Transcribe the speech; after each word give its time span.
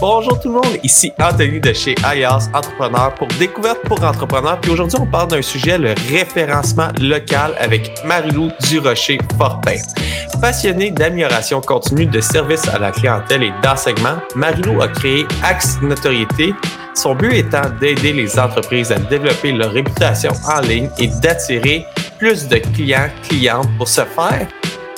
Bonjour 0.00 0.40
tout 0.40 0.48
le 0.48 0.54
monde, 0.54 0.78
ici 0.82 1.12
Anthony 1.20 1.60
de 1.60 1.74
chez 1.74 1.94
Alias 2.02 2.48
Entrepreneur 2.54 3.14
pour 3.16 3.28
Découverte 3.38 3.80
pour 3.82 4.02
Entrepreneurs. 4.02 4.58
Puis 4.58 4.70
aujourd'hui, 4.70 4.98
on 4.98 5.06
parle 5.06 5.28
d'un 5.28 5.42
sujet, 5.42 5.76
le 5.76 5.94
référencement 6.10 6.88
local 6.98 7.52
avec 7.58 8.02
Marilou 8.06 8.50
Durocher-Fortin. 8.66 9.76
Passionnée 10.40 10.90
d'amélioration 10.90 11.60
continue 11.60 12.06
de 12.06 12.20
services 12.20 12.66
à 12.68 12.78
la 12.78 12.92
clientèle 12.92 13.42
et 13.42 13.52
d'enseignement, 13.62 14.16
Marilou 14.34 14.80
a 14.80 14.88
créé 14.88 15.26
Axe 15.42 15.76
Notoriété 15.82 16.54
son 16.94 17.14
but 17.14 17.34
étant 17.34 17.68
d'aider 17.80 18.12
les 18.12 18.38
entreprises 18.38 18.90
à 18.92 18.98
développer 18.98 19.52
leur 19.52 19.72
réputation 19.72 20.32
en 20.46 20.60
ligne 20.60 20.88
et 20.98 21.08
d'attirer 21.08 21.86
plus 22.18 22.48
de 22.48 22.56
clients, 22.56 23.08
clientes. 23.28 23.68
Pour 23.78 23.88
ce 23.88 24.02
faire, 24.02 24.48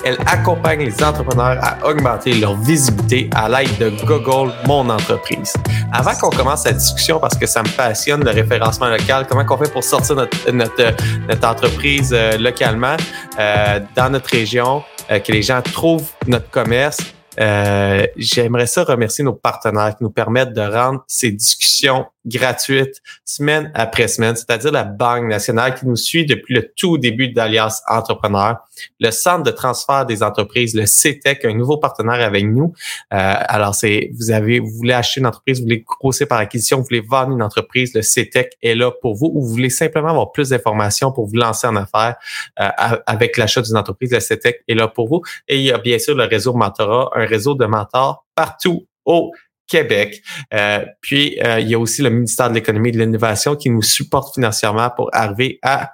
elle 0.05 0.19
accompagne 0.27 0.81
les 0.81 1.03
entrepreneurs 1.03 1.59
à 1.63 1.87
augmenter 1.87 2.35
leur 2.35 2.57
visibilité 2.61 3.31
à 3.35 3.49
l'aide 3.49 3.77
de 3.79 3.91
Google 4.05 4.53
Mon 4.67 4.89
Entreprise. 4.89 5.53
Avant 5.93 6.15
qu'on 6.15 6.31
commence 6.31 6.65
la 6.65 6.73
discussion, 6.73 7.19
parce 7.19 7.37
que 7.37 7.47
ça 7.47 7.63
me 7.63 7.69
passionne 7.77 8.25
le 8.25 8.31
référencement 8.31 8.89
local, 8.89 9.27
comment 9.29 9.45
on 9.49 9.57
fait 9.57 9.73
pour 9.73 9.85
sortir 9.85 10.17
notre, 10.17 10.51
notre, 10.51 10.95
notre 11.29 11.49
entreprise 11.49 12.11
euh, 12.13 12.39
localement 12.39 12.97
euh, 13.39 13.81
dans 13.95 14.11
notre 14.11 14.31
région, 14.31 14.83
euh, 15.11 15.19
que 15.19 15.33
les 15.33 15.43
gens 15.43 15.61
trouvent 15.63 16.11
notre 16.27 16.51
commerce, 16.51 16.99
euh, 17.41 18.07
j'aimerais 18.17 18.67
ça 18.67 18.85
remercier 18.85 19.25
nos 19.25 19.33
partenaires 19.35 19.97
qui 19.97 20.05
nous 20.05 20.11
permettent 20.11 20.53
de 20.53 20.61
rendre 20.61 21.05
ces 21.07 21.31
discussions 21.31 22.07
gratuites 22.27 23.01
semaine 23.25 23.71
après 23.75 24.07
semaine, 24.07 24.37
c'est-à-dire 24.37 24.71
la 24.71 24.85
Banque 24.85 25.25
nationale 25.25 25.75
qui 25.75 25.87
nous 25.87 25.97
suit 25.97 26.25
depuis 26.25 26.55
le 26.55 26.71
tout 26.77 26.99
début 26.99 27.29
d'Alias 27.29 27.83
Entrepreneur, 27.89 28.59
le 29.01 29.11
Centre 29.11 29.43
de 29.43 29.51
transfert 29.51 30.07
des 30.07 30.23
entreprises, 30.23 30.75
le 30.75 30.87
CETEC, 30.87 31.45
un 31.45 31.55
nouveau 31.55 31.79
partenaire 31.79 32.25
avec 32.25 32.45
nous. 32.45 32.73
Euh, 33.13 33.35
alors, 33.49 33.75
c'est 33.75 34.11
vous 34.15 34.31
avez, 34.31 34.61
vous 34.61 34.71
voulez 34.71 34.95
acheter 34.95 35.21
une 35.21 35.27
entreprise, 35.27 35.59
vous 35.59 35.65
voulez 35.65 35.85
grossir 36.01 36.29
par 36.29 36.39
acquisition, 36.39 36.79
vous 36.79 36.85
voulez 36.85 37.01
vendre 37.01 37.33
une 37.33 37.43
entreprise, 37.43 37.93
le 37.95 38.03
CETEC 38.03 38.57
est 38.63 38.75
là 38.75 38.91
pour 38.91 39.15
vous, 39.15 39.31
ou 39.35 39.43
vous 39.43 39.49
voulez 39.49 39.71
simplement 39.71 40.11
avoir 40.11 40.33
plus 40.33 40.51
d'informations 40.51 41.13
pour 41.13 41.27
vous 41.27 41.37
lancer 41.37 41.67
en 41.67 41.77
affaires 41.77 42.17
euh, 42.61 42.69
avec 43.07 43.37
l'achat 43.37 43.63
d'une 43.63 43.77
entreprise, 43.77 44.13
le 44.13 44.21
CETEC 44.21 44.63
est 44.69 44.75
là 44.75 44.89
pour 44.89 45.09
vous. 45.09 45.23
Et 45.49 45.59
il 45.59 45.65
y 45.65 45.73
a 45.73 45.79
bien 45.79 45.99
sûr 45.99 46.15
le 46.15 46.25
réseau 46.25 46.53
Mentorat, 46.55 47.11
un 47.23 47.27
réseau 47.27 47.55
de 47.55 47.65
mentors 47.67 48.27
partout 48.35 48.87
au 49.05 49.33
Québec. 49.67 50.23
Euh, 50.53 50.85
puis, 51.01 51.39
euh, 51.43 51.61
il 51.61 51.69
y 51.69 51.75
a 51.75 51.79
aussi 51.79 52.03
le 52.03 52.11
ministère 52.11 52.51
de 52.51 52.55
l'Économie 52.55 52.91
et 52.91 52.93
de 52.93 52.99
l'Innovation 52.99 53.57
qui 53.57 53.71
nous 53.71 53.83
supporte 53.83 54.35
financièrement 54.35 54.91
pour 54.95 55.09
arriver 55.13 55.59
à, 55.63 55.93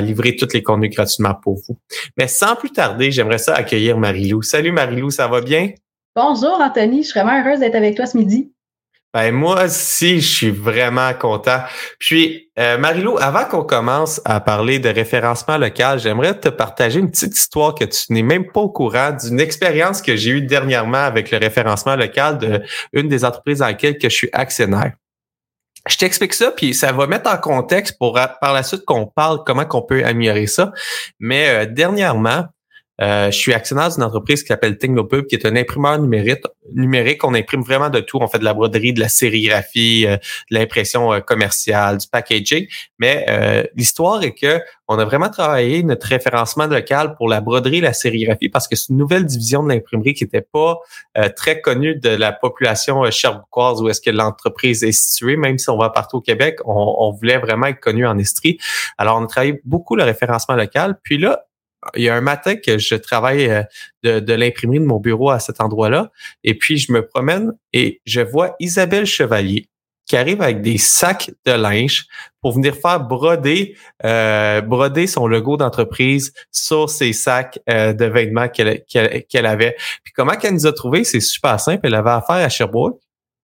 livrer 0.00 0.34
tous 0.34 0.54
les 0.54 0.62
contenus 0.62 0.90
gratuitement 0.94 1.34
pour 1.34 1.56
vous. 1.56 1.78
Mais 2.16 2.26
sans 2.26 2.56
plus 2.56 2.70
tarder, 2.70 3.10
j'aimerais 3.10 3.36
ça 3.36 3.54
accueillir 3.54 3.98
Marilou. 3.98 4.40
Salut 4.40 4.72
Marilou, 4.72 5.10
ça 5.10 5.28
va 5.28 5.42
bien? 5.42 5.72
Bonjour 6.16 6.58
Anthony, 6.58 7.02
je 7.02 7.10
suis 7.10 7.20
vraiment 7.20 7.38
heureuse 7.38 7.60
d'être 7.60 7.74
avec 7.74 7.94
toi 7.94 8.06
ce 8.06 8.16
midi. 8.16 8.50
Ben 9.14 9.32
moi 9.32 9.64
aussi, 9.64 10.20
je 10.20 10.36
suis 10.36 10.50
vraiment 10.50 11.14
content. 11.14 11.60
Puis, 11.98 12.50
euh, 12.58 12.76
Marilou, 12.76 13.16
avant 13.18 13.46
qu'on 13.46 13.64
commence 13.64 14.20
à 14.26 14.38
parler 14.40 14.80
de 14.80 14.90
référencement 14.90 15.56
local, 15.56 15.98
j'aimerais 15.98 16.38
te 16.38 16.50
partager 16.50 17.00
une 17.00 17.10
petite 17.10 17.34
histoire 17.34 17.74
que 17.74 17.84
tu 17.84 18.12
n'es 18.12 18.22
même 18.22 18.52
pas 18.52 18.60
au 18.60 18.68
courant 18.68 19.12
d'une 19.12 19.40
expérience 19.40 20.02
que 20.02 20.14
j'ai 20.14 20.32
eue 20.32 20.42
dernièrement 20.42 20.98
avec 20.98 21.30
le 21.30 21.38
référencement 21.38 21.96
local 21.96 22.36
de 22.36 22.62
une 22.92 23.08
des 23.08 23.24
entreprises 23.24 23.60
dans 23.60 23.68
lesquelles 23.68 23.96
que 23.96 24.10
je 24.10 24.14
suis 24.14 24.30
actionnaire. 24.34 24.92
Je 25.88 25.96
t'explique 25.96 26.34
ça, 26.34 26.50
puis 26.50 26.74
ça 26.74 26.92
va 26.92 27.06
mettre 27.06 27.30
en 27.30 27.38
contexte 27.38 27.96
pour 27.98 28.18
par 28.40 28.52
la 28.52 28.62
suite 28.62 28.84
qu'on 28.84 29.06
parle 29.06 29.42
comment 29.46 29.64
qu'on 29.64 29.80
peut 29.80 30.04
améliorer 30.04 30.46
ça. 30.46 30.70
Mais 31.18 31.48
euh, 31.48 31.66
dernièrement, 31.66 32.44
euh, 33.00 33.30
je 33.30 33.36
suis 33.36 33.54
actionnaire 33.54 33.90
d'une 33.90 34.02
entreprise 34.02 34.42
qui 34.42 34.48
s'appelle 34.48 34.76
Technopub, 34.76 35.26
qui 35.26 35.36
est 35.36 35.46
un 35.46 35.56
imprimeur 35.56 35.98
numérique. 35.98 36.42
numérique. 36.74 37.22
On 37.24 37.34
imprime 37.34 37.62
vraiment 37.62 37.90
de 37.90 38.00
tout. 38.00 38.18
On 38.20 38.26
fait 38.28 38.38
de 38.38 38.44
la 38.44 38.54
broderie, 38.54 38.92
de 38.92 39.00
la 39.00 39.08
sérigraphie, 39.08 40.06
euh, 40.06 40.16
de 40.50 40.58
l'impression 40.58 41.12
euh, 41.12 41.20
commerciale, 41.20 41.98
du 41.98 42.06
packaging. 42.08 42.66
Mais 42.98 43.26
l'histoire 43.74 44.22
est 44.22 44.34
que 44.34 44.60
on 44.88 44.98
a 44.98 45.04
vraiment 45.04 45.28
travaillé 45.28 45.82
notre 45.82 46.06
référencement 46.06 46.66
local 46.66 47.14
pour 47.16 47.28
la 47.28 47.40
broderie 47.40 47.80
la 47.80 47.92
sérigraphie 47.92 48.48
parce 48.48 48.66
que 48.66 48.74
c'est 48.74 48.88
une 48.88 48.96
nouvelle 48.96 49.26
division 49.26 49.62
de 49.62 49.68
l'imprimerie 49.68 50.14
qui 50.14 50.24
n'était 50.24 50.40
pas 50.40 50.78
très 51.36 51.60
connue 51.60 51.94
de 51.96 52.08
la 52.08 52.32
population 52.32 53.04
euh, 53.04 53.10
où 53.80 53.88
est-ce 53.88 54.00
que 54.00 54.10
l'entreprise 54.10 54.82
est 54.84 54.92
située. 54.92 55.36
Même 55.36 55.58
si 55.58 55.68
on 55.70 55.76
va 55.76 55.90
partout 55.90 56.18
au 56.18 56.20
Québec, 56.20 56.58
on, 56.64 56.96
on 56.98 57.12
voulait 57.12 57.38
vraiment 57.38 57.66
être 57.66 57.80
connu 57.80 58.06
en 58.06 58.18
Estrie. 58.18 58.58
Alors, 58.96 59.18
on 59.18 59.24
a 59.24 59.26
travaillé 59.26 59.60
beaucoup 59.64 59.96
le 59.96 60.04
référencement 60.04 60.56
local. 60.56 60.98
Puis 61.02 61.18
là, 61.18 61.47
il 61.94 62.02
y 62.02 62.08
a 62.08 62.14
un 62.14 62.20
matin 62.20 62.56
que 62.56 62.78
je 62.78 62.94
travaille 62.94 63.48
euh, 63.48 63.62
de, 64.02 64.20
de 64.20 64.32
l'imprimerie 64.34 64.80
de 64.80 64.84
mon 64.84 64.98
bureau 64.98 65.30
à 65.30 65.38
cet 65.38 65.60
endroit-là, 65.60 66.10
et 66.44 66.54
puis 66.54 66.78
je 66.78 66.92
me 66.92 67.06
promène 67.06 67.52
et 67.72 68.00
je 68.04 68.20
vois 68.20 68.56
Isabelle 68.60 69.06
Chevalier 69.06 69.68
qui 70.08 70.16
arrive 70.16 70.40
avec 70.40 70.62
des 70.62 70.78
sacs 70.78 71.30
de 71.44 71.52
linge 71.52 72.06
pour 72.40 72.52
venir 72.52 72.74
faire 72.74 73.00
broder 73.00 73.76
euh, 74.04 74.62
broder 74.62 75.06
son 75.06 75.26
logo 75.26 75.56
d'entreprise 75.56 76.32
sur 76.50 76.88
ses 76.88 77.12
sacs 77.12 77.60
euh, 77.68 77.92
de 77.92 78.06
vêtements 78.06 78.48
qu'elle 78.48 79.46
avait. 79.46 79.76
Puis 80.02 80.12
comment 80.14 80.32
qu'elle 80.32 80.54
nous 80.54 80.66
a 80.66 80.72
trouvé, 80.72 81.04
c'est 81.04 81.20
super 81.20 81.60
simple. 81.60 81.86
Elle 81.86 81.94
avait 81.94 82.10
affaire 82.10 82.36
à 82.36 82.48
Sherbrooke. 82.48 82.98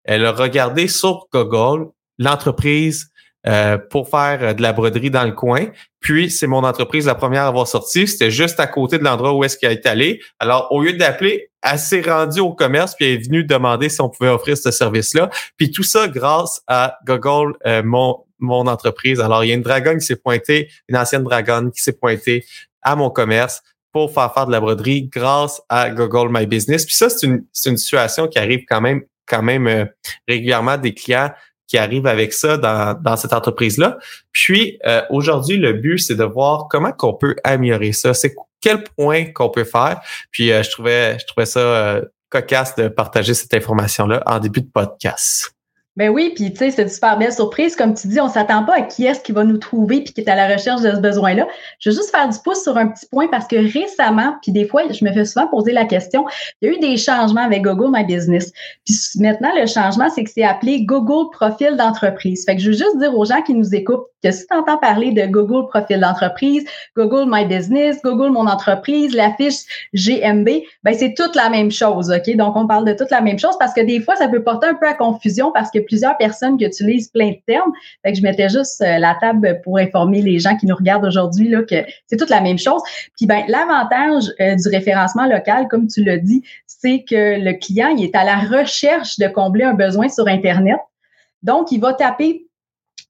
Elle 0.04 0.24
a 0.24 0.32
regardé 0.32 0.88
sur 0.88 1.26
Google 1.32 1.90
l'entreprise 2.18 3.10
euh, 3.46 3.76
pour 3.76 4.08
faire 4.08 4.38
euh, 4.40 4.54
de 4.54 4.62
la 4.62 4.72
broderie 4.72 5.10
dans 5.10 5.24
le 5.24 5.32
coin. 5.32 5.66
Puis, 6.00 6.30
c'est 6.30 6.46
mon 6.46 6.64
entreprise 6.64 7.04
la 7.04 7.14
première 7.14 7.42
à 7.42 7.48
avoir 7.48 7.66
sorti. 7.66 8.08
C'était 8.08 8.30
juste 8.30 8.58
à 8.58 8.66
côté 8.66 8.96
de 8.96 9.04
l'endroit 9.04 9.34
où 9.34 9.44
est-ce 9.44 9.58
qu'elle 9.58 9.72
est 9.72 9.84
allée. 9.84 10.22
Alors, 10.38 10.68
au 10.70 10.82
lieu 10.82 10.94
d'appeler, 10.94 11.50
elle 11.62 11.78
s'est 11.78 12.00
rendue 12.00 12.40
au 12.40 12.54
commerce 12.54 12.94
puis 12.94 13.04
elle 13.04 13.20
est 13.20 13.24
venue 13.26 13.44
demander 13.44 13.90
si 13.90 14.00
on 14.00 14.08
pouvait 14.08 14.30
offrir 14.30 14.56
ce 14.56 14.70
service-là. 14.70 15.28
Puis 15.58 15.70
tout 15.70 15.82
ça 15.82 16.08
grâce 16.08 16.62
à 16.68 16.96
Google, 17.06 17.52
euh, 17.66 17.82
mon, 17.84 18.24
mon 18.38 18.66
entreprise. 18.66 19.20
Alors, 19.20 19.44
il 19.44 19.48
y 19.48 19.52
a 19.52 19.56
une 19.56 19.62
dragonne 19.62 19.98
qui 19.98 20.06
s'est 20.06 20.16
pointée, 20.16 20.70
une 20.88 20.96
ancienne 20.96 21.22
dragonne 21.22 21.70
qui 21.70 21.82
s'est 21.82 21.92
pointée 21.92 22.46
à 22.80 22.96
mon 22.96 23.10
commerce 23.10 23.62
pour 23.92 24.10
faire 24.10 24.32
faire 24.32 24.46
de 24.46 24.52
la 24.52 24.60
broderie 24.60 25.10
grâce 25.12 25.60
à 25.68 25.90
Google 25.90 26.28
My 26.30 26.46
Business. 26.46 26.86
Puis 26.86 26.94
ça, 26.94 27.10
c'est 27.10 27.26
une, 27.26 27.44
une 27.66 27.76
situation 27.76 28.26
qui 28.26 28.38
arrive 28.38 28.64
quand 28.66 28.80
même 28.80 29.02
quand 29.26 29.42
même 29.42 29.88
régulièrement 30.28 30.76
des 30.76 30.92
clients 30.92 31.30
qui 31.66 31.78
arrive 31.78 32.06
avec 32.06 32.32
ça 32.32 32.56
dans, 32.56 32.98
dans 33.00 33.16
cette 33.16 33.32
entreprise-là. 33.32 33.98
Puis 34.32 34.78
euh, 34.86 35.02
aujourd'hui, 35.10 35.56
le 35.56 35.72
but, 35.72 35.98
c'est 35.98 36.14
de 36.14 36.24
voir 36.24 36.68
comment 36.68 36.92
qu'on 36.92 37.14
peut 37.14 37.36
améliorer 37.44 37.92
ça. 37.92 38.14
C'est 38.14 38.34
quel 38.60 38.84
point 38.96 39.26
qu'on 39.32 39.50
peut 39.50 39.64
faire. 39.64 40.00
Puis 40.30 40.52
euh, 40.52 40.62
je 40.62 40.70
trouvais 40.70 41.18
je 41.18 41.26
trouvais 41.26 41.46
ça 41.46 41.60
euh, 41.60 42.02
cocasse 42.30 42.74
de 42.76 42.88
partager 42.88 43.34
cette 43.34 43.54
information-là 43.54 44.22
en 44.26 44.38
début 44.38 44.62
de 44.62 44.70
podcast. 44.72 45.53
Ben 45.96 46.10
oui, 46.10 46.32
puis 46.34 46.50
tu 46.50 46.58
sais, 46.58 46.70
c'est 46.72 46.82
une 46.82 46.88
super 46.88 47.16
belle 47.16 47.32
surprise. 47.32 47.76
Comme 47.76 47.94
tu 47.94 48.08
dis, 48.08 48.20
on 48.20 48.28
s'attend 48.28 48.64
pas 48.64 48.74
à 48.74 48.82
qui 48.82 49.06
est-ce 49.06 49.20
qui 49.20 49.30
va 49.30 49.44
nous 49.44 49.58
trouver 49.58 50.00
puis 50.00 50.12
qui 50.12 50.20
est 50.22 50.28
à 50.28 50.34
la 50.34 50.52
recherche 50.52 50.82
de 50.82 50.90
ce 50.90 50.98
besoin-là. 50.98 51.46
Je 51.78 51.90
veux 51.90 51.94
juste 51.94 52.10
faire 52.10 52.28
du 52.28 52.36
pouce 52.44 52.64
sur 52.64 52.76
un 52.76 52.88
petit 52.88 53.06
point 53.06 53.28
parce 53.28 53.46
que 53.46 53.54
récemment, 53.54 54.34
puis 54.42 54.50
des 54.50 54.66
fois, 54.66 54.82
je 54.90 55.04
me 55.04 55.12
fais 55.12 55.24
souvent 55.24 55.46
poser 55.46 55.70
la 55.70 55.84
question, 55.84 56.24
il 56.60 56.68
y 56.68 56.72
a 56.72 56.74
eu 56.74 56.80
des 56.80 56.96
changements 56.96 57.44
avec 57.44 57.62
Google 57.62 57.92
My 57.92 58.04
Business. 58.04 58.52
Puis 58.84 58.96
maintenant, 59.20 59.50
le 59.56 59.66
changement, 59.66 60.10
c'est 60.10 60.24
que 60.24 60.30
c'est 60.30 60.42
appelé 60.42 60.82
Google 60.84 61.30
Profil 61.30 61.76
d'entreprise. 61.76 62.44
Fait 62.44 62.56
que 62.56 62.62
je 62.62 62.70
veux 62.70 62.76
juste 62.76 62.98
dire 62.98 63.16
aux 63.16 63.24
gens 63.24 63.42
qui 63.42 63.54
nous 63.54 63.72
écoutent 63.72 64.06
que 64.24 64.32
si 64.32 64.46
tu 64.46 64.56
entends 64.56 64.78
parler 64.78 65.12
de 65.12 65.26
Google 65.26 65.68
Profil 65.68 66.00
d'entreprise, 66.00 66.64
Google 66.96 67.30
My 67.30 67.44
Business, 67.44 68.00
Google 68.02 68.30
Mon 68.30 68.48
entreprise, 68.48 69.14
la 69.14 69.32
fiche 69.34 69.60
GMB, 69.94 70.48
ben 70.82 70.94
c'est 70.94 71.14
toute 71.14 71.36
la 71.36 71.50
même 71.50 71.70
chose, 71.70 72.10
OK? 72.10 72.34
Donc, 72.36 72.56
on 72.56 72.66
parle 72.66 72.86
de 72.86 72.94
toute 72.94 73.10
la 73.10 73.20
même 73.20 73.38
chose 73.38 73.56
parce 73.60 73.74
que 73.74 73.82
des 73.82 74.00
fois, 74.00 74.16
ça 74.16 74.26
peut 74.26 74.42
porter 74.42 74.66
un 74.66 74.74
peu 74.74 74.88
à 74.88 74.94
confusion 74.94 75.52
parce 75.52 75.70
que 75.70 75.83
plusieurs 75.84 76.16
personnes 76.16 76.56
qui 76.56 76.64
utilisent 76.64 77.08
plein 77.08 77.30
de 77.30 77.38
termes. 77.46 77.72
Fait 78.02 78.12
que 78.12 78.18
je 78.18 78.22
mettais 78.22 78.48
juste 78.48 78.80
euh, 78.82 78.98
la 78.98 79.16
table 79.20 79.60
pour 79.62 79.78
informer 79.78 80.22
les 80.22 80.38
gens 80.38 80.56
qui 80.56 80.66
nous 80.66 80.76
regardent 80.76 81.06
aujourd'hui 81.06 81.48
là 81.48 81.62
que 81.62 81.84
c'est 82.06 82.16
toute 82.16 82.30
la 82.30 82.40
même 82.40 82.58
chose. 82.58 82.82
Puis 83.16 83.26
ben 83.26 83.44
l'avantage 83.48 84.24
euh, 84.40 84.54
du 84.56 84.68
référencement 84.68 85.26
local, 85.26 85.68
comme 85.68 85.86
tu 85.86 86.02
l'as 86.04 86.18
dit, 86.18 86.42
c'est 86.66 87.04
que 87.08 87.40
le 87.40 87.52
client 87.58 87.88
il 87.88 88.04
est 88.04 88.16
à 88.16 88.24
la 88.24 88.36
recherche 88.36 89.18
de 89.18 89.26
combler 89.28 89.64
un 89.64 89.74
besoin 89.74 90.08
sur 90.08 90.28
Internet. 90.28 90.78
Donc, 91.44 91.70
il 91.70 91.80
va 91.80 91.92
taper 91.92 92.43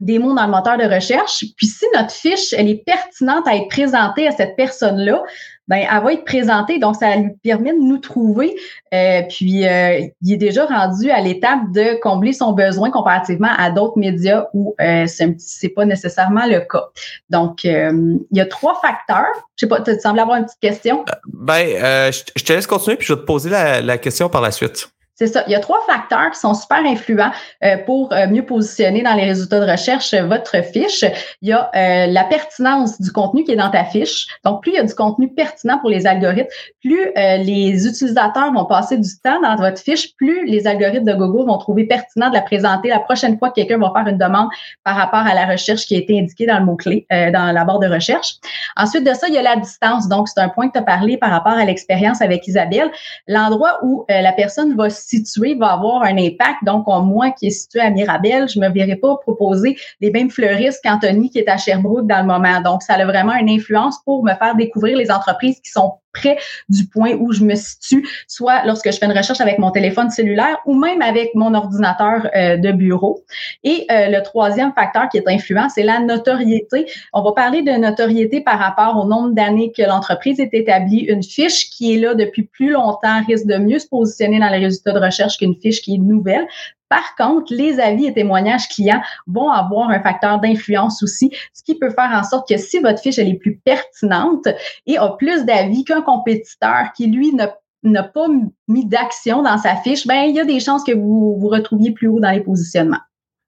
des 0.04 0.18
mots 0.18 0.34
dans 0.34 0.44
le 0.44 0.50
moteur 0.50 0.76
de 0.78 0.84
recherche. 0.84 1.44
Puis 1.56 1.66
si 1.66 1.84
notre 1.94 2.12
fiche, 2.12 2.52
elle 2.52 2.68
est 2.68 2.84
pertinente 2.84 3.48
à 3.48 3.56
être 3.56 3.68
présentée 3.68 4.28
à 4.28 4.32
cette 4.32 4.54
personne-là, 4.54 5.22
ben 5.66 5.86
elle 5.90 6.02
va 6.02 6.12
être 6.12 6.24
présentée, 6.24 6.78
donc 6.78 6.96
ça 6.96 7.16
lui 7.16 7.30
permet 7.42 7.72
de 7.72 7.78
nous 7.78 7.96
trouver. 7.96 8.54
Euh, 8.92 9.22
puis 9.28 9.66
euh, 9.66 10.06
il 10.20 10.32
est 10.34 10.36
déjà 10.36 10.66
rendu 10.66 11.10
à 11.10 11.20
l'étape 11.20 11.72
de 11.72 11.98
combler 12.02 12.34
son 12.34 12.52
besoin 12.52 12.90
comparativement 12.90 13.48
à 13.56 13.70
d'autres 13.70 13.98
médias 13.98 14.44
où 14.52 14.74
euh, 14.80 15.06
c'est 15.06 15.68
pas 15.70 15.86
nécessairement 15.86 16.46
le 16.46 16.60
cas. 16.60 16.84
Donc 17.30 17.64
euh, 17.64 18.18
il 18.30 18.36
y 18.36 18.40
a 18.42 18.46
trois 18.46 18.78
facteurs. 18.82 19.32
Je 19.56 19.64
sais 19.64 19.68
pas, 19.68 19.80
tu 19.80 19.98
sembles 20.00 20.18
avoir 20.18 20.36
une 20.36 20.44
petite 20.44 20.60
question? 20.60 21.04
Ben 21.32 22.10
je 22.12 22.44
te 22.44 22.52
laisse 22.52 22.66
continuer 22.66 22.96
puis 22.96 23.06
je 23.06 23.14
vais 23.14 23.20
te 23.20 23.24
poser 23.24 23.48
la, 23.48 23.80
la 23.80 23.96
question 23.96 24.28
par 24.28 24.42
la 24.42 24.50
suite. 24.50 24.93
C'est 25.16 25.28
ça. 25.28 25.44
Il 25.46 25.52
y 25.52 25.54
a 25.54 25.60
trois 25.60 25.78
facteurs 25.86 26.32
qui 26.32 26.40
sont 26.40 26.54
super 26.54 26.78
influents 26.78 27.30
euh, 27.62 27.76
pour 27.86 28.12
euh, 28.12 28.26
mieux 28.26 28.44
positionner 28.44 29.02
dans 29.02 29.14
les 29.14 29.24
résultats 29.24 29.60
de 29.60 29.70
recherche 29.70 30.12
euh, 30.12 30.26
votre 30.26 30.60
fiche. 30.64 31.04
Il 31.40 31.48
y 31.48 31.52
a 31.52 31.70
la 32.06 32.24
pertinence 32.24 33.00
du 33.00 33.12
contenu 33.12 33.44
qui 33.44 33.52
est 33.52 33.56
dans 33.56 33.70
ta 33.70 33.84
fiche. 33.84 34.26
Donc, 34.44 34.62
plus 34.62 34.72
il 34.72 34.74
y 34.74 34.78
a 34.78 34.82
du 34.82 34.94
contenu 34.94 35.32
pertinent 35.32 35.78
pour 35.78 35.90
les 35.90 36.06
algorithmes, 36.06 36.48
plus 36.82 37.12
les 37.14 37.86
utilisateurs 37.86 38.52
vont 38.52 38.64
passer 38.64 38.96
du 38.96 39.08
temps 39.22 39.40
dans 39.40 39.56
votre 39.56 39.80
fiche, 39.80 40.14
plus 40.16 40.46
les 40.46 40.66
algorithmes 40.66 41.04
de 41.04 41.14
Google 41.14 41.46
vont 41.46 41.58
trouver 41.58 41.84
pertinent 41.84 42.28
de 42.28 42.34
la 42.34 42.42
présenter 42.42 42.88
la 42.88 43.00
prochaine 43.00 43.38
fois 43.38 43.50
que 43.50 43.54
quelqu'un 43.54 43.78
va 43.78 43.92
faire 43.94 44.06
une 44.08 44.18
demande 44.18 44.48
par 44.84 44.96
rapport 44.96 45.20
à 45.20 45.34
la 45.34 45.46
recherche 45.46 45.86
qui 45.86 45.94
a 45.94 45.98
été 45.98 46.18
indiquée 46.18 46.46
dans 46.46 46.58
le 46.58 46.64
mot-clé, 46.64 47.06
dans 47.10 47.52
la 47.52 47.64
barre 47.64 47.78
de 47.78 47.88
recherche. 47.88 48.36
Ensuite 48.76 49.04
de 49.04 49.14
ça, 49.14 49.28
il 49.28 49.34
y 49.34 49.38
a 49.38 49.42
la 49.42 49.56
distance. 49.56 50.08
Donc, 50.08 50.28
c'est 50.28 50.40
un 50.40 50.48
point 50.48 50.68
que 50.68 50.72
tu 50.72 50.78
as 50.78 50.82
parlé 50.82 51.16
par 51.16 51.30
rapport 51.30 51.52
à 51.52 51.64
l'expérience 51.64 52.22
avec 52.22 52.46
Isabelle. 52.46 52.90
L'endroit 53.28 53.78
où 53.82 54.04
la 54.08 54.32
personne 54.32 54.74
va 54.76 54.90
situé 55.04 55.54
va 55.54 55.72
avoir 55.72 56.02
un 56.02 56.16
impact. 56.16 56.64
Donc, 56.64 56.86
moi 56.86 57.30
qui 57.30 57.46
est 57.46 57.50
situé 57.50 57.80
à 57.80 57.90
Mirabel, 57.90 58.48
je 58.48 58.58
me 58.58 58.68
verrai 58.70 58.96
pas 58.96 59.16
proposer 59.16 59.76
les 60.00 60.10
mêmes 60.10 60.30
fleuristes 60.30 60.80
qu'Anthony 60.82 61.30
qui 61.30 61.38
est 61.38 61.48
à 61.48 61.56
Sherbrooke 61.56 62.06
dans 62.06 62.20
le 62.20 62.26
moment. 62.26 62.60
Donc, 62.60 62.82
ça 62.82 62.94
a 62.94 63.04
vraiment 63.04 63.34
une 63.34 63.50
influence 63.50 63.98
pour 64.04 64.24
me 64.24 64.34
faire 64.34 64.54
découvrir 64.56 64.96
les 64.96 65.10
entreprises 65.10 65.60
qui 65.60 65.70
sont 65.70 65.94
près 66.14 66.38
du 66.68 66.86
point 66.86 67.12
où 67.12 67.32
je 67.32 67.44
me 67.44 67.54
situe, 67.54 68.08
soit 68.26 68.64
lorsque 68.64 68.90
je 68.90 68.96
fais 68.96 69.06
une 69.06 69.12
recherche 69.12 69.40
avec 69.40 69.58
mon 69.58 69.70
téléphone 69.70 70.08
cellulaire 70.10 70.58
ou 70.64 70.74
même 70.74 71.02
avec 71.02 71.34
mon 71.34 71.52
ordinateur 71.52 72.28
euh, 72.34 72.56
de 72.56 72.72
bureau. 72.72 73.24
Et 73.64 73.86
euh, 73.90 74.08
le 74.08 74.22
troisième 74.22 74.72
facteur 74.72 75.08
qui 75.10 75.18
est 75.18 75.28
influent, 75.28 75.68
c'est 75.68 75.82
la 75.82 76.00
notoriété. 76.00 76.86
On 77.12 77.22
va 77.22 77.32
parler 77.32 77.62
de 77.62 77.72
notoriété 77.72 78.40
par 78.40 78.58
rapport 78.58 78.96
au 78.96 79.06
nombre 79.06 79.34
d'années 79.34 79.72
que 79.76 79.82
l'entreprise 79.82 80.40
est 80.40 80.54
établie. 80.54 81.00
Une 81.00 81.22
fiche 81.22 81.68
qui 81.70 81.94
est 81.94 81.98
là 81.98 82.14
depuis 82.14 82.44
plus 82.44 82.70
longtemps 82.70 83.22
risque 83.26 83.46
de 83.46 83.56
mieux 83.56 83.78
se 83.78 83.88
positionner 83.88 84.38
dans 84.38 84.48
les 84.48 84.58
résultats 84.58 84.92
de 84.92 85.00
recherche 85.00 85.36
qu'une 85.36 85.56
fiche 85.60 85.82
qui 85.82 85.96
est 85.96 85.98
nouvelle. 85.98 86.46
Par 86.94 87.16
contre, 87.16 87.52
les 87.52 87.80
avis 87.80 88.06
et 88.06 88.14
témoignages 88.14 88.68
clients 88.68 89.02
vont 89.26 89.50
avoir 89.50 89.90
un 89.90 90.00
facteur 90.00 90.38
d'influence 90.38 91.02
aussi, 91.02 91.32
ce 91.52 91.64
qui 91.64 91.76
peut 91.76 91.90
faire 91.90 92.10
en 92.12 92.22
sorte 92.22 92.48
que 92.48 92.56
si 92.56 92.78
votre 92.78 93.00
fiche 93.00 93.18
elle 93.18 93.30
est 93.30 93.34
plus 93.34 93.56
pertinente 93.64 94.46
et 94.86 94.96
a 94.96 95.08
plus 95.08 95.44
d'avis 95.44 95.82
qu'un 95.82 96.02
compétiteur 96.02 96.92
qui, 96.96 97.08
lui, 97.08 97.34
n'a 97.34 98.02
pas 98.04 98.26
mis 98.68 98.86
d'action 98.86 99.42
dans 99.42 99.58
sa 99.58 99.74
fiche, 99.74 100.06
ben 100.06 100.22
il 100.28 100.36
y 100.36 100.40
a 100.40 100.44
des 100.44 100.60
chances 100.60 100.84
que 100.84 100.92
vous 100.92 101.36
vous 101.36 101.48
retrouviez 101.48 101.90
plus 101.90 102.06
haut 102.06 102.20
dans 102.20 102.30
les 102.30 102.42
positionnements. 102.42 103.00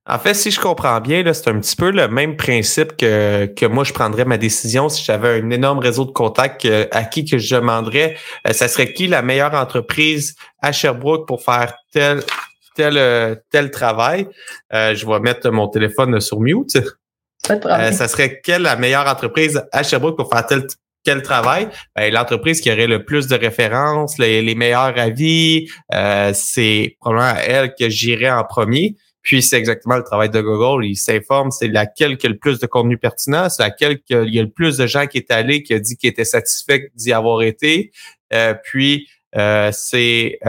En 0.08 0.18
fait, 0.18 0.34
si 0.34 0.50
je 0.50 0.60
comprends 0.60 1.00
bien, 1.00 1.22
c'est 1.32 1.48
un 1.48 1.60
petit 1.60 1.76
peu 1.76 1.90
le 1.90 2.08
même 2.08 2.36
principe 2.36 2.96
que, 2.96 3.46
que 3.46 3.66
moi, 3.66 3.84
je 3.84 3.92
prendrais 3.92 4.24
ma 4.24 4.38
décision 4.38 4.88
si 4.88 5.04
j'avais 5.04 5.40
un 5.40 5.50
énorme 5.50 5.78
réseau 5.78 6.04
de 6.04 6.12
contacts 6.12 6.66
à 6.90 7.04
qui 7.04 7.24
que 7.24 7.38
je 7.38 7.56
demanderais, 7.56 8.16
euh, 8.46 8.52
ça 8.52 8.66
serait 8.66 8.92
qui 8.92 9.06
la 9.06 9.22
meilleure 9.22 9.54
entreprise 9.54 10.34
à 10.62 10.70
Sherbrooke 10.70 11.26
pour 11.26 11.42
faire 11.42 11.74
tel, 11.92 12.20
tel, 12.76 12.96
euh, 12.98 13.34
tel 13.50 13.72
travail. 13.72 14.28
Euh, 14.72 14.94
je 14.94 15.04
vais 15.04 15.18
mettre 15.18 15.50
mon 15.50 15.66
téléphone 15.66 16.20
sur 16.20 16.40
mute. 16.40 16.76
Euh, 17.50 17.92
ça 17.92 18.08
serait 18.08 18.40
quelle 18.42 18.62
la 18.62 18.76
meilleure 18.76 19.06
entreprise 19.06 19.62
à 19.72 19.82
Sherbrooke 19.82 20.16
pour 20.16 20.30
faire 20.30 20.46
tel 20.46 20.66
quel 21.04 21.22
travail? 21.22 21.68
Ben, 21.94 22.12
l'entreprise 22.12 22.60
qui 22.60 22.70
aurait 22.70 22.88
le 22.88 23.04
plus 23.04 23.28
de 23.28 23.36
références, 23.36 24.18
les, 24.18 24.54
meilleurs 24.56 24.98
avis, 24.98 25.68
c'est 26.34 26.96
probablement 27.00 27.40
elle 27.46 27.74
que 27.78 27.88
j'irais 27.88 28.30
en 28.30 28.42
premier. 28.42 28.96
Puis 29.22 29.40
c'est 29.40 29.56
exactement 29.56 29.96
le 29.96 30.02
travail 30.02 30.30
de 30.30 30.40
Google. 30.40 30.84
Il 30.84 30.96
s'informe, 30.96 31.52
c'est 31.52 31.68
laquelle 31.68 32.16
qui 32.16 32.26
a 32.26 32.30
le 32.30 32.38
plus 32.38 32.58
de 32.58 32.66
contenu 32.66 32.98
pertinent, 32.98 33.48
c'est 33.48 33.62
laquelle 33.62 34.00
il 34.10 34.34
y 34.34 34.40
a 34.40 34.42
le 34.42 34.50
plus 34.50 34.78
de 34.78 34.88
gens 34.88 35.06
qui 35.06 35.18
est 35.18 35.30
allé, 35.30 35.62
qui 35.62 35.74
a 35.74 35.78
dit 35.78 35.96
qu'il 35.96 36.10
était 36.10 36.24
satisfait 36.24 36.90
d'y 36.96 37.12
avoir 37.12 37.42
été. 37.42 37.92
puis 38.64 39.08
c'est 39.70 40.40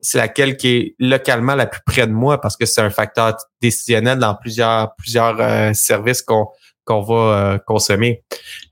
c'est 0.00 0.18
laquelle 0.18 0.56
qui 0.56 0.68
est 0.68 0.94
localement 0.98 1.54
la 1.54 1.66
plus 1.66 1.80
près 1.84 2.06
de 2.06 2.12
moi 2.12 2.40
parce 2.40 2.56
que 2.56 2.66
c'est 2.66 2.80
un 2.80 2.90
facteur 2.90 3.36
décisionnel 3.60 4.18
dans 4.18 4.34
plusieurs 4.34 4.94
euh, 5.40 5.72
services 5.72 6.22
qu'on 6.22 6.48
qu'on 6.84 7.00
va 7.00 7.14
euh, 7.14 7.58
consommer. 7.58 8.22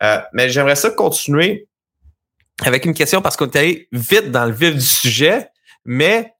Euh, 0.02 0.20
mais 0.32 0.48
j'aimerais 0.48 0.76
ça 0.76 0.90
continuer 0.90 1.66
avec 2.64 2.84
une 2.84 2.94
question 2.94 3.20
parce 3.20 3.36
qu'on 3.36 3.46
est 3.46 3.56
allé 3.56 3.88
vite 3.90 4.30
dans 4.30 4.44
le 4.44 4.52
vif 4.52 4.74
du 4.74 4.80
sujet, 4.80 5.48
mais 5.84 6.32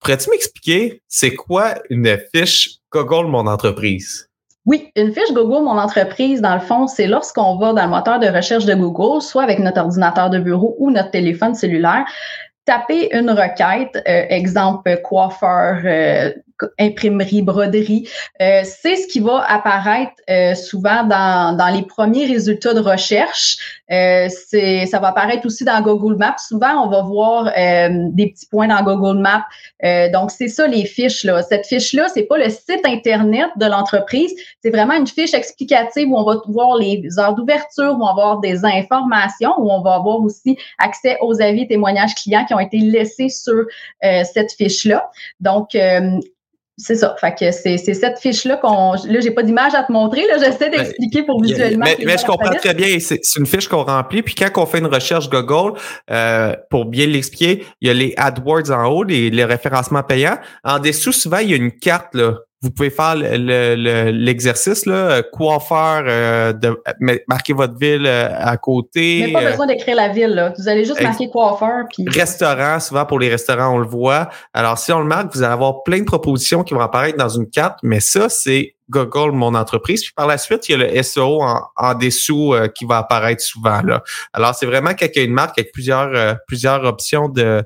pourrais-tu 0.00 0.30
m'expliquer 0.30 1.02
c'est 1.06 1.34
quoi 1.34 1.74
une 1.90 2.18
fiche 2.34 2.80
Google 2.90 3.28
Mon 3.28 3.46
Entreprise? 3.46 4.28
Oui, 4.66 4.90
une 4.96 5.12
fiche 5.14 5.32
Google 5.32 5.64
Mon 5.64 5.78
Entreprise, 5.78 6.40
dans 6.40 6.54
le 6.54 6.60
fond, 6.60 6.86
c'est 6.86 7.06
lorsqu'on 7.06 7.56
va 7.56 7.72
dans 7.72 7.84
le 7.84 7.88
moteur 7.88 8.18
de 8.18 8.26
recherche 8.26 8.66
de 8.66 8.74
Google, 8.74 9.22
soit 9.22 9.42
avec 9.42 9.58
notre 9.58 9.80
ordinateur 9.80 10.28
de 10.28 10.38
bureau 10.38 10.74
ou 10.78 10.90
notre 10.90 11.10
téléphone 11.12 11.54
cellulaire, 11.54 12.04
taper 12.64 13.08
une 13.16 13.30
requête, 13.30 13.96
euh, 14.08 14.26
exemple 14.28 15.00
coiffeur, 15.02 15.80
euh, 15.84 16.32
imprimerie, 16.78 17.42
broderie, 17.42 18.08
euh, 18.40 18.62
c'est 18.64 18.96
ce 18.96 19.06
qui 19.06 19.20
va 19.20 19.44
apparaître 19.48 20.12
euh, 20.28 20.54
souvent 20.54 21.04
dans, 21.04 21.56
dans 21.56 21.68
les 21.68 21.82
premiers 21.82 22.26
résultats 22.26 22.74
de 22.74 22.80
recherche. 22.80 23.58
Euh, 23.90 24.28
ça 24.28 24.98
va 25.00 25.08
apparaître 25.08 25.44
aussi 25.46 25.64
dans 25.64 25.80
Google 25.82 26.16
Maps. 26.16 26.36
Souvent, 26.38 26.84
on 26.84 26.88
va 26.88 27.02
voir 27.02 27.44
des 27.44 28.28
petits 28.28 28.46
points 28.46 28.68
dans 28.68 28.82
Google 28.82 29.20
Maps. 29.20 29.44
donc, 30.12 30.30
c'est 30.30 30.48
ça 30.48 30.66
les 30.66 30.84
fiches 30.84 31.24
là. 31.24 31.42
Cette 31.42 31.66
fiche-là, 31.66 32.06
c'est 32.14 32.22
pas 32.22 32.38
le 32.38 32.48
site 32.48 32.82
internet 32.84 33.48
de 33.56 33.66
l'entreprise, 33.66 34.32
c'est 34.62 34.70
vraiment 34.70 34.94
une 34.94 35.08
fiche 35.08 35.34
explicative 35.34 36.08
où 36.08 36.16
on 36.16 36.24
va 36.24 36.36
voir 36.46 36.76
les 36.76 37.02
heures 37.18 37.34
d'ouverture, 37.34 37.96
où 37.98 38.02
on 38.02 38.14
va 38.14 38.22
avoir 38.22 38.40
des 38.40 38.64
informations, 38.64 39.54
où 39.58 39.70
on 39.70 39.82
va 39.82 39.94
avoir 39.94 40.20
aussi 40.20 40.56
accès 40.78 41.16
aux 41.20 41.40
avis 41.40 41.62
et 41.62 41.68
témoignages 41.68 42.14
clients 42.14 42.44
qui 42.44 42.54
ont 42.54 42.60
été 42.60 42.78
laissés 42.78 43.28
sur 43.28 43.64
cette 44.00 44.52
fiche-là. 44.52 45.10
Donc, 45.40 45.74
c'est 46.82 46.96
ça. 46.96 47.14
Fait 47.20 47.34
que 47.38 47.50
c'est, 47.50 47.76
cette 47.76 48.18
fiche-là 48.18 48.56
qu'on. 48.56 48.92
Là, 48.92 49.20
j'ai 49.20 49.30
pas 49.30 49.42
d'image 49.42 49.74
à 49.74 49.82
te 49.82 49.92
montrer. 49.92 50.26
Là, 50.26 50.38
j'essaie 50.38 50.70
d'expliquer 50.70 51.22
pour 51.22 51.42
visuellement. 51.42 51.84
Mais, 51.84 51.98
mais 52.04 52.16
je 52.18 52.24
comprends 52.24 52.54
très 52.54 52.74
bien. 52.74 52.98
C'est, 53.00 53.20
une 53.38 53.46
fiche 53.46 53.68
qu'on 53.68 53.84
remplit. 53.84 54.22
Puis 54.22 54.34
quand 54.34 54.50
on 54.56 54.66
fait 54.66 54.78
une 54.78 54.86
recherche 54.86 55.28
Google, 55.28 55.78
euh, 56.10 56.54
pour 56.70 56.86
bien 56.86 57.06
l'expliquer, 57.06 57.64
il 57.80 57.88
y 57.88 57.90
a 57.90 57.94
les 57.94 58.14
AdWords 58.16 58.70
en 58.70 58.86
haut, 58.86 59.04
les, 59.04 59.30
les 59.30 59.44
référencements 59.44 60.02
payants. 60.02 60.38
En 60.64 60.78
dessous, 60.78 61.12
souvent, 61.12 61.38
il 61.38 61.50
y 61.50 61.52
a 61.52 61.56
une 61.56 61.72
carte 61.72 62.14
là, 62.14 62.34
vous 62.62 62.70
pouvez 62.70 62.90
faire 62.90 63.14
l'exercice, 63.16 64.84
le, 64.84 64.92
là, 64.92 65.22
coiffeur, 65.22 66.04
euh, 66.06 66.52
de 66.52 66.78
marquer 67.26 67.54
votre 67.54 67.78
ville 67.78 68.04
euh, 68.04 68.28
à 68.38 68.58
côté. 68.58 69.22
Mais 69.26 69.32
pas 69.32 69.50
besoin 69.50 69.66
d'écrire 69.66 69.96
la 69.96 70.08
ville, 70.08 70.34
là. 70.34 70.52
Vous 70.58 70.68
allez 70.68 70.84
juste 70.84 71.00
marquer 71.00 71.30
coiffeur. 71.30 71.86
Puis... 71.90 72.04
Restaurant, 72.06 72.78
souvent 72.78 73.06
pour 73.06 73.18
les 73.18 73.30
restaurants, 73.30 73.74
on 73.74 73.78
le 73.78 73.86
voit. 73.86 74.28
Alors, 74.52 74.76
si 74.76 74.92
on 74.92 75.00
le 75.00 75.06
marque, 75.06 75.34
vous 75.34 75.42
allez 75.42 75.54
avoir 75.54 75.82
plein 75.84 76.00
de 76.00 76.04
propositions 76.04 76.62
qui 76.62 76.74
vont 76.74 76.80
apparaître 76.80 77.16
dans 77.16 77.30
une 77.30 77.48
carte, 77.48 77.78
mais 77.82 78.00
ça, 78.00 78.28
c'est 78.28 78.74
Google, 78.90 79.32
mon 79.32 79.54
entreprise. 79.54 80.02
Puis 80.02 80.12
par 80.14 80.26
la 80.26 80.36
suite, 80.36 80.68
il 80.68 80.72
y 80.72 80.74
a 80.74 80.86
le 80.86 81.02
SEO 81.02 81.40
en, 81.40 81.94
dessous 81.94 82.52
euh, 82.52 82.68
qui 82.68 82.84
va 82.84 82.98
apparaître 82.98 83.42
souvent. 83.42 83.80
là. 83.80 84.02
Alors, 84.34 84.54
c'est 84.54 84.66
vraiment 84.66 84.92
qu'il 84.92 85.10
y 85.14 85.18
a 85.18 85.22
une 85.22 85.32
marque 85.32 85.58
avec 85.58 85.72
plusieurs, 85.72 86.36
plusieurs 86.46 86.84
options 86.84 87.30
de 87.30 87.64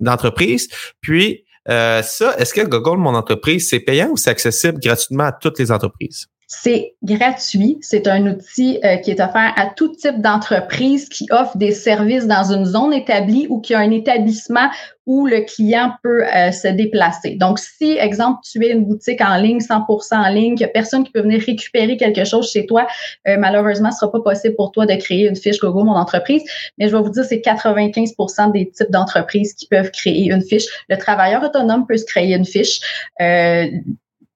d'entreprise. 0.00 0.68
Puis, 1.00 1.44
euh, 1.68 2.02
ça, 2.02 2.34
est-ce 2.38 2.54
que 2.54 2.62
Google 2.62 2.98
Mon 2.98 3.14
Entreprise, 3.14 3.68
c'est 3.68 3.80
payant 3.80 4.10
ou 4.10 4.16
c'est 4.16 4.30
accessible 4.30 4.80
gratuitement 4.80 5.24
à 5.24 5.32
toutes 5.32 5.58
les 5.58 5.70
entreprises? 5.70 6.26
C'est 6.54 6.96
gratuit. 7.02 7.78
C'est 7.80 8.06
un 8.06 8.26
outil 8.26 8.78
euh, 8.84 8.96
qui 8.96 9.10
est 9.10 9.20
offert 9.20 9.54
à 9.56 9.68
tout 9.74 9.88
type 9.88 10.20
d'entreprise 10.20 11.08
qui 11.08 11.26
offre 11.30 11.56
des 11.56 11.72
services 11.72 12.26
dans 12.26 12.52
une 12.52 12.66
zone 12.66 12.92
établie 12.92 13.46
ou 13.48 13.60
qui 13.60 13.72
a 13.72 13.78
un 13.78 13.90
établissement 13.90 14.68
où 15.06 15.26
le 15.26 15.40
client 15.40 15.94
peut 16.02 16.24
euh, 16.24 16.52
se 16.52 16.68
déplacer. 16.68 17.36
Donc, 17.36 17.58
si, 17.58 17.96
exemple, 17.98 18.40
tu 18.44 18.64
es 18.64 18.70
une 18.70 18.84
boutique 18.84 19.22
en 19.22 19.36
ligne, 19.36 19.58
100% 19.58 20.14
en 20.14 20.28
ligne, 20.28 20.54
qu'il 20.54 20.66
n'y 20.66 20.70
a 20.70 20.72
personne 20.72 21.04
qui 21.04 21.10
peut 21.10 21.22
venir 21.22 21.40
récupérer 21.40 21.96
quelque 21.96 22.24
chose 22.24 22.50
chez 22.52 22.66
toi, 22.66 22.86
euh, 23.26 23.36
malheureusement, 23.38 23.90
ce 23.90 24.00
sera 24.00 24.12
pas 24.12 24.20
possible 24.20 24.54
pour 24.54 24.72
toi 24.72 24.84
de 24.84 24.94
créer 24.94 25.26
une 25.26 25.36
fiche 25.36 25.58
Google 25.58 25.86
Mon 25.86 25.96
Entreprise. 25.96 26.42
Mais 26.78 26.88
je 26.88 26.94
vais 26.94 27.02
vous 27.02 27.10
dire, 27.10 27.24
c'est 27.24 27.38
95% 27.38 28.52
des 28.52 28.70
types 28.70 28.90
d'entreprises 28.90 29.54
qui 29.54 29.66
peuvent 29.66 29.90
créer 29.90 30.30
une 30.30 30.42
fiche. 30.42 30.66
Le 30.88 30.96
travailleur 30.96 31.42
autonome 31.42 31.86
peut 31.86 31.96
se 31.96 32.04
créer 32.04 32.34
une 32.34 32.44
fiche. 32.44 32.78
Euh, 33.20 33.66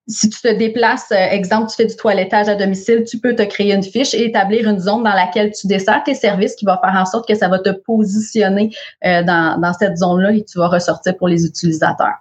si 0.07 0.29
tu 0.29 0.39
te 0.41 0.53
déplaces, 0.53 1.11
euh, 1.11 1.15
exemple, 1.15 1.69
tu 1.69 1.75
fais 1.75 1.85
du 1.85 1.95
toilettage 1.95 2.47
à 2.47 2.55
domicile, 2.55 3.03
tu 3.03 3.19
peux 3.19 3.35
te 3.35 3.43
créer 3.43 3.73
une 3.73 3.83
fiche 3.83 4.13
et 4.13 4.25
établir 4.25 4.69
une 4.69 4.79
zone 4.79 5.03
dans 5.03 5.13
laquelle 5.13 5.51
tu 5.51 5.67
desserres 5.67 6.03
tes 6.03 6.13
services 6.13 6.55
qui 6.55 6.65
va 6.65 6.79
faire 6.83 6.95
en 6.99 7.05
sorte 7.05 7.27
que 7.27 7.35
ça 7.35 7.49
va 7.49 7.59
te 7.59 7.69
positionner 7.69 8.71
euh, 9.05 9.23
dans, 9.23 9.59
dans 9.59 9.73
cette 9.73 9.97
zone-là 9.97 10.31
et 10.31 10.45
tu 10.45 10.59
vas 10.59 10.69
ressortir 10.69 11.17
pour 11.17 11.27
les 11.27 11.45
utilisateurs. 11.45 12.15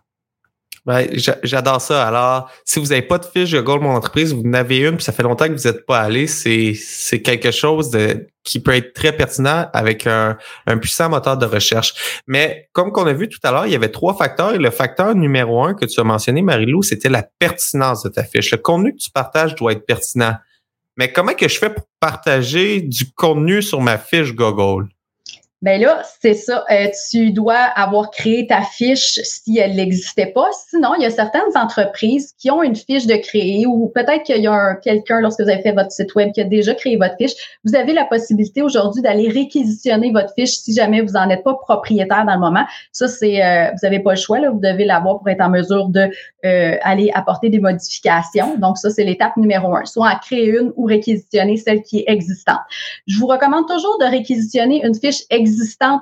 Ben, 0.87 1.09
j'adore 1.43 1.81
ça. 1.81 2.07
Alors, 2.07 2.49
si 2.65 2.79
vous 2.79 2.87
n'avez 2.87 3.03
pas 3.03 3.19
de 3.19 3.25
fiche 3.25 3.51
de 3.51 3.61
Gold 3.61 3.83
Mon 3.83 3.97
Entreprise, 3.97 4.33
vous 4.33 4.45
en 4.47 4.53
avez 4.53 4.79
une, 4.79 4.95
puis 4.95 5.05
ça 5.05 5.11
fait 5.11 5.25
longtemps 5.25 5.49
que 5.49 5.55
vous 5.55 5.69
n'êtes 5.69 5.85
pas 5.85 5.99
allé, 5.99 6.29
c'est, 6.29 6.75
c'est 6.75 7.23
quelque 7.23 7.51
chose 7.51 7.91
de, 7.91 8.29
qui 8.45 8.63
peut 8.63 8.73
être 8.73 8.93
très 8.93 9.11
pertinent 9.11 9.69
avec 9.73 10.07
un, 10.07 10.39
un 10.69 10.79
puissant 10.79 11.09
moteur 11.09 11.39
de 11.39 11.45
recherche. 11.45 12.23
Mais 12.29 12.69
comme 12.73 12.93
qu'on 12.93 13.05
a 13.07 13.13
vu 13.13 13.29
tout 13.29 13.41
à 13.43 13.51
l'heure, 13.51 13.67
il 13.67 13.73
y 13.73 13.75
avait 13.75 13.91
trois 13.91 14.15
facteurs. 14.15 14.55
Et 14.55 14.59
le 14.59 14.71
facteur 14.71 15.17
numéro 15.17 15.65
un 15.65 15.75
que 15.75 15.87
tu 15.87 15.99
as 15.99 16.05
mentionné, 16.05 16.41
Marilou, 16.41 16.85
c'était 16.85 17.09
la 17.09 17.25
pertinence 17.41 18.05
de 18.05 18.09
ta 18.09 18.23
fiche. 18.23 18.53
Le 18.53 18.59
contenu 18.59 18.93
que 18.93 18.99
tu 18.99 19.11
partages 19.11 19.57
doit 19.57 19.73
être 19.73 19.87
pertinent. 19.87 20.37
Mais 20.97 21.13
comment 21.13 21.35
que 21.35 21.49
je 21.49 21.59
fais 21.59 21.71
pour 21.71 21.85
partager 21.99 22.81
du 22.81 23.13
contenu 23.13 23.61
sur 23.61 23.81
ma 23.81 23.99
fiche 23.99 24.35
Google? 24.35 24.87
Ben 25.67 25.81
là, 25.81 26.01
c'est 26.23 26.35
ça. 26.35 26.65
Euh, 26.71 26.87
tu 27.11 27.33
dois 27.33 27.57
avoir 27.57 28.13
créé 28.13 28.47
ta 28.47 28.63
fiche 28.63 29.19
si 29.25 29.59
elle 29.59 29.75
n'existait 29.75 30.27
pas. 30.27 30.49
Sinon, 30.69 30.91
il 30.97 31.03
y 31.03 31.07
a 31.07 31.11
certaines 31.11 31.57
entreprises 31.57 32.35
qui 32.39 32.53
ont 32.53 32.63
une 32.63 32.77
fiche 32.77 33.05
de 33.05 33.17
créer 33.17 33.67
ou 33.67 33.91
peut-être 33.93 34.23
qu'il 34.23 34.41
y 34.41 34.47
a 34.47 34.77
quelqu'un, 34.77 35.21
lorsque 35.21 35.41
vous 35.41 35.49
avez 35.49 35.63
fait 35.63 35.73
votre 35.73 35.91
site 35.91 36.15
web, 36.15 36.31
qui 36.31 36.41
a 36.41 36.45
déjà 36.45 36.73
créé 36.73 36.97
votre 36.97 37.17
fiche. 37.17 37.33
Vous 37.65 37.75
avez 37.75 37.95
la 37.95 38.05
possibilité 38.05 38.63
aujourd'hui 38.63 39.03
d'aller 39.03 39.29
réquisitionner 39.29 40.13
votre 40.13 40.33
fiche 40.35 40.51
si 40.51 40.73
jamais 40.73 41.01
vous 41.01 41.15
n'en 41.15 41.29
êtes 41.31 41.43
pas 41.43 41.55
propriétaire 41.55 42.25
dans 42.25 42.35
le 42.35 42.39
moment. 42.39 42.65
Ça, 42.93 43.09
c'est 43.09 43.45
euh, 43.45 43.73
vous 43.73 43.81
n'avez 43.83 43.99
pas 43.99 44.13
le 44.13 44.21
choix. 44.21 44.39
Là, 44.39 44.51
vous 44.51 44.61
devez 44.61 44.85
l'avoir 44.85 45.19
pour 45.19 45.29
être 45.31 45.41
en 45.41 45.51
mesure 45.51 45.89
de 45.89 46.09
euh, 46.45 46.77
aller 46.83 47.11
apporter 47.13 47.49
des 47.49 47.59
modifications. 47.59 48.57
Donc, 48.59 48.79
ça, 48.79 48.91
c'est 48.91 49.03
l'étape 49.03 49.37
numéro 49.37 49.75
un. 49.75 49.85
Soit 49.85 50.11
à 50.11 50.15
créer 50.15 50.47
une 50.47 50.73
ou 50.77 50.85
réquisitionner 50.85 51.57
celle 51.57 51.83
qui 51.83 51.99
est 51.99 52.05
existante. 52.07 52.61
Je 53.09 53.19
vous 53.19 53.27
recommande 53.27 53.67
toujours 53.67 53.99
de 53.99 54.05
réquisitionner 54.05 54.87
une 54.87 54.95
fiche 54.95 55.23
existante 55.29 55.56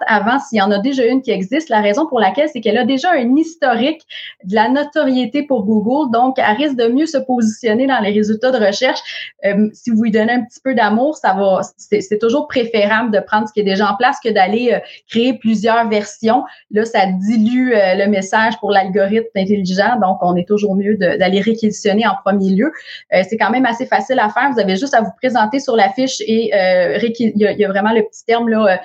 avant 0.06 0.38
s'il 0.38 0.58
y 0.58 0.62
en 0.62 0.70
a 0.70 0.78
déjà 0.78 1.04
une 1.04 1.22
qui 1.22 1.30
existe. 1.30 1.68
La 1.68 1.80
raison 1.80 2.06
pour 2.06 2.20
laquelle, 2.20 2.48
c'est 2.52 2.60
qu'elle 2.60 2.78
a 2.78 2.84
déjà 2.84 3.12
un 3.12 3.36
historique 3.36 4.02
de 4.44 4.54
la 4.54 4.68
notoriété 4.68 5.42
pour 5.42 5.64
Google. 5.64 6.10
Donc, 6.12 6.38
elle 6.38 6.56
risque 6.56 6.76
de 6.76 6.86
mieux 6.88 7.06
se 7.06 7.18
positionner 7.18 7.86
dans 7.86 8.00
les 8.00 8.10
résultats 8.10 8.50
de 8.50 8.64
recherche. 8.64 9.00
Euh, 9.44 9.68
si 9.72 9.90
vous 9.90 10.02
lui 10.02 10.10
donnez 10.10 10.32
un 10.32 10.44
petit 10.44 10.60
peu 10.62 10.74
d'amour, 10.74 11.16
ça 11.16 11.34
va, 11.34 11.60
c'est 11.76 12.18
toujours 12.18 12.48
préférable 12.48 13.10
de 13.10 13.20
prendre 13.20 13.48
ce 13.48 13.52
qui 13.52 13.60
est 13.60 13.64
déjà 13.64 13.90
en 13.90 13.96
place 13.96 14.18
que 14.22 14.30
d'aller 14.30 14.72
euh, 14.72 14.78
créer 15.08 15.34
plusieurs 15.34 15.88
versions. 15.88 16.44
Là, 16.70 16.84
ça 16.84 17.06
dilue 17.06 17.72
euh, 17.72 17.94
le 17.94 18.06
message 18.06 18.58
pour 18.58 18.70
l'algorithme 18.70 19.26
intelligent. 19.36 19.98
Donc, 20.00 20.18
on 20.22 20.36
est 20.36 20.46
toujours 20.46 20.74
mieux 20.74 20.96
d'aller 20.96 21.40
réquisitionner 21.40 22.06
en 22.06 22.14
premier 22.24 22.50
lieu. 22.50 22.72
c'est 23.10 23.36
quand 23.36 23.50
même 23.50 23.66
assez 23.66 23.86
facile 23.86 24.18
à 24.18 24.28
faire. 24.28 24.50
Vous 24.52 24.60
avez 24.60 24.76
juste 24.76 24.94
à 24.94 25.00
vous 25.00 25.12
présenter 25.20 25.60
sur 25.60 25.76
la 25.76 25.90
fiche 25.90 26.20
et 26.20 26.50
il 26.52 27.32
y, 27.36 27.64
a, 27.64 27.68
vraiment 27.68 27.92
le 27.92 28.02
petit 28.02 28.24
terme 28.24 28.48
là, 28.48 28.80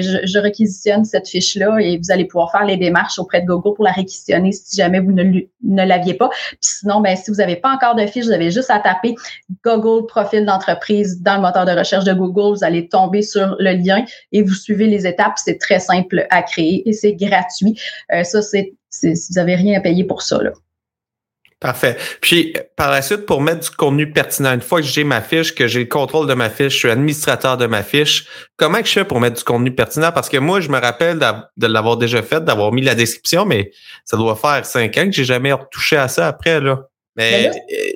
je, 0.00 0.38
réquisitionne 0.38 1.04
cette 1.04 1.28
fiche-là 1.28 1.78
et 1.80 1.98
vous 1.98 2.10
allez 2.10 2.24
pouvoir 2.24 2.50
faire 2.50 2.64
les 2.64 2.76
démarches 2.76 3.18
auprès 3.18 3.42
de 3.42 3.46
Google 3.46 3.74
pour 3.74 3.84
la 3.84 3.92
réquisitionner 3.92 4.52
si 4.52 4.76
jamais 4.76 5.00
vous 5.00 5.12
ne, 5.12 5.42
l'aviez 5.62 6.14
pas. 6.14 6.28
Puis 6.28 6.58
sinon, 6.60 7.00
ben, 7.00 7.16
si 7.16 7.30
vous 7.30 7.38
n'avez 7.38 7.56
pas 7.56 7.72
encore 7.72 7.94
de 7.94 8.06
fiche, 8.06 8.24
vous 8.24 8.32
avez 8.32 8.50
juste 8.50 8.70
à 8.70 8.78
taper 8.78 9.14
Google 9.64 10.06
profil 10.06 10.44
d'entreprise 10.44 11.20
dans 11.22 11.36
le 11.36 11.42
moteur 11.42 11.64
de 11.64 11.72
recherche 11.72 12.04
de 12.04 12.12
Google. 12.12 12.56
Vous 12.56 12.64
allez 12.64 12.88
tomber 12.88 13.22
sur 13.22 13.56
le 13.58 13.72
lien 13.72 14.04
et 14.32 14.42
vous 14.42 14.54
suivez 14.54 14.86
les 14.86 15.06
étapes. 15.06 15.34
C'est 15.36 15.58
très 15.58 15.80
simple 15.80 16.26
à 16.30 16.42
créer 16.42 16.88
et 16.88 16.92
c'est 16.92 17.14
gratuit. 17.14 17.78
Euh, 18.12 18.24
ça, 18.24 18.42
c'est, 18.42 18.72
vous 19.02 19.34
n'avez 19.36 19.54
rien 19.54 19.78
à 19.78 19.80
payer 19.80 20.04
pour 20.04 20.22
ça. 20.22 20.42
Là. 20.42 20.52
Parfait. 21.60 21.98
Puis 22.22 22.54
par 22.74 22.90
la 22.90 23.02
suite, 23.02 23.26
pour 23.26 23.42
mettre 23.42 23.68
du 23.68 23.76
contenu 23.76 24.10
pertinent, 24.10 24.54
une 24.54 24.62
fois 24.62 24.80
que 24.80 24.86
j'ai 24.86 25.04
ma 25.04 25.20
fiche, 25.20 25.54
que 25.54 25.66
j'ai 25.66 25.80
le 25.80 25.86
contrôle 25.86 26.26
de 26.26 26.32
ma 26.32 26.48
fiche, 26.48 26.72
je 26.72 26.78
suis 26.78 26.90
administrateur 26.90 27.58
de 27.58 27.66
ma 27.66 27.82
fiche, 27.82 28.26
comment 28.56 28.78
je 28.82 28.90
fais 28.90 29.04
pour 29.04 29.20
mettre 29.20 29.36
du 29.36 29.44
contenu 29.44 29.74
pertinent? 29.74 30.10
Parce 30.10 30.30
que 30.30 30.38
moi, 30.38 30.60
je 30.60 30.70
me 30.70 30.78
rappelle 30.78 31.18
de 31.18 31.66
l'avoir 31.66 31.98
déjà 31.98 32.22
fait, 32.22 32.42
d'avoir 32.42 32.72
mis 32.72 32.80
la 32.80 32.94
description, 32.94 33.44
mais 33.44 33.72
ça 34.06 34.16
doit 34.16 34.36
faire 34.36 34.64
cinq 34.64 34.96
ans 34.96 35.04
que 35.04 35.12
j'ai 35.12 35.26
jamais 35.26 35.52
retouché 35.52 35.98
à 35.98 36.08
ça 36.08 36.28
après. 36.28 36.60
Là. 36.60 36.80
Mais 37.16 37.50
euh, 37.50 37.90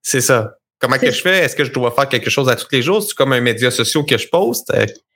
c'est 0.00 0.22
ça. 0.22 0.54
Comment 0.78 0.96
que 0.96 1.10
je 1.10 1.20
fais? 1.20 1.44
Est-ce 1.44 1.54
que 1.54 1.64
je 1.64 1.70
dois 1.70 1.90
faire 1.90 2.08
quelque 2.08 2.30
chose 2.30 2.48
à 2.48 2.56
tous 2.56 2.68
les 2.72 2.80
jours? 2.80 3.02
C'est 3.02 3.14
comme 3.14 3.34
un 3.34 3.42
média 3.42 3.70
social 3.70 4.06
que 4.06 4.16
je 4.16 4.26
poste? 4.26 4.72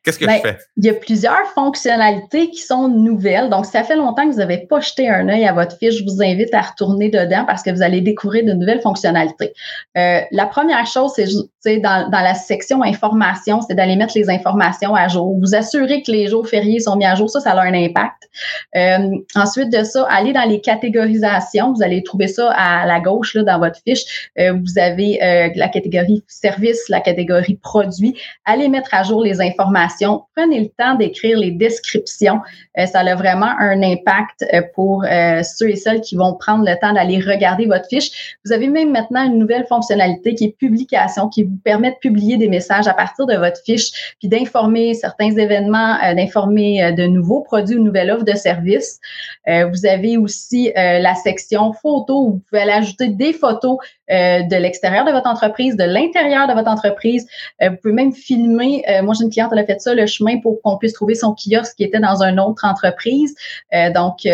Qu'est-ce 0.07 0.21
que 0.21 0.27
ben, 0.27 0.37
je 0.37 0.49
fais? 0.49 0.59
Il 0.77 0.85
y 0.85 0.89
a 0.89 0.95
plusieurs 0.95 1.49
fonctionnalités 1.53 2.49
qui 2.51 2.61
sont 2.61 2.87
nouvelles. 2.87 3.51
Donc, 3.51 3.67
ça 3.67 3.83
fait 3.83 3.97
longtemps 3.97 4.25
que 4.25 4.35
vous 4.35 4.39
n'avez 4.39 4.59
pas 4.59 4.79
jeté 4.79 5.09
un 5.09 5.29
œil 5.29 5.45
à 5.45 5.53
votre 5.53 5.77
fiche. 5.79 5.97
Je 5.97 6.05
vous 6.05 6.23
invite 6.23 6.55
à 6.55 6.61
retourner 6.61 7.09
dedans 7.09 7.45
parce 7.45 7.65
que 7.65 7.71
vous 7.71 7.83
allez 7.83 8.03
découvrir 8.03 8.45
de 8.45 8.53
nouvelles 8.53 8.81
fonctionnalités. 8.81 9.53
Euh, 9.99 10.21
la 10.31 10.47
première 10.47 10.87
chose, 10.87 11.15
c'est 11.59 11.79
dans, 11.79 12.09
dans 12.09 12.21
la 12.21 12.35
section 12.35 12.85
information, 12.85 13.61
c'est 13.63 13.75
d'aller 13.75 13.97
mettre 13.97 14.13
les 14.17 14.31
informations 14.31 14.95
à 14.95 15.09
jour. 15.09 15.37
Vous 15.41 15.57
assurer 15.57 16.03
que 16.03 16.13
les 16.13 16.29
jours 16.29 16.47
fériés 16.47 16.79
sont 16.79 16.95
mis 16.95 17.05
à 17.05 17.17
jour. 17.17 17.29
Ça, 17.29 17.41
ça 17.41 17.51
a 17.51 17.61
un 17.61 17.75
impact. 17.75 18.29
Euh, 18.77 19.11
ensuite 19.35 19.73
de 19.73 19.83
ça, 19.83 20.07
aller 20.09 20.33
dans 20.33 20.49
les 20.49 20.61
catégorisations. 20.61 21.73
Vous 21.73 21.83
allez 21.83 22.05
trouver 22.05 22.29
ça 22.29 22.53
à 22.53 22.87
la 22.87 23.01
gauche 23.01 23.35
là, 23.35 23.43
dans 23.43 23.59
votre 23.59 23.81
fiche. 23.85 24.31
Euh, 24.39 24.53
vous 24.53 24.79
avez 24.79 25.19
la 25.57 25.69
catégorie 25.69 26.23
service, 26.29 26.89
la 26.89 27.01
catégorie 27.01 27.57
produit. 27.61 28.15
Allez 28.45 28.69
mettre 28.69 28.95
à 28.95 29.03
jour 29.03 29.25
les 29.25 29.41
informations 29.41 29.96
Prenez 30.35 30.61
le 30.61 30.69
temps 30.69 30.95
d'écrire 30.95 31.39
les 31.39 31.51
descriptions. 31.51 32.41
Euh, 32.79 32.87
ça 32.87 33.01
a 33.01 33.15
vraiment 33.15 33.53
un 33.59 33.83
impact 33.83 34.45
euh, 34.53 34.63
pour 34.75 35.05
euh, 35.05 35.43
ceux 35.43 35.71
et 35.71 35.77
celles 35.77 36.01
qui 36.01 36.17
vont 36.17 36.35
prendre 36.35 36.65
le 36.65 36.79
temps 36.79 36.93
d'aller 36.93 37.21
regarder 37.21 37.67
votre 37.67 37.87
fiche. 37.89 38.37
Vous 38.45 38.53
avez 38.53 38.69
même 38.69 38.93
maintenant 38.93 39.25
une 39.25 39.39
nouvelle 39.39 39.67
fonctionnalité 39.67 40.35
qui 40.35 40.45
est 40.45 40.57
publication, 40.57 41.29
qui 41.29 41.45
vous 41.45 41.59
permet 41.65 41.91
de 41.91 41.97
publier 41.97 42.37
des 42.37 42.49
messages 42.49 42.87
à 42.87 42.95
partir 42.95 43.27
de 43.27 43.37
votre 43.37 43.61
fiche, 43.65 44.15
puis 44.19 44.29
d'informer 44.29 44.95
certains 44.95 45.31
événements, 45.37 45.97
d'informer 46.15 46.93
de 46.93 47.07
nouveaux 47.07 47.41
produits 47.41 47.77
ou 47.77 47.83
nouvelles 47.83 48.11
offres 48.11 48.25
de 48.25 48.37
services. 48.37 49.01
vous 49.47 49.87
avez 49.87 50.17
aussi 50.17 50.73
la 50.75 51.15
section 51.15 51.73
photos 51.73 52.17
où 52.17 52.31
vous 52.33 52.43
pouvez 52.49 52.63
aller 52.63 52.73
ajouter 52.73 53.09
des 53.09 53.33
photos 53.33 53.79
de 54.09 54.57
l'extérieur 54.57 55.05
de 55.05 55.11
votre 55.11 55.29
entreprise, 55.29 55.77
de 55.77 55.85
l'intérieur 55.85 56.47
de 56.47 56.53
votre 56.53 56.71
entreprise. 56.71 57.27
vous 57.61 57.77
pouvez 57.83 57.95
même 57.95 58.13
filmer. 58.13 58.85
moi, 59.03 59.15
j'ai 59.15 59.25
une 59.25 59.31
cliente, 59.31 59.51
elle 59.53 59.59
a 59.59 59.65
fait 59.65 59.81
ça, 59.81 59.95
le 59.95 60.07
chemin 60.07 60.41
pour 60.41 60.61
qu'on 60.63 60.77
puisse 60.79 60.93
trouver 60.93 61.15
son 61.15 61.35
kiosque 61.35 61.77
qui 61.77 61.85
était 61.85 62.01
dans 62.01 62.23
une 62.23 62.41
autre 62.41 62.65
entreprise. 62.65 63.35
Euh, 63.75 63.91
donc, 63.93 64.27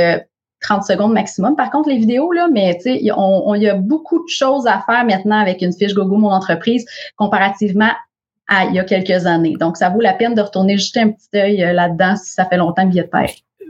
30 0.60 0.80
euh, 0.80 0.82
secondes 0.82 1.12
maximum. 1.12 1.56
Par 1.56 1.70
contre, 1.70 1.88
les 1.88 1.98
vidéos, 1.98 2.32
là, 2.32 2.48
mais 2.52 2.76
tu 2.76 2.98
sais, 2.98 3.10
on, 3.16 3.54
y 3.54 3.68
a 3.68 3.74
beaucoup 3.74 4.18
de 4.18 4.28
choses 4.28 4.66
à 4.66 4.82
faire 4.86 5.04
maintenant 5.04 5.40
avec 5.40 5.62
une 5.62 5.72
fiche 5.72 5.94
Gogo 5.94 6.16
Mon 6.16 6.30
Entreprise 6.30 6.86
comparativement 7.16 7.90
à 8.48 8.64
il 8.64 8.74
y 8.74 8.78
a 8.78 8.84
quelques 8.84 9.26
années. 9.26 9.56
Donc, 9.58 9.76
ça 9.76 9.88
vaut 9.88 10.00
la 10.00 10.14
peine 10.14 10.34
de 10.34 10.42
retourner 10.42 10.76
jeter 10.78 11.00
un 11.00 11.10
petit 11.10 11.28
œil 11.36 11.64
euh, 11.64 11.72
là-dedans 11.72 12.16
si 12.16 12.32
ça 12.32 12.44
fait 12.44 12.56
longtemps 12.56 12.86
qu'il 12.86 12.96
y 12.96 13.00
a 13.00 13.04
de 13.04 13.08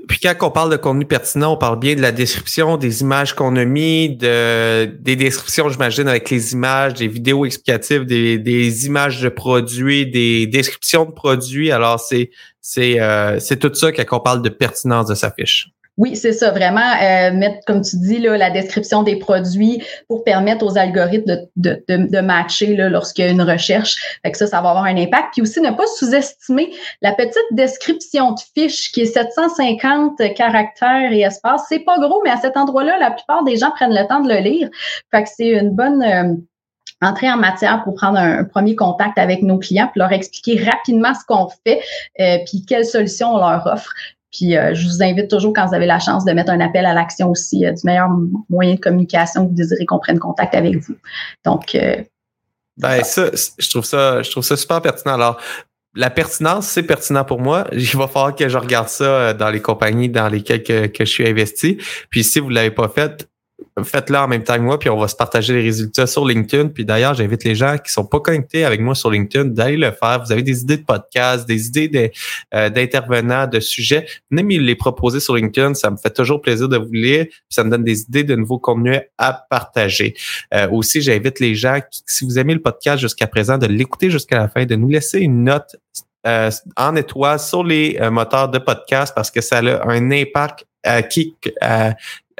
puis 0.08 0.18
quand 0.20 0.34
on 0.42 0.50
parle 0.50 0.70
de 0.70 0.76
contenu 0.76 1.04
pertinent, 1.04 1.52
on 1.52 1.56
parle 1.56 1.78
bien 1.78 1.94
de 1.94 2.00
la 2.00 2.12
description, 2.12 2.76
des 2.76 3.02
images 3.02 3.34
qu'on 3.34 3.56
a 3.56 3.64
mis, 3.64 4.16
de, 4.16 4.86
des 4.86 5.16
descriptions, 5.16 5.68
j'imagine, 5.68 6.08
avec 6.08 6.28
les 6.30 6.52
images, 6.52 6.94
des 6.94 7.08
vidéos 7.08 7.44
explicatives, 7.44 8.04
des, 8.04 8.38
des 8.38 8.86
images 8.86 9.20
de 9.20 9.28
produits, 9.28 10.06
des 10.06 10.46
descriptions 10.46 11.04
de 11.04 11.12
produits. 11.12 11.70
Alors, 11.70 12.00
c'est, 12.00 12.30
c'est, 12.60 13.00
euh, 13.00 13.38
c'est 13.38 13.58
tout 13.58 13.72
ça 13.74 13.92
quand 13.92 14.16
on 14.16 14.20
parle 14.20 14.42
de 14.42 14.48
pertinence 14.48 15.06
de 15.06 15.14
sa 15.14 15.30
fiche. 15.30 15.68
Oui, 15.98 16.16
c'est 16.16 16.32
ça, 16.32 16.50
vraiment 16.50 16.80
euh, 16.80 17.32
mettre, 17.32 17.58
comme 17.66 17.82
tu 17.82 17.98
dis, 17.98 18.18
là, 18.18 18.38
la 18.38 18.48
description 18.48 19.02
des 19.02 19.16
produits 19.16 19.82
pour 20.08 20.24
permettre 20.24 20.64
aux 20.64 20.78
algorithmes 20.78 21.26
de, 21.56 21.84
de, 21.86 22.08
de, 22.08 22.20
matcher 22.20 22.74
lorsqu'il 22.76 23.26
y 23.26 23.28
a 23.28 23.30
une 23.30 23.42
recherche. 23.42 24.18
Fait 24.24 24.32
que 24.32 24.38
ça, 24.38 24.46
ça 24.46 24.62
va 24.62 24.70
avoir 24.70 24.84
un 24.84 24.96
impact. 24.96 25.34
Puis 25.34 25.42
aussi, 25.42 25.60
ne 25.60 25.70
pas 25.70 25.86
sous-estimer 25.98 26.72
la 27.02 27.12
petite 27.12 27.36
description 27.50 28.32
de 28.32 28.40
fiche 28.54 28.90
qui 28.90 29.02
est 29.02 29.06
750 29.06 30.34
caractères 30.34 31.12
et 31.12 31.20
espaces. 31.20 31.66
C'est 31.68 31.80
pas 31.80 31.98
gros, 31.98 32.22
mais 32.24 32.30
à 32.30 32.38
cet 32.38 32.56
endroit-là, 32.56 32.98
la 32.98 33.10
plupart 33.10 33.44
des 33.44 33.58
gens 33.58 33.70
prennent 33.72 33.94
le 33.94 34.08
temps 34.08 34.20
de 34.20 34.32
le 34.32 34.40
lire. 34.40 34.70
Fait 35.10 35.24
que 35.24 35.28
c'est 35.28 35.50
une 35.50 35.70
bonne... 35.70 36.02
Euh, 36.02 36.34
entrée 37.02 37.28
en 37.28 37.36
matière 37.36 37.82
pour 37.82 37.94
prendre 37.94 38.16
un, 38.16 38.44
premier 38.44 38.76
contact 38.76 39.18
avec 39.18 39.42
nos 39.42 39.58
clients, 39.58 39.88
puis 39.90 39.98
leur 39.98 40.12
expliquer 40.12 40.62
rapidement 40.62 41.12
ce 41.14 41.24
qu'on 41.26 41.48
fait, 41.64 41.82
euh, 42.20 42.38
puis 42.46 42.64
quelles 42.64 42.86
solutions 42.86 43.34
on 43.34 43.38
leur 43.38 43.66
offre. 43.66 43.92
Puis 44.32 44.56
euh, 44.56 44.74
je 44.74 44.88
vous 44.88 45.02
invite 45.02 45.28
toujours, 45.28 45.52
quand 45.52 45.66
vous 45.66 45.74
avez 45.74 45.86
la 45.86 45.98
chance, 45.98 46.24
de 46.24 46.32
mettre 46.32 46.50
un 46.50 46.60
appel 46.60 46.86
à 46.86 46.94
l'action 46.94 47.30
aussi, 47.30 47.66
euh, 47.66 47.72
du 47.72 47.82
meilleur 47.84 48.08
moyen 48.48 48.74
de 48.74 48.80
communication 48.80 49.44
que 49.44 49.50
vous 49.50 49.54
désirez 49.54 49.84
qu'on 49.84 49.98
prenne 49.98 50.18
contact 50.18 50.54
avec 50.54 50.76
vous. 50.76 50.96
Donc, 51.44 51.74
euh, 51.74 52.02
ben, 52.78 53.04
ça, 53.04 53.30
je 53.58 53.70
trouve 53.70 53.84
ça, 53.84 54.22
je 54.22 54.30
trouve 54.30 54.42
ça 54.42 54.56
super 54.56 54.80
pertinent. 54.80 55.14
Alors, 55.14 55.38
la 55.94 56.08
pertinence, 56.08 56.66
c'est 56.68 56.82
pertinent 56.82 57.24
pour 57.24 57.40
moi. 57.40 57.66
Il 57.72 57.96
va 57.96 58.08
falloir 58.08 58.34
que 58.34 58.48
je 58.48 58.56
regarde 58.56 58.88
ça 58.88 59.34
dans 59.34 59.50
les 59.50 59.60
compagnies 59.60 60.08
dans 60.08 60.28
lesquelles 60.28 60.62
que, 60.62 60.90
je 60.98 61.04
suis 61.04 61.28
investi. 61.28 61.76
Puis 62.08 62.24
si 62.24 62.40
vous 62.40 62.48
l'avez 62.48 62.70
pas 62.70 62.88
fait, 62.88 63.28
faites-le 63.82 64.16
en 64.16 64.28
même 64.28 64.44
temps 64.44 64.56
que 64.56 64.60
moi, 64.60 64.78
puis 64.78 64.90
on 64.90 64.98
va 64.98 65.08
se 65.08 65.16
partager 65.16 65.54
les 65.54 65.62
résultats 65.62 66.06
sur 66.06 66.26
LinkedIn. 66.26 66.68
Puis 66.68 66.84
d'ailleurs, 66.84 67.14
j'invite 67.14 67.44
les 67.44 67.54
gens 67.54 67.76
qui 67.78 67.92
sont 67.92 68.04
pas 68.04 68.20
connectés 68.20 68.64
avec 68.64 68.80
moi 68.80 68.94
sur 68.94 69.10
LinkedIn 69.10 69.46
d'aller 69.46 69.76
le 69.76 69.90
faire. 69.90 70.22
Vous 70.24 70.32
avez 70.32 70.42
des 70.42 70.60
idées 70.62 70.76
de 70.76 70.84
podcast, 70.84 71.46
des 71.46 71.66
idées 71.66 72.12
euh, 72.54 72.70
d'intervenants, 72.70 73.46
de, 73.46 73.60
sujets. 73.60 74.06
Venez 74.30 74.42
me 74.42 74.62
les 74.62 74.74
proposer 74.74 75.20
sur 75.20 75.34
LinkedIn. 75.34 75.74
Ça 75.74 75.90
me 75.90 75.96
fait 75.96 76.12
toujours 76.12 76.40
plaisir 76.40 76.68
de 76.68 76.76
vous 76.76 76.92
lire. 76.92 77.26
Puis 77.26 77.40
ça 77.50 77.64
me 77.64 77.70
donne 77.70 77.84
des 77.84 78.02
idées 78.02 78.24
de 78.24 78.34
nouveaux 78.34 78.58
contenus 78.58 79.00
à 79.18 79.32
partager. 79.48 80.14
Euh, 80.54 80.68
aussi, 80.70 81.00
j'invite 81.00 81.40
les 81.40 81.54
gens, 81.54 81.80
qui, 81.90 82.02
si 82.06 82.24
vous 82.24 82.38
aimez 82.38 82.54
le 82.54 82.62
podcast 82.62 83.00
jusqu'à 83.00 83.26
présent, 83.26 83.58
de 83.58 83.66
l'écouter 83.66 84.10
jusqu'à 84.10 84.38
la 84.38 84.48
fin, 84.48 84.64
de 84.64 84.74
nous 84.76 84.88
laisser 84.88 85.20
une 85.20 85.44
note 85.44 85.76
euh, 86.26 86.50
en 86.76 86.94
étoile 86.96 87.38
sur 87.38 87.64
les 87.64 87.98
moteurs 88.10 88.48
de 88.48 88.58
podcast 88.58 89.12
parce 89.14 89.30
que 89.30 89.40
ça 89.40 89.58
a 89.58 89.88
un 89.88 90.10
impact 90.10 90.66
qui, 91.10 91.36
euh, 91.62 91.90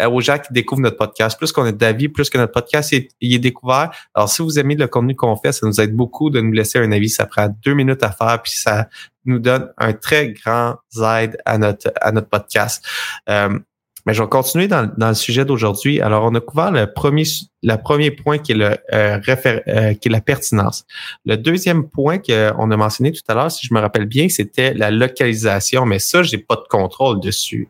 aux 0.07 0.21
gens 0.21 0.39
qui 0.39 0.53
découvrent 0.53 0.83
notre 0.83 0.97
podcast. 0.97 1.39
Plus 1.39 1.53
qu'on 1.53 1.67
est 1.67 1.73
d'avis, 1.73 2.09
plus 2.09 2.31
que 2.31 2.39
notre 2.39 2.53
podcast 2.53 2.93
est, 2.93 3.11
est, 3.21 3.39
découvert. 3.39 3.91
Alors, 4.15 4.29
si 4.29 4.43
vous 4.43 4.59
aimez 4.59 4.75
le 4.75 4.87
contenu 4.87 5.15
qu'on 5.15 5.37
fait, 5.37 5.53
ça 5.53 5.67
nous 5.67 5.81
aide 5.81 5.95
beaucoup 5.95 6.31
de 6.31 6.41
nous 6.41 6.53
laisser 6.53 6.79
un 6.79 6.93
avis. 6.93 7.09
Ça 7.09 7.27
prend 7.27 7.49
deux 7.65 7.75
minutes 7.75 8.03
à 8.03 8.11
faire, 8.11 8.41
puis 8.43 8.53
ça 8.53 8.89
nous 9.25 9.39
donne 9.39 9.71
un 9.79 9.93
très 9.93 10.33
grand 10.33 10.77
aide 10.97 11.39
à 11.45 11.59
notre 11.59 11.93
à 12.01 12.13
notre 12.13 12.29
podcast. 12.29 12.85
Euh, 13.29 13.59
Mais 14.05 14.15
je 14.15 14.23
vais 14.23 14.29
continuer 14.29 14.67
dans, 14.67 14.91
le 14.99 15.15
sujet 15.15 15.45
d'aujourd'hui. 15.45 16.01
Alors, 16.01 16.25
on 16.25 16.35
a 16.35 16.41
couvert 16.41 16.73
le 16.73 16.93
premier, 16.93 17.23
le 17.63 17.77
premier 17.77 18.11
point 18.11 18.39
qui 18.39 18.53
est, 18.53 18.57
le, 18.57 18.77
euh, 18.93 19.21
euh, 19.69 19.95
qui 19.95 20.09
est 20.09 20.11
la 20.11 20.21
pertinence. 20.21 20.85
Le 21.25 21.37
deuxième 21.37 21.89
point 21.89 22.19
qu'on 22.19 22.71
a 22.71 22.77
mentionné 22.77 23.13
tout 23.13 23.23
à 23.29 23.35
l'heure, 23.35 23.53
si 23.53 23.65
je 23.67 23.73
me 23.73 23.81
rappelle 23.81 24.07
bien, 24.07 24.29
c'était 24.29 24.75
la 24.75 24.91
localisation. 24.91 25.87
Mais 25.87 26.01
ça, 26.01 26.25
j'ai 26.25 26.39
pas 26.39 26.57
de 26.57 26.67
contrôle 26.69 27.21
dessus. 27.21 27.69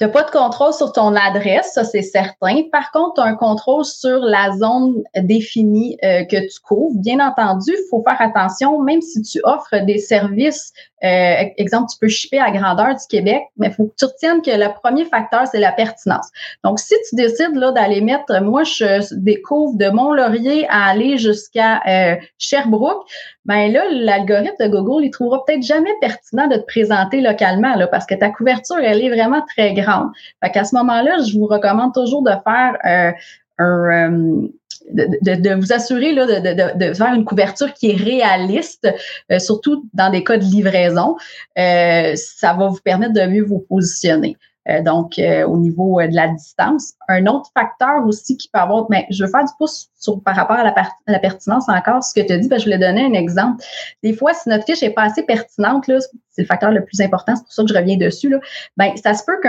Tu 0.00 0.06
n'as 0.06 0.12
pas 0.12 0.22
de 0.22 0.30
contrôle 0.30 0.72
sur 0.72 0.92
ton 0.92 1.14
adresse, 1.14 1.72
ça 1.74 1.84
c'est 1.84 2.00
certain. 2.00 2.62
Par 2.72 2.90
contre, 2.90 3.16
tu 3.16 3.20
as 3.20 3.24
un 3.24 3.34
contrôle 3.34 3.84
sur 3.84 4.20
la 4.20 4.50
zone 4.56 5.02
définie 5.14 5.98
euh, 6.02 6.24
que 6.24 6.40
tu 6.48 6.58
couvres. 6.58 6.98
Bien 6.98 7.20
entendu, 7.20 7.70
il 7.70 7.86
faut 7.90 8.02
faire 8.08 8.18
attention, 8.18 8.80
même 8.80 9.02
si 9.02 9.20
tu 9.20 9.40
offres 9.44 9.84
des 9.84 9.98
services, 9.98 10.72
euh, 11.04 11.44
exemple, 11.58 11.90
tu 11.92 11.98
peux 11.98 12.08
shipper 12.08 12.38
à 12.38 12.50
grandeur 12.50 12.94
du 12.94 13.06
Québec, 13.10 13.42
mais 13.58 13.66
il 13.66 13.74
faut 13.74 13.84
que 13.84 13.94
tu 13.98 14.06
retiennes 14.06 14.40
que 14.40 14.50
le 14.50 14.72
premier 14.82 15.04
facteur, 15.04 15.46
c'est 15.46 15.60
la 15.60 15.72
pertinence. 15.72 16.28
Donc, 16.64 16.78
si 16.78 16.94
tu 17.10 17.16
décides 17.16 17.56
là 17.56 17.70
d'aller 17.72 18.00
mettre, 18.00 18.40
moi, 18.42 18.62
je 18.62 19.14
découvre 19.14 19.76
de 19.76 19.90
Mont-Laurier 19.90 20.66
à 20.70 20.86
aller 20.86 21.18
jusqu'à 21.18 21.82
euh, 21.86 22.16
Sherbrooke, 22.38 23.06
ben 23.46 23.72
là, 23.72 23.82
l'algorithme 23.90 24.62
de 24.62 24.68
Google, 24.68 25.04
il 25.04 25.10
trouvera 25.10 25.44
peut-être 25.44 25.62
jamais 25.62 25.92
pertinent 26.00 26.46
de 26.46 26.56
te 26.56 26.66
présenter 26.66 27.20
localement, 27.20 27.74
là, 27.74 27.86
parce 27.86 28.06
que 28.06 28.14
ta 28.14 28.30
couverture, 28.30 28.78
elle 28.78 29.02
est 29.02 29.08
vraiment 29.08 29.42
très 29.56 29.74
grande. 29.74 30.10
Fait 30.42 30.50
qu'à 30.50 30.64
ce 30.64 30.74
moment-là, 30.76 31.18
je 31.26 31.38
vous 31.38 31.46
recommande 31.46 31.94
toujours 31.94 32.22
de 32.22 32.32
faire 32.44 32.76
euh, 32.84 33.12
un, 33.58 34.14
euh, 34.14 34.48
de, 34.92 35.54
vous 35.54 35.72
assurer 35.72 36.12
là, 36.12 36.26
de, 36.26 36.94
faire 36.94 37.14
une 37.14 37.24
couverture 37.24 37.72
qui 37.72 37.90
est 37.90 37.96
réaliste, 37.96 38.88
euh, 39.32 39.38
surtout 39.38 39.84
dans 39.94 40.10
des 40.10 40.22
cas 40.22 40.36
de 40.36 40.44
livraison. 40.44 41.16
ça 41.56 42.52
va 42.52 42.68
vous 42.68 42.80
permettre 42.84 43.14
de 43.14 43.26
mieux 43.26 43.44
vous 43.44 43.60
positionner. 43.60 44.36
Euh, 44.68 44.82
donc, 44.82 45.18
euh, 45.18 45.46
au 45.46 45.56
niveau 45.56 46.00
euh, 46.00 46.06
de 46.06 46.14
la 46.14 46.28
distance. 46.28 46.94
Un 47.08 47.26
autre 47.26 47.50
facteur 47.56 48.06
aussi 48.06 48.36
qui 48.36 48.48
peut 48.48 48.60
avoir, 48.60 48.86
mais 48.90 49.06
je 49.10 49.24
veux 49.24 49.30
faire 49.30 49.44
du 49.44 49.52
pouce 49.58 49.89
par 50.24 50.36
rapport 50.36 50.56
à 50.56 50.64
la, 51.06 51.18
pertinence 51.18 51.68
encore, 51.68 52.02
ce 52.02 52.14
que 52.18 52.26
tu 52.26 52.32
as 52.32 52.38
dit, 52.38 52.48
ben, 52.48 52.58
je 52.58 52.64
voulais 52.64 52.78
donner 52.78 53.04
un 53.04 53.12
exemple. 53.12 53.62
Des 54.02 54.12
fois, 54.12 54.34
si 54.34 54.48
notre 54.48 54.64
fiche 54.64 54.82
est 54.82 54.90
pas 54.90 55.02
assez 55.02 55.22
pertinente, 55.22 55.84
c'est 56.30 56.42
le 56.42 56.46
facteur 56.46 56.70
le 56.70 56.84
plus 56.84 57.00
important, 57.00 57.36
c'est 57.36 57.42
pour 57.42 57.52
ça 57.52 57.62
que 57.62 57.68
je 57.68 57.74
reviens 57.74 57.96
dessus, 57.96 58.34
ben, 58.76 58.92
ça 59.02 59.14
se 59.14 59.24
peut 59.24 59.40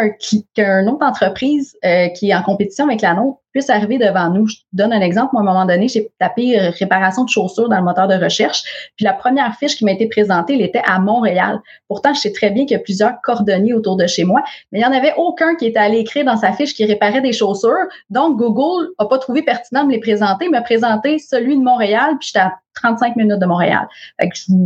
qu'un 0.54 0.88
autre 0.88 1.06
entreprise 1.06 1.76
qui 2.16 2.30
est 2.30 2.36
en 2.36 2.44
compétition 2.44 2.86
avec 2.86 3.02
la 3.02 3.14
nôtre 3.14 3.42
puisse 3.52 3.70
arriver 3.70 3.98
devant 3.98 4.30
nous. 4.30 4.48
Je 4.48 4.58
donne 4.74 4.94
un 4.94 5.02
exemple. 5.02 5.30
Moi, 5.34 5.42
à 5.42 5.46
un 5.46 5.54
moment 5.54 5.66
donné, 5.66 5.88
j'ai 5.88 6.10
tapé 6.20 6.58
réparation 6.58 7.24
de 7.24 7.30
chaussures 7.30 7.70
dans 7.70 7.78
le 7.78 7.84
moteur 7.84 8.08
de 8.08 8.16
recherche. 8.16 8.64
Puis 8.96 9.06
la 9.06 9.14
première 9.14 9.56
fiche 9.56 9.76
qui 9.76 9.86
m'a 9.86 9.92
été 9.92 10.08
présentée, 10.08 10.56
elle 10.56 10.62
était 10.62 10.82
à 10.86 11.00
Montréal. 11.00 11.60
Pourtant, 11.88 12.14
je 12.14 12.22
sais 12.22 12.32
très 12.32 12.50
bien 12.50 12.66
qu'il 12.66 12.78
y 12.78 12.80
a 12.80 12.84
plusieurs 12.84 13.22
cordonniers 13.22 13.74
autour 13.74 13.98
de 13.98 14.08
chez 14.08 14.24
moi, 14.24 14.44
mais 14.72 14.80
il 14.80 14.82
n'y 14.82 14.88
en 14.88 14.98
avait 14.98 15.14
aucun 15.18 15.56
qui 15.56 15.68
était 15.68 15.80
allé 15.80 16.00
écrire 16.00 16.26
dans 16.26 16.38
sa 16.38 16.54
fiche 16.54 16.74
qui 16.74 16.86
réparait 16.86 17.22
des 17.22 17.34
chaussures. 17.34 17.88
Donc, 18.10 18.38
Google 18.38 18.90
n'a 19.00 19.06
pas 19.06 19.18
trouvé 19.18 19.42
pertinent 19.42 19.84
de 19.84 19.88
me 19.88 19.94
les 19.94 20.00
présenter, 20.00 20.41
m'a 20.50 20.62
présenté 20.62 21.20
celui 21.20 21.58
de 21.58 21.64
Montréal, 21.64 22.18
puis 22.20 22.28
j'étais 22.28 22.46
à 22.46 22.54
35 22.76 23.16
minutes 23.16 23.40
de 23.40 23.46
Montréal. 23.46 23.88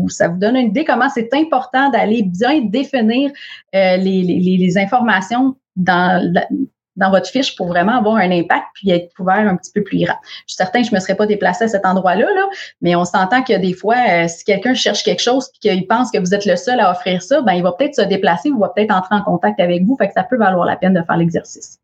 Ça 0.09 0.27
vous 0.27 0.37
donne 0.37 0.55
une 0.55 0.67
idée 0.67 0.85
comment 0.85 1.09
c'est 1.09 1.33
important 1.33 1.89
d'aller 1.89 2.23
bien 2.23 2.61
définir 2.61 3.31
euh, 3.73 3.97
les, 3.97 4.77
informations 4.77 5.55
dans 5.75 7.11
votre 7.11 7.27
fiche 7.27 7.55
pour 7.55 7.67
vraiment 7.67 7.97
avoir 7.97 8.17
un 8.17 8.31
impact 8.31 8.65
puis 8.73 8.89
être 8.91 9.13
couvert 9.15 9.47
un 9.47 9.55
petit 9.55 9.71
peu 9.73 9.83
plus 9.83 10.03
grand. 10.03 10.17
Je 10.47 10.53
suis 10.53 10.57
certain 10.57 10.81
que 10.81 10.87
je 10.87 10.91
ne 10.91 10.95
me 10.95 10.99
serais 10.99 11.15
pas 11.15 11.25
déplacée 11.25 11.65
à 11.65 11.67
cet 11.67 11.85
endroit-là, 11.85 12.25
là, 12.25 12.47
mais 12.81 12.95
on 12.95 13.05
s'entend 13.05 13.43
que 13.43 13.57
des 13.57 13.73
fois, 13.73 13.95
euh, 14.09 14.27
si 14.27 14.43
quelqu'un 14.43 14.73
cherche 14.73 15.03
quelque 15.03 15.21
chose 15.21 15.49
puis 15.51 15.71
qu'il 15.71 15.87
pense 15.87 16.11
que 16.11 16.19
vous 16.19 16.33
êtes 16.33 16.45
le 16.45 16.55
seul 16.55 16.79
à 16.79 16.91
offrir 16.91 17.21
ça, 17.21 17.41
ben 17.41 17.53
il 17.53 17.63
va 17.63 17.71
peut-être 17.73 17.95
se 17.95 18.01
déplacer 18.01 18.49
ou 18.49 18.59
va 18.59 18.69
peut-être 18.69 18.91
entrer 18.91 19.15
en 19.15 19.23
contact 19.23 19.59
avec 19.59 19.83
vous. 19.83 19.95
Que 19.95 20.05
ça 20.13 20.23
peut 20.23 20.37
valoir 20.37 20.65
la 20.65 20.75
peine 20.75 20.93
de 20.93 21.01
faire 21.01 21.17
l'exercice. 21.17 21.79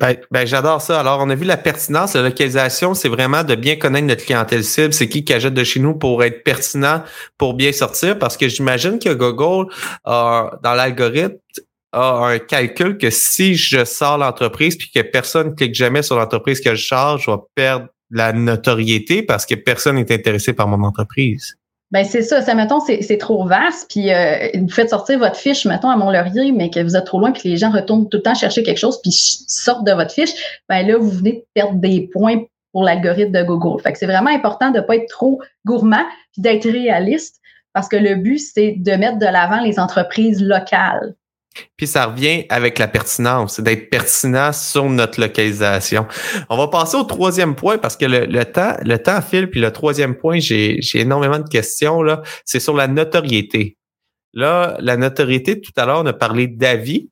Ben, 0.00 0.16
ben 0.30 0.46
j'adore 0.46 0.80
ça. 0.80 0.98
Alors, 0.98 1.20
on 1.20 1.28
a 1.28 1.34
vu 1.34 1.44
la 1.44 1.58
pertinence, 1.58 2.14
la 2.14 2.22
localisation, 2.22 2.94
c'est 2.94 3.10
vraiment 3.10 3.44
de 3.44 3.54
bien 3.54 3.76
connaître 3.76 4.06
notre 4.06 4.24
clientèle 4.24 4.64
cible. 4.64 4.94
C'est 4.94 5.08
qui 5.08 5.24
qui 5.24 5.34
achète 5.34 5.52
de 5.52 5.62
chez 5.62 5.78
nous 5.78 5.94
pour 5.94 6.24
être 6.24 6.42
pertinent, 6.42 7.04
pour 7.36 7.52
bien 7.52 7.70
sortir. 7.70 8.18
Parce 8.18 8.38
que 8.38 8.48
j'imagine 8.48 8.98
que 8.98 9.12
Google, 9.12 9.70
dans 10.06 10.50
l'algorithme, 10.62 11.36
a 11.92 12.28
un 12.28 12.38
calcul 12.38 12.96
que 12.96 13.10
si 13.10 13.56
je 13.56 13.84
sors 13.84 14.16
l'entreprise 14.16 14.76
puis 14.76 14.90
que 14.90 15.00
personne 15.00 15.54
clique 15.54 15.74
jamais 15.74 16.02
sur 16.02 16.16
l'entreprise 16.16 16.60
que 16.60 16.74
je 16.74 16.82
charge, 16.82 17.24
je 17.26 17.30
vais 17.30 17.36
perdre 17.54 17.86
la 18.10 18.32
notoriété 18.32 19.22
parce 19.22 19.44
que 19.44 19.54
personne 19.54 19.96
n'est 19.96 20.12
intéressé 20.12 20.52
par 20.52 20.66
mon 20.66 20.82
entreprise. 20.84 21.56
Ben 21.90 22.04
c'est 22.04 22.22
ça. 22.22 22.40
Ça, 22.40 22.54
mettons, 22.54 22.78
c'est 22.80 23.18
trop 23.18 23.44
vaste. 23.44 23.90
Puis 23.90 24.12
euh, 24.12 24.48
vous 24.54 24.68
faites 24.68 24.90
sortir 24.90 25.18
votre 25.18 25.36
fiche, 25.36 25.64
mettons, 25.64 25.90
à 25.90 25.96
Mont-Laurier, 25.96 26.52
mais 26.52 26.70
que 26.70 26.80
vous 26.80 26.96
êtes 26.96 27.04
trop 27.04 27.18
loin, 27.18 27.32
puis 27.32 27.48
les 27.48 27.56
gens 27.56 27.70
retournent 27.70 28.08
tout 28.08 28.18
le 28.18 28.22
temps 28.22 28.34
chercher 28.34 28.62
quelque 28.62 28.78
chose, 28.78 29.00
puis 29.02 29.10
sortent 29.12 29.84
de 29.84 29.92
votre 29.92 30.12
fiche. 30.12 30.30
Ben 30.68 30.86
là, 30.86 30.96
vous 30.98 31.10
venez 31.10 31.32
de 31.32 31.44
perdre 31.54 31.80
des 31.80 32.08
points 32.12 32.44
pour 32.72 32.84
l'algorithme 32.84 33.32
de 33.32 33.42
Google. 33.42 33.82
Fait 33.82 33.92
que 33.92 33.98
c'est 33.98 34.06
vraiment 34.06 34.30
important 34.30 34.70
de 34.70 34.78
ne 34.78 34.82
pas 34.82 34.96
être 34.96 35.08
trop 35.08 35.40
gourmand, 35.66 36.04
puis 36.32 36.42
d'être 36.42 36.68
réaliste, 36.68 37.40
parce 37.72 37.88
que 37.88 37.96
le 37.96 38.14
but, 38.14 38.38
c'est 38.38 38.76
de 38.78 38.92
mettre 38.92 39.18
de 39.18 39.26
l'avant 39.26 39.60
les 39.60 39.80
entreprises 39.80 40.40
locales. 40.42 41.14
Puis 41.76 41.86
ça 41.86 42.06
revient 42.06 42.44
avec 42.48 42.78
la 42.78 42.88
pertinence, 42.88 43.60
d'être 43.60 43.90
pertinent 43.90 44.52
sur 44.52 44.88
notre 44.88 45.20
localisation. 45.20 46.06
On 46.48 46.56
va 46.56 46.68
passer 46.68 46.96
au 46.96 47.04
troisième 47.04 47.54
point 47.54 47.78
parce 47.78 47.96
que 47.96 48.06
le, 48.06 48.44
temps, 48.44 48.76
le 48.82 48.96
temps 48.98 49.20
file. 49.20 49.50
Puis 49.50 49.60
le 49.60 49.72
troisième 49.72 50.16
point, 50.16 50.38
j'ai 50.38 50.80
énormément 50.94 51.38
de 51.38 51.48
questions 51.48 52.02
là. 52.02 52.22
C'est 52.44 52.60
sur 52.60 52.74
la 52.74 52.86
notoriété. 52.86 53.76
Là, 54.32 54.76
la 54.78 54.96
notoriété, 54.96 55.60
tout 55.60 55.72
à 55.76 55.86
l'heure, 55.86 56.00
on 56.02 56.06
a 56.06 56.12
parlé 56.12 56.46
d'avis. 56.46 57.10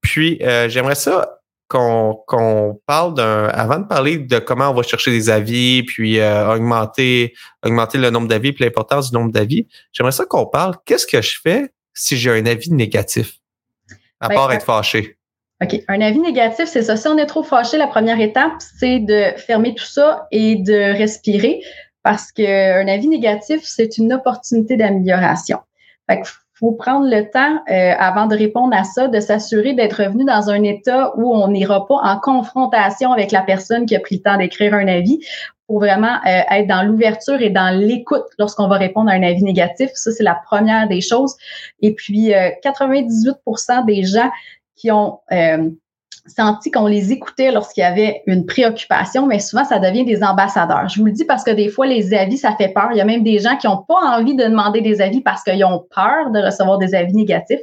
Puis 0.00 0.38
euh, 0.42 0.68
j'aimerais 0.68 0.94
ça 0.94 1.38
qu'on 1.68 2.80
parle 2.86 3.14
d'un 3.14 3.46
avant 3.46 3.78
de 3.78 3.86
parler 3.86 4.18
de 4.18 4.38
comment 4.38 4.68
on 4.68 4.74
va 4.74 4.82
chercher 4.82 5.10
des 5.10 5.30
avis 5.30 5.82
puis 5.84 6.20
euh, 6.20 6.54
augmenter 6.54 7.32
augmenter 7.64 7.96
le 7.96 8.10
nombre 8.10 8.28
d'avis 8.28 8.52
puis 8.52 8.62
l'importance 8.62 9.10
du 9.10 9.16
nombre 9.16 9.32
d'avis 9.32 9.66
j'aimerais 9.90 10.12
ça 10.12 10.26
qu'on 10.26 10.44
parle 10.44 10.74
qu'est-ce 10.84 11.06
que 11.06 11.22
je 11.22 11.38
fais 11.42 11.72
si 11.94 12.18
j'ai 12.18 12.30
un 12.30 12.44
avis 12.44 12.70
négatif? 12.70 13.41
À 14.22 14.28
ben, 14.28 14.34
part 14.34 14.52
être 14.52 14.64
fâché. 14.64 15.16
OK. 15.62 15.80
Un 15.88 16.00
avis 16.00 16.18
négatif, 16.18 16.66
c'est 16.66 16.82
ça. 16.82 16.96
Si 16.96 17.06
on 17.06 17.18
est 17.18 17.26
trop 17.26 17.42
fâché, 17.42 17.76
la 17.76 17.86
première 17.86 18.20
étape, 18.20 18.52
c'est 18.58 18.98
de 18.98 19.32
fermer 19.36 19.74
tout 19.74 19.84
ça 19.84 20.26
et 20.30 20.56
de 20.56 20.96
respirer 20.96 21.60
parce 22.02 22.32
qu'un 22.32 22.88
avis 22.88 23.08
négatif, 23.08 23.60
c'est 23.62 23.98
une 23.98 24.12
opportunité 24.12 24.76
d'amélioration. 24.76 25.58
Fait 26.10 26.16
qu'il 26.16 26.32
faut 26.54 26.72
prendre 26.72 27.06
le 27.08 27.30
temps, 27.30 27.62
euh, 27.70 27.92
avant 27.98 28.26
de 28.26 28.36
répondre 28.36 28.74
à 28.76 28.82
ça, 28.84 29.06
de 29.06 29.20
s'assurer 29.20 29.74
d'être 29.74 30.02
revenu 30.02 30.24
dans 30.24 30.50
un 30.50 30.62
état 30.64 31.12
où 31.16 31.32
on 31.32 31.48
n'ira 31.48 31.86
pas 31.86 31.96
en 32.02 32.18
confrontation 32.18 33.12
avec 33.12 33.30
la 33.30 33.42
personne 33.42 33.86
qui 33.86 33.94
a 33.94 34.00
pris 34.00 34.16
le 34.16 34.22
temps 34.22 34.36
d'écrire 34.36 34.74
un 34.74 34.88
avis 34.88 35.20
pour 35.72 35.80
vraiment 35.80 36.18
euh, 36.26 36.40
être 36.50 36.66
dans 36.66 36.82
l'ouverture 36.82 37.40
et 37.40 37.48
dans 37.48 37.74
l'écoute 37.74 38.26
lorsqu'on 38.38 38.68
va 38.68 38.76
répondre 38.76 39.10
à 39.10 39.14
un 39.14 39.22
avis 39.22 39.42
négatif. 39.42 39.88
Ça, 39.94 40.10
c'est 40.10 40.22
la 40.22 40.34
première 40.34 40.86
des 40.86 41.00
choses. 41.00 41.34
Et 41.80 41.94
puis, 41.94 42.30
98% 42.62 43.32
euh, 43.80 43.84
des 43.86 44.02
gens 44.02 44.30
qui 44.76 44.90
ont 44.90 45.20
euh, 45.32 45.70
senti 46.26 46.70
qu'on 46.70 46.86
les 46.86 47.10
écoutait 47.10 47.50
lorsqu'il 47.50 47.80
y 47.80 47.84
avait 47.84 48.22
une 48.26 48.44
préoccupation, 48.44 49.26
mais 49.26 49.38
souvent, 49.38 49.64
ça 49.64 49.78
devient 49.78 50.04
des 50.04 50.22
ambassadeurs. 50.22 50.88
Je 50.88 51.00
vous 51.00 51.06
le 51.06 51.12
dis 51.12 51.24
parce 51.24 51.42
que 51.42 51.50
des 51.50 51.68
fois, 51.68 51.86
les 51.86 52.12
avis, 52.14 52.36
ça 52.36 52.54
fait 52.54 52.68
peur. 52.68 52.88
Il 52.92 52.98
y 52.98 53.00
a 53.00 53.04
même 53.04 53.24
des 53.24 53.38
gens 53.38 53.56
qui 53.56 53.66
n'ont 53.66 53.82
pas 53.88 54.18
envie 54.18 54.36
de 54.36 54.44
demander 54.44 54.82
des 54.82 55.00
avis 55.00 55.20
parce 55.20 55.42
qu'ils 55.42 55.64
ont 55.64 55.84
peur 55.94 56.30
de 56.32 56.38
recevoir 56.38 56.76
des 56.76 56.94
avis 56.94 57.14
négatifs. 57.14 57.60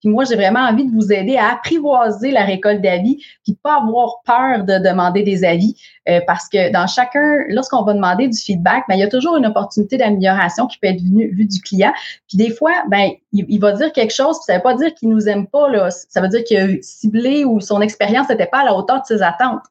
Puis 0.00 0.08
moi, 0.08 0.24
j'ai 0.24 0.36
vraiment 0.36 0.60
envie 0.60 0.84
de 0.84 0.94
vous 0.94 1.12
aider 1.12 1.36
à 1.36 1.54
apprivoiser 1.54 2.30
la 2.30 2.44
récolte 2.44 2.80
d'avis, 2.80 3.18
puis 3.42 3.58
pas 3.60 3.78
avoir 3.78 4.20
peur 4.24 4.64
de 4.64 4.78
demander 4.78 5.22
des 5.22 5.44
avis. 5.44 5.74
Euh, 6.08 6.20
parce 6.26 6.48
que 6.48 6.72
dans 6.72 6.86
chacun, 6.86 7.44
lorsqu'on 7.48 7.82
va 7.82 7.92
demander 7.92 8.28
du 8.28 8.38
feedback, 8.38 8.84
ben, 8.88 8.94
il 8.94 9.00
y 9.00 9.02
a 9.02 9.08
toujours 9.08 9.36
une 9.36 9.46
opportunité 9.46 9.98
d'amélioration 9.98 10.66
qui 10.66 10.78
peut 10.78 10.88
être 10.88 11.02
vue, 11.02 11.44
du 11.44 11.60
client. 11.60 11.92
Puis 12.28 12.38
des 12.38 12.50
fois, 12.50 12.72
ben, 12.88 13.10
il, 13.32 13.58
va 13.58 13.72
dire 13.72 13.92
quelque 13.92 14.14
chose, 14.14 14.38
puis 14.38 14.44
ça 14.46 14.56
veut 14.56 14.62
pas 14.62 14.74
dire 14.74 14.94
qu'il 14.94 15.10
nous 15.10 15.28
aime 15.28 15.46
pas. 15.46 15.68
Là. 15.68 15.90
Ça 15.90 16.20
veut 16.20 16.28
dire 16.28 16.44
qu'il 16.44 16.56
a 16.56 16.68
ciblé 16.80 17.44
ou 17.44 17.60
son 17.60 17.80
expérience 17.82 18.28
n'était 18.28 18.46
pas 18.46 18.60
à 18.60 18.64
la 18.64 18.74
hauteur 18.74 19.02
de 19.02 19.06
ses 19.06 19.22
attentes. 19.22 19.62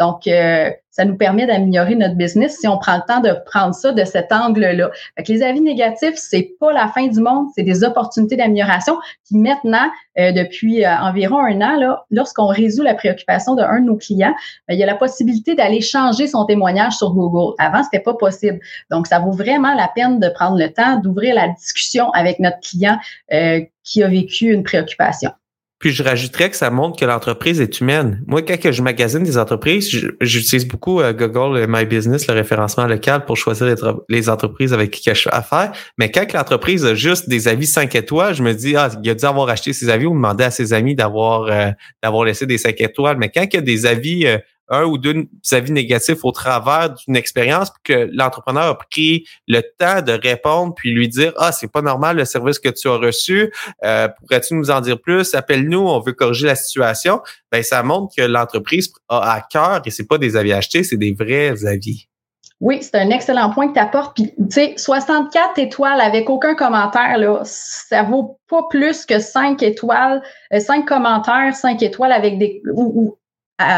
Donc, 0.00 0.26
euh, 0.26 0.70
ça 0.90 1.04
nous 1.04 1.16
permet 1.16 1.46
d'améliorer 1.46 1.94
notre 1.94 2.16
business 2.16 2.58
si 2.58 2.66
on 2.66 2.78
prend 2.78 2.96
le 2.96 3.02
temps 3.06 3.20
de 3.20 3.32
prendre 3.46 3.74
ça 3.74 3.92
de 3.92 4.04
cet 4.04 4.32
angle-là. 4.32 4.90
les 5.28 5.42
avis 5.42 5.60
négatifs, 5.60 6.14
c'est 6.16 6.54
pas 6.58 6.72
la 6.72 6.88
fin 6.88 7.06
du 7.06 7.20
monde, 7.20 7.46
c'est 7.54 7.62
des 7.62 7.84
opportunités 7.84 8.36
d'amélioration 8.36 8.96
qui 9.26 9.36
maintenant, 9.38 9.90
euh, 10.18 10.32
depuis 10.32 10.84
euh, 10.84 10.96
environ 10.96 11.38
un 11.38 11.60
an, 11.60 11.96
lorsqu'on 12.10 12.46
résout 12.46 12.82
la 12.82 12.94
préoccupation 12.94 13.54
d'un 13.54 13.80
de 13.80 13.86
nos 13.86 13.96
clients, 13.96 14.34
ben, 14.68 14.74
il 14.74 14.80
y 14.80 14.82
a 14.82 14.86
la 14.86 14.96
possibilité 14.96 15.54
d'aller 15.54 15.80
changer 15.80 16.26
son 16.26 16.44
témoignage 16.44 16.94
sur 16.94 17.12
Google. 17.12 17.54
Avant, 17.58 17.82
c'était 17.84 18.02
pas 18.02 18.14
possible. 18.14 18.58
Donc, 18.90 19.06
ça 19.06 19.20
vaut 19.20 19.32
vraiment 19.32 19.74
la 19.74 19.88
peine 19.88 20.18
de 20.18 20.28
prendre 20.28 20.58
le 20.58 20.72
temps 20.72 20.98
d'ouvrir 20.98 21.34
la 21.34 21.48
discussion 21.48 22.10
avec 22.10 22.40
notre 22.40 22.58
client 22.60 22.98
qui 23.82 24.02
a 24.02 24.08
vécu 24.08 24.52
une 24.52 24.62
préoccupation. 24.62 25.30
Puis 25.84 25.92
je 25.92 26.02
rajouterais 26.02 26.48
que 26.48 26.56
ça 26.56 26.70
montre 26.70 26.98
que 26.98 27.04
l'entreprise 27.04 27.60
est 27.60 27.78
humaine. 27.82 28.22
Moi, 28.26 28.40
quand 28.40 28.56
je 28.72 28.80
magasine 28.80 29.22
des 29.22 29.36
entreprises, 29.36 29.90
j'utilise 30.18 30.66
beaucoup 30.66 31.02
euh, 31.02 31.12
Google 31.12 31.66
My 31.68 31.84
Business, 31.84 32.26
le 32.26 32.32
référencement 32.32 32.86
local, 32.86 33.26
pour 33.26 33.36
choisir 33.36 33.66
les, 34.08 34.30
entreprises 34.30 34.72
avec 34.72 34.92
qui 34.92 35.10
je 35.10 35.20
fais 35.20 35.30
affaire. 35.30 35.72
Mais 35.98 36.10
quand 36.10 36.32
l'entreprise 36.32 36.86
a 36.86 36.94
juste 36.94 37.28
des 37.28 37.48
avis 37.48 37.66
5 37.66 37.94
étoiles, 37.96 38.34
je 38.34 38.42
me 38.42 38.54
dis, 38.54 38.74
ah, 38.76 38.88
il 39.02 39.10
a 39.10 39.14
dû 39.14 39.26
avoir 39.26 39.50
acheté 39.50 39.74
ses 39.74 39.90
avis 39.90 40.06
ou 40.06 40.14
demander 40.14 40.44
à 40.44 40.50
ses 40.50 40.72
amis 40.72 40.94
d'avoir 40.94 41.42
euh, 41.50 41.70
d'avoir 42.02 42.24
laissé 42.24 42.46
des 42.46 42.56
5 42.56 42.80
étoiles. 42.80 43.18
Mais 43.18 43.28
quand 43.28 43.44
il 43.44 43.52
y 43.52 43.58
a 43.58 43.60
des 43.60 43.84
avis 43.84 44.26
euh, 44.26 44.38
un 44.68 44.84
ou 44.84 44.98
deux 44.98 45.26
avis 45.52 45.72
négatifs 45.72 46.24
au 46.24 46.32
travers 46.32 46.94
d'une 46.94 47.16
expérience 47.16 47.70
que 47.82 48.08
l'entrepreneur 48.12 48.64
a 48.64 48.78
pris 48.78 49.26
le 49.46 49.60
temps 49.78 50.02
de 50.02 50.12
répondre 50.12 50.74
puis 50.74 50.92
lui 50.92 51.08
dire 51.08 51.32
ah 51.36 51.52
c'est 51.52 51.70
pas 51.70 51.82
normal 51.82 52.16
le 52.16 52.24
service 52.24 52.58
que 52.58 52.68
tu 52.68 52.88
as 52.88 52.96
reçu. 52.96 53.52
Euh, 53.84 54.08
pourrais-tu 54.08 54.54
nous 54.54 54.70
en 54.70 54.80
dire 54.80 55.00
plus? 55.00 55.34
Appelle-nous 55.34 55.80
on 55.80 56.00
veut 56.00 56.12
corriger 56.12 56.46
la 56.46 56.56
situation 56.56 57.20
ben 57.52 57.62
ça 57.62 57.82
montre 57.82 58.14
que 58.16 58.22
l'entreprise 58.22 58.92
a 59.08 59.32
à 59.32 59.40
cœur 59.40 59.82
et 59.84 59.90
c'est 59.90 60.06
pas 60.06 60.18
des 60.18 60.36
avis 60.36 60.52
achetés 60.52 60.84
c'est 60.84 60.96
des 60.96 61.12
vrais 61.12 61.66
avis. 61.66 62.08
Oui, 62.60 62.78
c'est 62.80 62.94
un 62.94 63.10
excellent 63.10 63.50
point 63.50 63.68
que 63.68 63.74
tu 63.74 63.80
apportes. 63.80 64.14
Puis, 64.14 64.32
tu 64.38 64.44
sais, 64.48 64.74
64 64.76 65.58
étoiles 65.58 66.00
avec 66.00 66.30
aucun 66.30 66.54
commentaire, 66.54 67.18
là, 67.18 67.40
ça 67.44 68.04
vaut 68.04 68.38
pas 68.48 68.62
plus 68.70 69.04
que 69.04 69.18
5 69.18 69.62
étoiles, 69.62 70.22
5 70.56 70.78
euh, 70.78 70.86
commentaires, 70.86 71.54
5 71.54 71.82
étoiles 71.82 72.12
avec 72.12 72.38
des, 72.38 72.62
ou, 72.72 73.18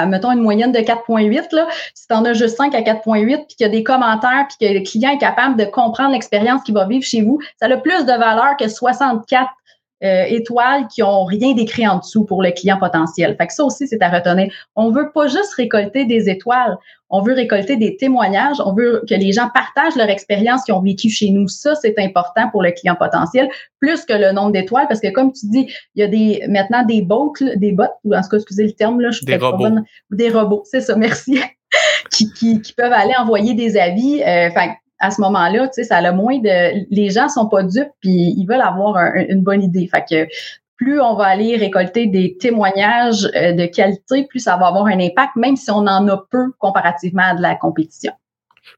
mettons, 0.07 0.33
une 0.33 0.43
moyenne 0.43 0.73
de 0.73 0.79
4.8, 0.79 1.55
là, 1.55 1.67
si 1.95 2.07
tu 2.07 2.15
en 2.15 2.25
as 2.25 2.33
juste 2.33 2.57
5 2.57 2.75
à 2.75 2.81
4.8, 2.81 3.47
puis 3.47 3.57
qu'il 3.57 3.65
y 3.65 3.65
a 3.65 3.69
des 3.69 3.85
commentaires, 3.85 4.47
puis 4.49 4.67
que 4.67 4.73
le 4.73 4.81
client 4.81 5.11
est 5.11 5.19
capable 5.19 5.57
de 5.57 5.65
comprendre 5.65 6.12
l'expérience 6.12 6.62
qu'il 6.62 6.75
va 6.75 6.87
vivre 6.87 7.05
chez 7.05 7.23
vous, 7.23 7.41
ça 7.61 7.67
a 7.67 7.77
plus 7.77 8.05
de 8.05 8.12
valeur 8.12 8.57
que 8.59 8.69
64 8.69 9.51
euh, 10.05 10.25
étoiles 10.29 10.89
qui 10.89 11.03
ont 11.03 11.25
rien 11.25 11.55
d'écrit 11.55 11.89
en 11.89 11.99
dessous 11.99 12.27
pour 12.27 12.43
le 12.43 12.51
client 12.51 12.79
potentiel. 12.79 13.35
Fait 13.39 13.47
que 13.47 13.53
ça 13.55 13.65
aussi, 13.65 13.89
c'est 13.89 14.03
à 14.03 14.11
retenir. 14.11 14.53
On 14.75 14.91
veut 14.91 15.11
pas 15.15 15.27
juste 15.27 15.55
récolter 15.57 16.05
des 16.05 16.29
étoiles, 16.29 16.77
on 17.09 17.23
veut 17.23 17.33
récolter 17.33 17.77
des 17.77 17.97
témoignages, 17.97 18.61
on 18.61 18.75
veut 18.75 19.03
que 19.09 19.15
les 19.15 19.33
gens 19.33 19.49
partagent 19.55 19.97
leur 19.97 20.11
expérience 20.11 20.65
qu'ils 20.65 20.75
ont 20.75 20.83
vécue 20.83 21.09
chez 21.09 21.31
nous. 21.31 21.49
Ça, 21.49 21.75
c'est 21.77 21.99
important 21.99 22.51
pour 22.51 22.63
le 22.63 22.73
client 22.73 22.95
potentiel, 22.95 23.49
plus 23.81 24.05
que 24.05 24.13
le 24.13 24.33
nombre 24.33 24.53
d'étoiles, 24.53 24.87
parce 24.87 25.01
que 25.01 25.11
comme 25.11 25.33
tu 25.33 25.47
dis, 25.47 25.67
il 25.95 26.01
y 26.01 26.03
a 26.03 26.09
des 26.09 26.43
maintenant 26.49 26.85
des 26.85 27.01
bots, 27.01 27.33
des 27.57 27.73
bots, 27.73 27.85
ou 28.05 28.15
en 28.15 28.21
tout 28.21 28.29
cas, 28.29 28.37
excusez 28.37 28.65
le 28.65 28.73
terme, 28.73 29.01
là, 29.01 29.11
je 29.11 29.25
des 29.25 29.37
robots. 29.37 29.63
Pas 29.65 29.71
bonne, 29.71 29.85
des 30.11 30.29
robots, 30.29 30.63
c'est 30.67 30.83
ça, 30.83 30.95
merci, 30.95 31.41
qui, 32.11 32.31
qui, 32.33 32.61
qui, 32.61 32.75
peuvent 32.75 32.93
aller 32.93 33.15
envoyer 33.19 33.55
des 33.55 33.79
avis. 33.79 34.23
Euh, 34.23 34.51
à 34.99 35.11
ce 35.11 35.21
moment-là, 35.21 35.69
tu 35.69 35.75
sais, 35.75 35.85
ça 35.85 35.99
a 35.99 36.03
le 36.03 36.13
moins 36.13 36.39
de. 36.39 36.87
Les 36.91 37.11
gens 37.11 37.29
sont 37.29 37.49
pas 37.49 37.63
dupes, 37.63 37.93
puis 38.01 38.35
ils 38.37 38.47
veulent 38.47 38.61
avoir 38.61 38.97
une 39.15 39.43
bonne 39.43 39.63
idée. 39.63 39.89
Fait 39.93 40.05
que 40.09 40.29
plus 40.77 41.01
on 41.01 41.17
va 41.17 41.25
aller 41.25 41.57
récolter 41.57 42.07
des 42.07 42.37
témoignages 42.39 43.29
euh, 43.35 43.53
de 43.53 43.67
qualité, 43.67 44.27
plus 44.29 44.41
ça 44.41 44.57
va 44.57 44.69
avoir 44.69 44.87
un 44.87 45.01
impact, 45.01 45.37
même 45.37 45.57
si 45.57 45.71
on 45.71 45.87
en 45.87 46.07
a 46.09 46.25
peu 46.31 46.53
comparativement 46.59 47.23
à 47.25 47.35
de 47.35 47.43
la 47.43 47.55
compétition. 47.55 48.13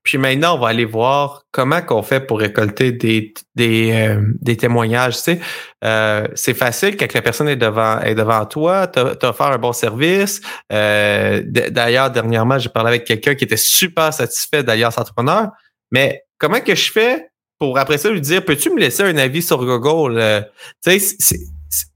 Puis 0.02 0.18
maintenant, 0.18 0.56
on 0.56 0.60
va 0.60 0.68
aller 0.68 0.84
voir 0.84 1.44
comment 1.50 1.80
qu'on 1.80 2.02
fait 2.02 2.20
pour 2.20 2.40
récolter 2.40 2.92
des, 2.92 3.32
des, 3.54 3.92
euh, 3.92 4.22
des 4.40 4.56
témoignages. 4.56 5.16
Tu 5.16 5.22
sais, 5.22 5.40
euh, 5.82 6.28
c'est 6.34 6.52
facile 6.54 6.96
quand 6.96 7.12
la 7.12 7.22
personne 7.22 7.48
est 7.48 7.56
devant 7.56 7.98
est 8.00 8.14
devant 8.14 8.44
toi, 8.44 8.86
tu 8.86 8.98
as 9.00 9.28
offert 9.28 9.46
un 9.46 9.58
bon 9.58 9.72
service. 9.72 10.42
D'ailleurs, 10.70 12.10
dernièrement, 12.10 12.58
j'ai 12.58 12.68
parlé 12.68 12.88
avec 12.88 13.04
quelqu'un 13.04 13.34
qui 13.34 13.44
était 13.44 13.56
super 13.56 14.12
satisfait 14.12 14.62
d'ailleurs 14.62 14.96
entrepreneur. 14.98 15.48
Mais 15.90 16.24
comment 16.38 16.60
que 16.60 16.74
je 16.74 16.90
fais 16.90 17.30
pour 17.58 17.78
après 17.78 17.98
ça 17.98 18.10
lui 18.10 18.20
dire 18.20 18.44
peux-tu 18.44 18.70
me 18.70 18.78
laisser 18.78 19.02
un 19.02 19.16
avis 19.16 19.42
sur 19.42 19.58
Google? 19.64 20.18
Euh, 20.18 20.40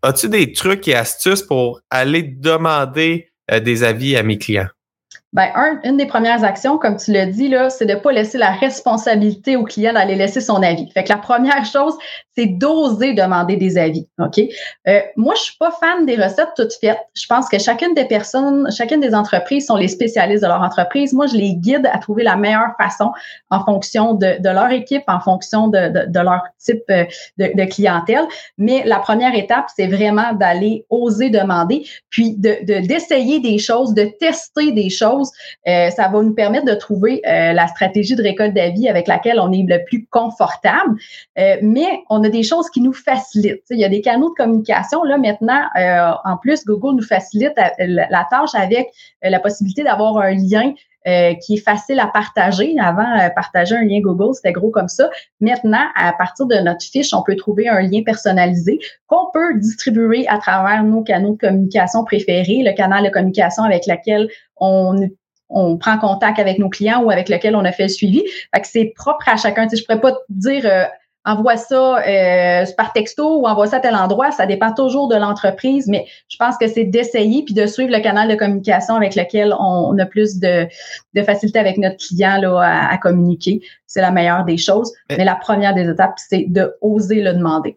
as-tu 0.02 0.28
des 0.28 0.52
trucs 0.52 0.86
et 0.88 0.94
astuces 0.94 1.42
pour 1.42 1.80
aller 1.90 2.22
demander 2.22 3.28
euh, 3.50 3.60
des 3.60 3.84
avis 3.84 4.16
à 4.16 4.22
mes 4.22 4.38
clients? 4.38 4.68
Ben, 5.32 5.50
un, 5.54 5.80
une 5.84 5.96
des 5.96 6.04
premières 6.04 6.44
actions, 6.44 6.76
comme 6.76 6.98
tu 6.98 7.10
l'as 7.10 7.24
dit, 7.24 7.48
là, 7.48 7.70
c'est 7.70 7.86
de 7.86 7.94
ne 7.94 7.98
pas 7.98 8.12
laisser 8.12 8.36
la 8.36 8.52
responsabilité 8.52 9.56
au 9.56 9.64
client 9.64 9.94
d'aller 9.94 10.14
laisser 10.14 10.42
son 10.42 10.62
avis. 10.62 10.90
Fait 10.90 11.04
que 11.04 11.08
la 11.08 11.16
première 11.16 11.64
chose, 11.64 11.96
c'est 12.36 12.46
d'oser 12.46 13.12
demander 13.12 13.56
des 13.56 13.76
avis. 13.76 14.06
OK? 14.18 14.40
Euh, 14.88 15.00
moi, 15.16 15.34
je 15.36 15.42
suis 15.42 15.56
pas 15.58 15.70
fan 15.70 16.06
des 16.06 16.16
recettes 16.16 16.48
toutes 16.56 16.72
faites. 16.80 16.98
Je 17.14 17.26
pense 17.26 17.48
que 17.48 17.58
chacune 17.58 17.94
des 17.94 18.06
personnes, 18.06 18.70
chacune 18.72 19.00
des 19.00 19.14
entreprises 19.14 19.66
sont 19.66 19.76
les 19.76 19.88
spécialistes 19.88 20.42
de 20.42 20.48
leur 20.48 20.62
entreprise. 20.62 21.12
Moi, 21.12 21.26
je 21.26 21.36
les 21.36 21.54
guide 21.54 21.88
à 21.92 21.98
trouver 21.98 22.22
la 22.22 22.36
meilleure 22.36 22.74
façon 22.78 23.12
en 23.50 23.64
fonction 23.64 24.14
de, 24.14 24.36
leur 24.42 24.70
équipe, 24.70 25.02
en 25.08 25.20
fonction 25.20 25.68
de, 25.68 26.22
leur 26.22 26.42
type 26.58 26.82
euh, 26.90 27.04
de, 27.38 27.64
clientèle. 27.64 28.24
Mais 28.56 28.82
la 28.86 28.98
première 28.98 29.34
étape, 29.34 29.66
c'est 29.74 29.86
vraiment 29.86 30.32
d'aller 30.32 30.86
oser 30.88 31.28
demander, 31.28 31.86
puis 32.08 32.34
de, 32.36 32.56
d'essayer 32.86 33.40
des 33.40 33.58
choses, 33.58 33.92
de 33.94 34.04
tester 34.04 34.72
des 34.72 34.88
choses. 34.88 35.30
Euh, 35.68 35.90
ça 35.90 36.08
va 36.08 36.22
nous 36.22 36.34
permettre 36.34 36.66
de 36.66 36.74
trouver 36.74 37.20
la 37.24 37.66
stratégie 37.66 38.14
de 38.14 38.22
récolte 38.22 38.54
d'avis 38.54 38.88
avec 38.88 39.06
laquelle 39.06 39.38
on 39.40 39.52
est 39.52 39.64
le 39.66 39.84
plus 39.84 40.06
confortable. 40.10 40.96
Mais 41.36 42.02
on 42.10 42.21
on 42.22 42.24
a 42.24 42.28
des 42.28 42.44
choses 42.44 42.70
qui 42.70 42.80
nous 42.80 42.92
facilitent. 42.92 43.64
Il 43.70 43.80
y 43.80 43.84
a 43.84 43.88
des 43.88 44.00
canaux 44.00 44.30
de 44.30 44.34
communication. 44.34 45.02
Là, 45.02 45.18
maintenant, 45.18 45.62
euh, 45.76 46.12
en 46.24 46.36
plus, 46.36 46.64
Google 46.64 46.96
nous 46.96 47.02
facilite 47.02 47.58
euh, 47.58 47.86
la, 47.86 48.26
tâche 48.30 48.54
avec 48.54 48.90
euh, 49.24 49.30
la 49.30 49.40
possibilité 49.40 49.82
d'avoir 49.82 50.18
un 50.18 50.34
lien 50.34 50.72
qui 51.44 51.54
est 51.54 51.64
facile 51.64 51.98
à 51.98 52.06
partager. 52.06 52.76
Avant, 52.78 53.04
partager 53.34 53.74
un 53.74 53.82
lien 53.82 53.98
Google, 53.98 54.36
c'était 54.36 54.52
gros 54.52 54.70
comme 54.70 54.86
ça. 54.86 55.10
Maintenant, 55.40 55.84
à 55.96 56.12
partir 56.12 56.46
de 56.46 56.54
notre 56.54 56.84
fiche, 56.84 57.12
on 57.12 57.24
peut 57.24 57.34
trouver 57.34 57.68
un 57.68 57.80
lien 57.80 58.04
personnalisé 58.06 58.78
qu'on 59.08 59.28
peut 59.32 59.58
distribuer 59.58 60.28
à 60.28 60.38
travers 60.38 60.84
nos 60.84 61.02
canaux 61.02 61.32
de 61.32 61.38
communication 61.38 62.04
préférés, 62.04 62.62
le 62.64 62.72
canal 62.76 63.02
de 63.02 63.10
communication 63.10 63.64
avec 63.64 63.88
lequel 63.88 64.28
on 64.60 65.76
prend 65.76 65.98
contact 65.98 66.38
avec 66.38 66.60
nos 66.60 66.68
clients 66.68 67.02
ou 67.02 67.10
avec 67.10 67.28
lequel 67.28 67.56
on 67.56 67.64
a 67.64 67.72
fait 67.72 67.82
le 67.82 67.88
suivi. 67.88 68.22
Fait 68.54 68.60
que 68.60 68.68
c'est 68.68 68.92
propre 68.94 69.28
à 69.28 69.36
chacun. 69.36 69.66
Tu 69.66 69.70
sais, 69.70 69.82
je 69.82 69.84
pourrais 69.84 70.00
pas 70.00 70.12
te 70.12 70.18
dire 70.28 70.88
envoie 71.24 71.56
ça 71.56 71.98
euh, 71.98 72.64
par 72.76 72.92
texto 72.92 73.40
ou 73.40 73.46
envoie 73.46 73.66
ça 73.66 73.76
à 73.76 73.80
tel 73.80 73.94
endroit. 73.94 74.30
Ça 74.32 74.46
dépend 74.46 74.72
toujours 74.72 75.08
de 75.08 75.16
l'entreprise, 75.16 75.86
mais 75.86 76.06
je 76.28 76.36
pense 76.36 76.56
que 76.58 76.66
c'est 76.66 76.84
d'essayer 76.84 77.44
puis 77.44 77.54
de 77.54 77.66
suivre 77.66 77.92
le 77.92 78.00
canal 78.00 78.28
de 78.28 78.34
communication 78.34 78.96
avec 78.96 79.14
lequel 79.14 79.54
on, 79.58 79.96
a 79.98 80.06
plus 80.06 80.38
de, 80.38 80.66
de, 81.14 81.22
facilité 81.22 81.58
avec 81.58 81.78
notre 81.78 81.96
client 81.96 82.38
là, 82.40 82.88
à, 82.90 82.98
communiquer. 82.98 83.60
C'est 83.86 84.00
la 84.00 84.10
meilleure 84.10 84.44
des 84.44 84.56
choses. 84.56 84.92
Mais, 85.10 85.24
la 85.24 85.36
première 85.36 85.74
des 85.74 85.88
étapes, 85.88 86.14
c'est 86.16 86.46
de 86.48 86.74
oser 86.80 87.22
le 87.22 87.34
demander. 87.34 87.76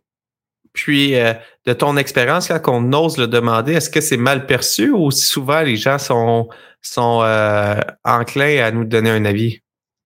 Puis, 0.74 1.16
euh, 1.16 1.34
de 1.66 1.74
ton 1.74 1.96
expérience, 1.98 2.48
quand 2.48 2.76
on 2.76 2.94
ose 2.94 3.18
le 3.18 3.28
demander, 3.28 3.74
est-ce 3.74 3.90
que 3.90 4.02
c'est 4.02 4.18
mal 4.18 4.46
perçu 4.46 4.92
ou 4.92 5.12
souvent 5.12 5.62
les 5.62 5.78
gens 5.78 5.98
sont, 5.98 6.50
sont 6.82 7.22
euh, 7.24 7.80
enclins 8.04 8.64
à 8.64 8.72
nous 8.72 8.84
donner 8.84 9.10
un 9.10 9.24
avis? 9.24 9.62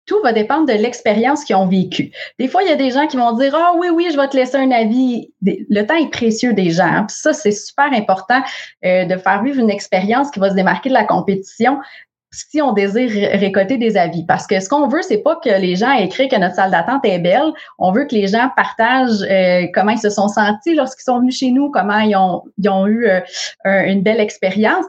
Tout 0.08 0.20
va 0.22 0.32
dépendre 0.32 0.66
de 0.66 0.72
l'expérience 0.72 1.44
qu'ils 1.44 1.54
ont 1.54 1.66
vécue. 1.66 2.10
Des 2.38 2.48
fois, 2.48 2.62
il 2.62 2.68
y 2.68 2.72
a 2.72 2.76
des 2.76 2.90
gens 2.90 3.06
qui 3.06 3.16
vont 3.16 3.32
dire 3.32 3.54
Ah 3.54 3.74
oui, 3.78 3.88
oui, 3.90 4.08
je 4.10 4.16
vais 4.16 4.26
te 4.26 4.36
laisser 4.36 4.56
un 4.56 4.70
avis. 4.72 5.30
Le 5.42 5.82
temps 5.82 5.94
est 5.94 6.10
précieux 6.10 6.54
des 6.54 6.70
gens. 6.70 6.88
Hein. 6.88 7.06
ça, 7.08 7.32
c'est 7.32 7.52
super 7.52 7.92
important 7.92 8.40
euh, 8.84 9.04
de 9.04 9.16
faire 9.16 9.42
vivre 9.42 9.60
une 9.60 9.70
expérience 9.70 10.30
qui 10.30 10.40
va 10.40 10.50
se 10.50 10.54
démarquer 10.54 10.88
de 10.88 10.94
la 10.94 11.04
compétition 11.04 11.78
si 12.30 12.60
on 12.60 12.72
désire 12.72 13.10
récolter 13.38 13.78
des 13.78 13.96
avis. 13.96 14.24
Parce 14.24 14.46
que 14.46 14.60
ce 14.60 14.68
qu'on 14.68 14.86
veut, 14.86 15.02
c'est 15.02 15.22
pas 15.22 15.36
que 15.36 15.48
les 15.48 15.76
gens 15.76 15.92
écrivent 15.92 16.28
que 16.28 16.36
notre 16.36 16.56
salle 16.56 16.70
d'attente 16.70 17.04
est 17.04 17.18
belle. 17.18 17.52
On 17.78 17.92
veut 17.92 18.04
que 18.04 18.14
les 18.14 18.26
gens 18.26 18.50
partagent 18.54 19.22
euh, 19.22 19.66
comment 19.74 19.92
ils 19.92 19.98
se 19.98 20.10
sont 20.10 20.28
sentis 20.28 20.74
lorsqu'ils 20.74 21.04
sont 21.04 21.20
venus 21.20 21.38
chez 21.38 21.50
nous, 21.50 21.70
comment 21.70 21.98
ils 22.00 22.16
ont, 22.16 22.44
ils 22.58 22.68
ont 22.68 22.86
eu 22.86 23.06
euh, 23.06 23.20
une 23.64 24.02
belle 24.02 24.20
expérience. 24.20 24.84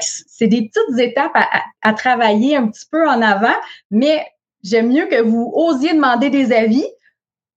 C'est 0.00 0.48
des 0.48 0.68
petites 0.68 0.98
étapes 0.98 1.32
à, 1.34 1.46
à, 1.82 1.92
travailler 1.92 2.56
un 2.56 2.66
petit 2.68 2.86
peu 2.90 3.08
en 3.08 3.22
avant, 3.22 3.56
mais 3.90 4.24
j'aime 4.62 4.88
mieux 4.88 5.06
que 5.06 5.20
vous 5.22 5.52
osiez 5.54 5.94
demander 5.94 6.30
des 6.30 6.52
avis, 6.52 6.84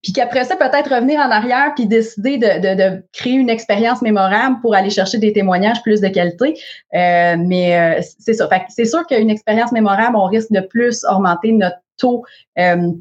puis 0.04 0.12
qu'après 0.12 0.44
ça, 0.44 0.58
peut-être 0.58 0.94
revenir 0.94 1.20
en 1.22 1.32
arrière 1.32 1.72
puis 1.76 1.88
décider 1.88 2.38
de, 2.38 3.04
créer 3.14 3.34
une 3.34 3.50
expérience 3.50 4.02
mémorable 4.02 4.58
pour 4.62 4.76
aller 4.76 4.90
chercher 4.90 5.18
des 5.18 5.32
témoignages 5.32 5.82
plus 5.82 6.02
de 6.02 6.10
qualité. 6.10 6.56
Euh, 6.94 7.38
mais 7.40 7.78
euh, 7.78 8.02
c'est 8.20 8.34
ça. 8.34 8.50
c'est 8.68 8.86
sûr 8.86 9.08
qu'une 9.08 9.30
expérience 9.30 9.72
mémorable, 9.72 10.18
on 10.18 10.26
risque 10.26 10.52
de 10.52 10.60
plus 10.60 11.06
augmenter 11.06 11.54
notre 11.54 11.78
taux 11.98 12.26
euh, 12.60 12.92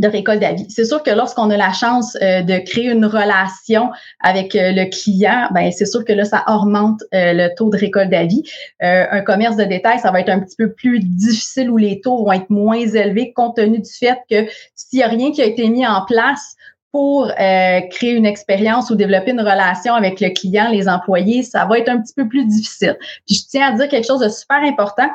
de 0.00 0.08
récolte 0.08 0.40
d'avis. 0.40 0.66
C'est 0.70 0.86
sûr 0.86 1.02
que 1.02 1.10
lorsqu'on 1.10 1.50
a 1.50 1.56
la 1.56 1.72
chance 1.72 2.16
euh, 2.22 2.42
de 2.42 2.58
créer 2.58 2.90
une 2.90 3.04
relation 3.04 3.90
avec 4.20 4.56
euh, 4.56 4.72
le 4.72 4.88
client, 4.90 5.48
ben 5.52 5.70
c'est 5.70 5.84
sûr 5.84 6.04
que 6.04 6.12
là 6.12 6.24
ça 6.24 6.42
augmente 6.48 7.02
euh, 7.14 7.32
le 7.34 7.54
taux 7.54 7.70
de 7.70 7.76
récolte 7.76 8.10
d'avis. 8.10 8.42
un 8.80 9.20
commerce 9.20 9.56
de 9.56 9.64
détail, 9.64 9.98
ça 9.98 10.10
va 10.10 10.20
être 10.20 10.30
un 10.30 10.40
petit 10.40 10.56
peu 10.56 10.72
plus 10.72 11.00
difficile 11.00 11.70
où 11.70 11.76
les 11.76 12.00
taux 12.00 12.24
vont 12.24 12.32
être 12.32 12.48
moins 12.48 12.78
élevés 12.78 13.32
compte 13.32 13.56
tenu 13.56 13.78
du 13.78 13.90
fait 13.90 14.18
que 14.30 14.46
s'il 14.74 14.98
n'y 14.98 15.02
a 15.02 15.08
rien 15.08 15.32
qui 15.32 15.42
a 15.42 15.44
été 15.44 15.68
mis 15.68 15.86
en 15.86 16.04
place 16.06 16.56
pour 16.92 17.30
créer 17.36 18.12
une 18.12 18.26
expérience 18.26 18.90
ou 18.90 18.96
développer 18.96 19.30
une 19.30 19.40
relation 19.40 19.94
avec 19.94 20.20
le 20.20 20.30
client, 20.30 20.68
les 20.70 20.88
employés, 20.88 21.42
ça 21.42 21.64
va 21.66 21.78
être 21.78 21.88
un 21.88 22.00
petit 22.00 22.14
peu 22.14 22.26
plus 22.26 22.44
difficile. 22.46 22.96
Puis 23.26 23.36
je 23.36 23.48
tiens 23.48 23.68
à 23.68 23.76
dire 23.76 23.88
quelque 23.88 24.06
chose 24.06 24.20
de 24.20 24.28
super 24.28 24.62
important. 24.62 25.08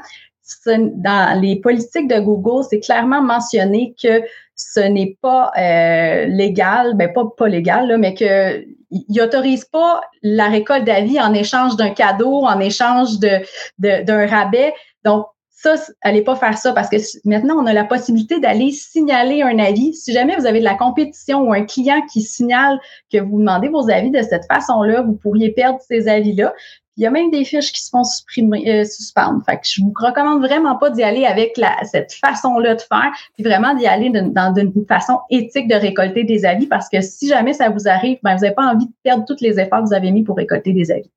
Dans 0.68 1.42
les 1.42 1.58
politiques 1.58 2.08
de 2.08 2.20
Google, 2.20 2.64
c'est 2.70 2.80
clairement 2.80 3.22
mentionné 3.22 3.96
que 4.02 4.22
ce 4.56 4.80
n'est 4.80 5.18
pas 5.22 5.52
euh, 5.58 6.26
légal, 6.26 6.96
ben 6.96 7.12
pas 7.12 7.24
pas 7.38 7.48
légal, 7.48 7.88
là, 7.88 7.98
mais 7.98 8.14
que 8.14 8.66
il 8.92 9.04
n'autorise 9.10 9.66
pas 9.66 10.02
la 10.22 10.48
récolte 10.48 10.86
d'avis 10.86 11.20
en 11.20 11.34
échange 11.34 11.76
d'un 11.76 11.90
cadeau, 11.90 12.46
en 12.46 12.60
échange 12.60 13.20
de, 13.20 13.42
d'un 13.80 14.28
rabais. 14.28 14.74
Donc, 15.04 15.26
ça, 15.50 15.76
allez 16.02 16.22
pas 16.22 16.36
faire 16.36 16.58
ça 16.58 16.74
parce 16.74 16.90
que 16.90 16.98
maintenant, 17.26 17.56
on 17.56 17.66
a 17.66 17.74
la 17.74 17.84
possibilité 17.84 18.40
d'aller 18.40 18.72
signaler 18.72 19.42
un 19.42 19.58
avis. 19.58 19.94
Si 19.94 20.14
jamais 20.14 20.36
vous 20.38 20.46
avez 20.46 20.60
de 20.60 20.66
la 20.66 20.76
compétition 20.76 21.42
ou 21.42 21.54
un 21.54 21.66
client 21.66 22.02
qui 22.12 22.22
signale 22.22 22.80
que 23.12 23.18
vous 23.18 23.40
demandez 23.40 23.70
vos 23.70 23.90
avis 23.90 24.12
de 24.12 24.22
cette 24.22 24.46
façon-là, 24.46 25.02
vous 25.02 25.16
pourriez 25.16 25.52
perdre 25.52 25.80
ces 25.82 26.08
avis-là. 26.08 26.54
Il 26.98 27.04
y 27.04 27.06
a 27.06 27.12
même 27.12 27.30
des 27.30 27.44
fiches 27.44 27.74
qui 27.74 27.84
se 27.84 27.90
font 27.90 28.04
supprimer, 28.04 28.64
euh, 28.70 28.84
suspendre. 28.86 29.44
Fait 29.46 29.58
que 29.58 29.64
je 29.64 29.82
vous 29.82 29.94
recommande 29.96 30.42
vraiment 30.42 30.78
pas 30.78 30.90
d'y 30.90 31.04
aller 31.04 31.26
avec 31.26 31.58
la, 31.58 31.76
cette 31.84 32.14
façon-là 32.14 32.76
de 32.76 32.82
faire, 32.82 33.12
puis 33.34 33.44
vraiment 33.44 33.74
d'y 33.76 33.86
aller 33.86 34.10
dans 34.10 34.56
une 34.56 34.72
façon 34.88 35.20
éthique 35.30 35.68
de 35.68 35.76
récolter 35.76 36.24
des 36.24 36.46
avis 36.46 36.68
parce 36.68 36.88
que 36.90 37.02
si 37.02 37.28
jamais 37.28 37.54
ça 37.54 37.70
vous 37.70 37.88
arrive, 37.88 38.18
ben, 38.24 38.36
vous 38.36 38.42
n'avez 38.42 38.56
pas 38.56 38.66
envie 38.66 38.86
de 38.86 38.94
perdre 39.04 39.26
tous 39.28 39.42
les 39.42 39.60
efforts 39.60 39.82
que 39.82 39.88
vous 39.88 39.94
avez 39.94 40.12
mis 40.12 40.24
pour 40.24 40.38
récolter 40.38 40.72
des 40.72 40.92
avis. 40.92 41.10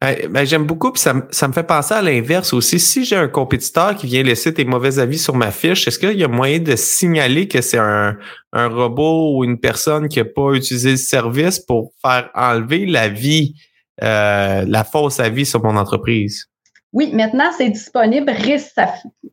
Ben, 0.00 0.46
j'aime 0.46 0.64
beaucoup, 0.64 0.92
puis 0.92 1.02
ça, 1.02 1.14
ça, 1.30 1.46
me 1.46 1.52
fait 1.52 1.62
penser 1.62 1.92
à 1.92 2.00
l'inverse 2.00 2.54
aussi. 2.54 2.80
Si 2.80 3.04
j'ai 3.04 3.16
un 3.16 3.28
compétiteur 3.28 3.94
qui 3.94 4.06
vient 4.06 4.22
laisser 4.22 4.50
des 4.50 4.64
mauvais 4.64 4.98
avis 4.98 5.18
sur 5.18 5.36
ma 5.36 5.50
fiche, 5.50 5.86
est-ce 5.86 5.98
qu'il 5.98 6.18
y 6.18 6.24
a 6.24 6.28
moyen 6.28 6.58
de 6.58 6.74
signaler 6.74 7.48
que 7.48 7.60
c'est 7.60 7.78
un, 7.78 8.16
un, 8.54 8.68
robot 8.68 9.36
ou 9.36 9.44
une 9.44 9.60
personne 9.60 10.08
qui 10.08 10.18
n'a 10.18 10.24
pas 10.24 10.52
utilisé 10.54 10.92
le 10.92 10.96
service 10.96 11.58
pour 11.58 11.92
faire 12.00 12.30
enlever 12.34 12.86
l'avis, 12.86 13.56
euh, 14.02 14.64
la 14.66 14.84
fausse 14.84 15.20
avis 15.20 15.46
sur 15.46 15.62
mon 15.62 15.76
entreprise? 15.76 16.50
Oui, 16.92 17.12
maintenant, 17.12 17.50
c'est 17.56 17.68
disponible. 17.68 18.26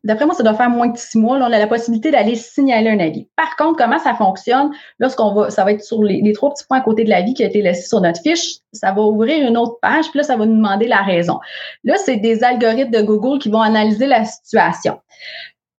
D'après 0.04 0.26
moi, 0.26 0.34
ça 0.34 0.44
doit 0.44 0.54
faire 0.54 0.70
moins 0.70 0.86
de 0.88 0.96
six 0.96 1.18
mois. 1.18 1.38
Là, 1.38 1.48
on 1.50 1.52
a 1.52 1.58
la 1.58 1.66
possibilité 1.66 2.12
d'aller 2.12 2.36
signaler 2.36 2.88
un 2.88 3.00
avis. 3.00 3.26
Par 3.34 3.56
contre, 3.56 3.78
comment 3.78 3.98
ça 3.98 4.14
fonctionne? 4.14 4.70
Lorsqu'on 5.00 5.34
va, 5.34 5.50
ça 5.50 5.64
va 5.64 5.72
être 5.72 5.82
sur 5.82 6.04
les, 6.04 6.32
trois 6.34 6.50
petits 6.50 6.64
points 6.68 6.78
à 6.78 6.82
côté 6.82 7.02
de 7.02 7.10
l'avis 7.10 7.34
qui 7.34 7.42
a 7.42 7.46
été 7.46 7.60
laissé 7.60 7.88
sur 7.88 8.00
notre 8.00 8.20
fiche. 8.20 8.58
Ça 8.72 8.92
va 8.92 9.02
ouvrir 9.02 9.48
une 9.48 9.56
autre 9.56 9.78
page, 9.82 10.08
puis 10.10 10.18
là, 10.18 10.22
ça 10.22 10.36
va 10.36 10.46
nous 10.46 10.54
demander 10.54 10.86
la 10.86 11.02
raison. 11.02 11.40
Là, 11.82 11.96
c'est 11.96 12.18
des 12.18 12.44
algorithmes 12.44 12.92
de 12.92 13.02
Google 13.02 13.40
qui 13.40 13.48
vont 13.48 13.60
analyser 13.60 14.06
la 14.06 14.24
situation. 14.24 15.00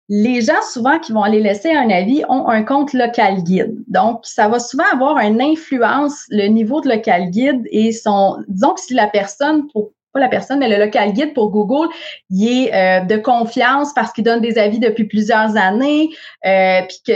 Les 0.10 0.41
gens, 0.41 0.62
souvent, 0.72 0.98
qui 1.00 1.12
vont 1.12 1.22
aller 1.22 1.39
laisser 1.39 1.72
un 1.72 1.89
avis, 1.89 2.24
ont 2.30 2.48
un 2.48 2.63
compte 2.63 2.93
local 2.93 3.43
guide. 3.43 3.76
Donc, 3.88 4.22
ça 4.24 4.48
va 4.48 4.60
souvent 4.60 4.86
avoir 4.91 5.19
une 5.19 5.39
influence, 5.39 6.26
le 6.30 6.48
niveau 6.48 6.82
de 6.82 6.89
local 6.89 7.30
guide 7.30 7.62
et 7.72 7.91
son, 7.91 8.38
disons 8.48 8.74
que 8.74 8.82
si 8.82 8.95
la 8.95 9.08
personne, 9.08 9.67
pour 9.72 9.91
pas 10.12 10.19
la 10.19 10.28
personne, 10.28 10.60
mais 10.60 10.69
le 10.69 10.84
local 10.84 11.13
guide 11.13 11.34
pour 11.34 11.52
Google, 11.52 11.88
il 12.32 12.48
est 12.48 12.74
euh, 12.74 13.06
de 13.06 13.17
confiance 13.17 13.93
parce 13.93 14.12
qu'il 14.12 14.24
donne 14.24 14.41
des 14.41 14.58
avis 14.58 14.80
depuis 14.80 15.04
plusieurs 15.04 15.56
années, 15.56 16.10
euh, 16.45 16.82
puis 16.88 17.15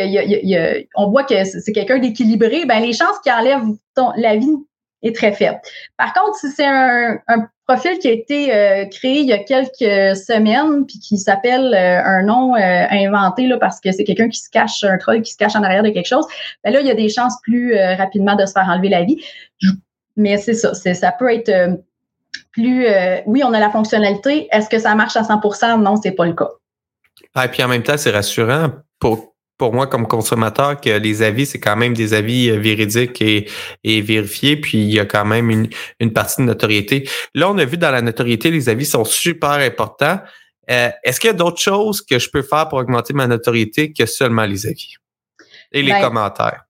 qu'on 0.93 1.09
voit 1.09 1.23
que 1.23 1.43
c'est 1.43 1.71
quelqu'un 1.71 1.97
d'équilibré, 1.97 2.65
ben 2.65 2.79
les 2.79 2.93
chances 2.93 3.19
qu'il 3.23 3.31
enlève 3.31 3.63
l'avis 4.17 4.55
est 5.03 5.15
très 5.15 5.33
faible. 5.33 5.59
Par 5.97 6.13
contre, 6.13 6.37
si 6.37 6.49
c'est 6.51 6.65
un, 6.65 7.19
profil 7.65 7.97
qui 7.99 8.09
a 8.09 8.11
été 8.11 8.53
euh, 8.53 8.85
créé 8.87 9.19
il 9.19 9.25
y 9.25 9.31
a 9.31 9.37
quelques 9.37 10.17
semaines, 10.17 10.85
puis 10.85 10.99
qui 10.99 11.17
s'appelle 11.17 11.73
un 11.73 12.23
nom 12.23 12.55
inventé 12.55 13.47
là, 13.47 13.57
parce 13.57 13.79
que 13.79 13.91
c'est 13.91 14.03
quelqu'un 14.03 14.27
qui 14.27 14.39
se 14.39 14.49
cache, 14.49 14.83
un 14.83 14.97
troll 14.97 15.21
qui 15.21 15.31
se 15.31 15.37
cache 15.37 15.55
en 15.55 15.63
arrière 15.63 15.83
de 15.83 15.89
quelque 15.89 16.07
chose, 16.07 16.25
ben 16.63 16.73
là, 16.73 16.81
il 16.81 16.87
y 16.87 16.91
a 16.91 16.95
des 16.95 17.07
chances 17.07 17.35
plus 17.41 17.73
rapidement 17.75 18.35
de 18.35 18.45
se 18.45 18.51
faire 18.51 18.67
enlever 18.67 18.89
la 18.89 19.03
vie. 19.03 19.23
Mais 20.17 20.37
c'est 20.37 20.53
ça, 20.53 20.73
ça 20.73 21.11
peut 21.11 21.33
être 21.33 21.79
plus, 22.53 22.85
euh, 22.85 23.17
oui, 23.25 23.43
on 23.43 23.53
a 23.53 23.59
la 23.59 23.69
fonctionnalité. 23.69 24.47
Est-ce 24.51 24.69
que 24.69 24.79
ça 24.79 24.95
marche 24.95 25.17
à 25.17 25.23
100% 25.23 25.81
Non, 25.81 25.95
c'est 26.01 26.11
pas 26.11 26.25
le 26.25 26.33
cas. 26.33 26.49
Et 27.43 27.47
puis 27.49 27.63
en 27.63 27.67
même 27.67 27.83
temps, 27.83 27.97
c'est 27.97 28.11
rassurant 28.11 28.69
pour, 28.99 29.32
pour 29.57 29.73
moi 29.73 29.87
comme 29.87 30.07
consommateur 30.07 30.79
que 30.79 30.89
les 30.89 31.21
avis, 31.21 31.45
c'est 31.45 31.59
quand 31.59 31.75
même 31.75 31.93
des 31.93 32.13
avis 32.13 32.49
euh, 32.49 32.59
véridiques 32.59 33.21
et, 33.21 33.47
et 33.83 34.01
vérifiés, 34.01 34.57
puis 34.57 34.79
il 34.79 34.93
y 34.93 34.99
a 34.99 35.05
quand 35.05 35.25
même 35.25 35.49
une, 35.49 35.69
une 35.99 36.11
partie 36.11 36.41
de 36.41 36.47
notoriété. 36.47 37.07
Là, 37.35 37.49
on 37.49 37.57
a 37.57 37.65
vu 37.65 37.77
dans 37.77 37.91
la 37.91 38.01
notoriété, 38.01 38.51
les 38.51 38.69
avis 38.69 38.85
sont 38.85 39.05
super 39.05 39.51
importants. 39.51 40.19
Euh, 40.71 40.89
est-ce 41.03 41.19
qu'il 41.19 41.27
y 41.27 41.31
a 41.31 41.35
d'autres 41.35 41.61
choses 41.61 42.01
que 42.01 42.19
je 42.19 42.29
peux 42.29 42.41
faire 42.41 42.67
pour 42.69 42.79
augmenter 42.79 43.13
ma 43.13 43.27
notoriété 43.27 43.91
que 43.91 44.05
seulement 44.05 44.45
les 44.45 44.65
avis? 44.65 44.95
Et 45.71 45.81
les 45.81 45.91
ben, 45.91 46.01
commentaires? 46.01 46.63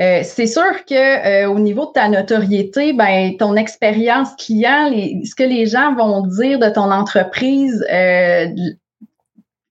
Euh, 0.00 0.22
c'est 0.24 0.46
sûr 0.46 0.84
que 0.88 0.94
euh, 1.44 1.50
au 1.50 1.58
niveau 1.58 1.86
de 1.86 1.92
ta 1.92 2.08
notoriété, 2.08 2.92
ben 2.92 3.36
ton 3.36 3.56
expérience 3.56 4.30
client, 4.38 4.90
ce 4.90 5.34
que 5.34 5.42
les 5.42 5.66
gens 5.66 5.94
vont 5.94 6.26
dire 6.26 6.58
de 6.58 6.70
ton 6.70 6.90
entreprise, 6.90 7.84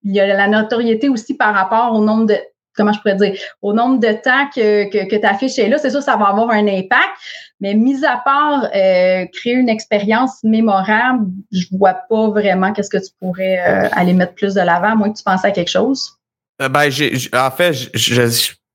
il 0.04 0.14
y 0.14 0.20
a 0.20 0.28
la 0.28 0.48
notoriété 0.48 1.10
aussi 1.10 1.36
par 1.36 1.54
rapport 1.54 1.94
au 1.94 2.04
nombre 2.04 2.26
de 2.26 2.38
comment 2.76 2.94
je 2.94 3.00
pourrais 3.00 3.16
dire, 3.16 3.34
au 3.62 3.74
nombre 3.74 4.00
de 4.00 4.14
temps 4.14 4.48
que, 4.56 4.90
que, 4.90 5.10
que 5.10 5.16
tu 5.18 5.26
affiches 5.26 5.58
là, 5.58 5.78
c'est 5.78 5.90
sûr 5.90 6.02
ça 6.02 6.16
va 6.16 6.28
avoir 6.28 6.50
un 6.52 6.66
impact. 6.66 7.10
Mais 7.60 7.74
mis 7.74 8.06
à 8.06 8.22
part 8.24 8.70
créer 8.72 9.54
une 9.54 9.68
expérience 9.68 10.42
mémorable, 10.44 11.26
je 11.52 11.66
vois 11.78 11.96
pas 12.10 12.30
vraiment 12.30 12.72
qu'est-ce 12.72 12.90
que 12.90 12.98
tu 12.98 13.12
pourrais 13.20 13.58
aller 13.58 14.14
mettre 14.14 14.34
plus 14.34 14.54
de 14.54 14.62
l'avant, 14.62 14.92
à 14.92 14.96
moins 14.96 15.12
que 15.12 15.18
tu 15.18 15.24
penses 15.24 15.44
à 15.44 15.52
quelque 15.52 15.70
chose. 15.70 16.10
ben, 16.58 16.90
j'ai, 16.90 17.18
en 17.34 17.52
fait, 17.52 17.74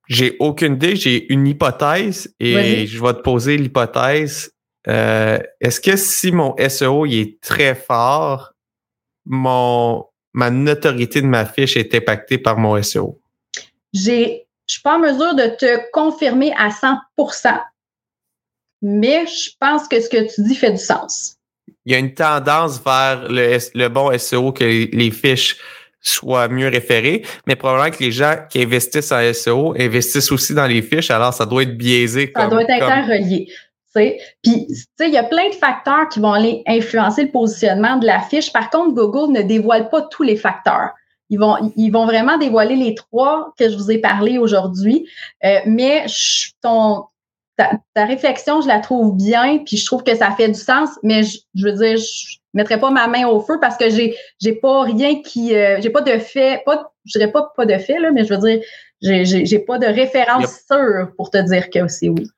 j'ai 0.09 0.37
aucune 0.39 0.75
idée, 0.75 0.97
j'ai 0.97 1.33
une 1.33 1.47
hypothèse 1.47 2.35
et 2.41 2.87
je 2.87 3.03
vais 3.03 3.15
te 3.15 3.21
poser 3.21 3.57
l'hypothèse. 3.57 4.51
Euh, 4.87 5.39
est-ce 5.61 5.81
que 5.81 5.97
si 5.97 6.31
mon 6.31 6.55
SEO 6.69 7.07
il 7.07 7.19
est 7.21 7.41
très 7.41 7.75
fort, 7.75 8.53
mon 9.25 10.05
ma 10.35 10.51
notoriété 10.51 11.23
de 11.23 11.27
ma 11.27 11.47
fiche 11.47 11.77
est 11.77 11.95
impactée 11.95 12.39
par 12.39 12.59
mon 12.59 12.81
SEO? 12.83 13.19
J'ai, 13.93 14.47
je 14.67 14.75
suis 14.75 14.83
pas 14.83 14.97
en 14.97 15.01
mesure 15.01 15.35
de 15.35 15.57
te 15.57 15.91
confirmer 15.93 16.53
à 16.57 16.69
100% 16.69 17.61
mais 18.85 19.27
je 19.27 19.51
pense 19.59 19.89
que 19.89 19.99
ce 19.99 20.11
que 20.11 20.35
tu 20.35 20.43
dis 20.43 20.55
fait 20.55 20.71
du 20.71 20.79
sens. 20.79 21.37
Il 21.87 21.93
y 21.93 21.95
a 21.95 21.99
une 21.99 22.13
tendance 22.13 22.81
vers 22.85 23.27
le, 23.29 23.59
le 23.75 23.89
bon 23.89 24.17
SEO 24.19 24.53
que 24.53 24.65
les 24.65 25.11
fiches 25.11 25.57
soit 26.03 26.49
mieux 26.49 26.69
référé, 26.69 27.25
mais 27.47 27.57
probablement 27.57 27.91
que 27.91 28.05
les 28.05 28.13
gens 28.13 28.37
qui 28.51 28.63
investissent 28.63 29.11
en 29.11 29.33
SEO 29.33 29.75
investissent 29.79 30.31
aussi 30.31 30.53
dans 30.53 30.67
les 30.67 30.83
fiches, 30.83 31.11
alors 31.11 31.33
ça 31.33 31.47
doit 31.47 31.63
être 31.63 31.79
biaisé. 31.79 32.31
Ça 32.37 32.47
doit 32.47 32.63
être 32.63 32.71
interrelié. 32.71 33.49
Puis, 33.95 34.67
il 35.01 35.11
y 35.11 35.17
a 35.17 35.23
plein 35.23 35.49
de 35.49 35.55
facteurs 35.55 36.09
qui 36.09 36.21
vont 36.21 36.33
aller 36.33 36.63
influencer 36.67 37.25
le 37.25 37.31
positionnement 37.31 37.97
de 37.97 38.07
la 38.07 38.21
fiche. 38.21 38.53
Par 38.53 38.71
contre, 38.71 38.95
Google 38.95 39.33
ne 39.33 39.43
dévoile 39.43 39.89
pas 39.89 40.03
tous 40.03 40.23
les 40.23 40.37
facteurs. 40.37 40.91
Ils 41.31 41.39
vont, 41.39 41.73
ils 41.77 41.91
vont 41.91 42.05
vraiment 42.05 42.37
dévoiler 42.37 42.77
les 42.77 42.95
trois 42.95 43.53
que 43.59 43.69
je 43.69 43.77
vous 43.77 43.91
ai 43.91 43.99
parlé 43.99 44.39
aujourd'hui. 44.39 45.09
Euh, 45.45 45.61
mais 45.67 46.05
ton, 46.63 47.05
ta, 47.57 48.05
réflexion, 48.05 48.61
je 48.61 48.69
la 48.69 48.81
trouve 48.81 49.17
bien, 49.17 49.59
puis 49.59 49.77
je 49.77 49.87
trouve 49.87 50.03
que 50.03 50.15
ça 50.15 50.31
fait 50.33 50.49
du 50.49 50.59
sens, 50.59 50.91
mais 51.03 51.23
je, 51.23 51.65
veux 51.65 51.73
dire, 51.73 51.97
je 51.97 52.37
mettrai 52.53 52.79
pas 52.79 52.91
ma 52.91 53.07
main 53.07 53.27
au 53.27 53.41
feu 53.41 53.59
parce 53.61 53.77
que 53.77 53.91
j'ai 53.91 54.17
j'ai 54.41 54.53
pas 54.53 54.83
rien 54.83 55.23
qui 55.23 55.55
euh, 55.55 55.81
j'ai 55.81 55.91
pas 55.91 56.03
de 56.03 56.19
fait, 56.19 56.63
pas 56.65 56.93
je 57.05 57.19
dirais 57.19 57.33
pas 57.33 57.53
pas 57.57 57.67
de 57.67 57.79
fait 57.79 57.99
là, 57.99 58.11
mais 58.13 58.25
je 58.25 58.35
veux 58.35 58.41
dire, 58.41 58.61
j'ai 59.03 59.25
j'ai 59.25 59.59
pas 59.59 59.79
de 59.79 59.87
référence 59.87 60.61
sûre 60.71 61.11
pour 61.17 61.31
te 61.31 61.39
dire 61.39 61.71
que 61.71 61.87
c'est 61.89 62.09
oui. 62.09 62.29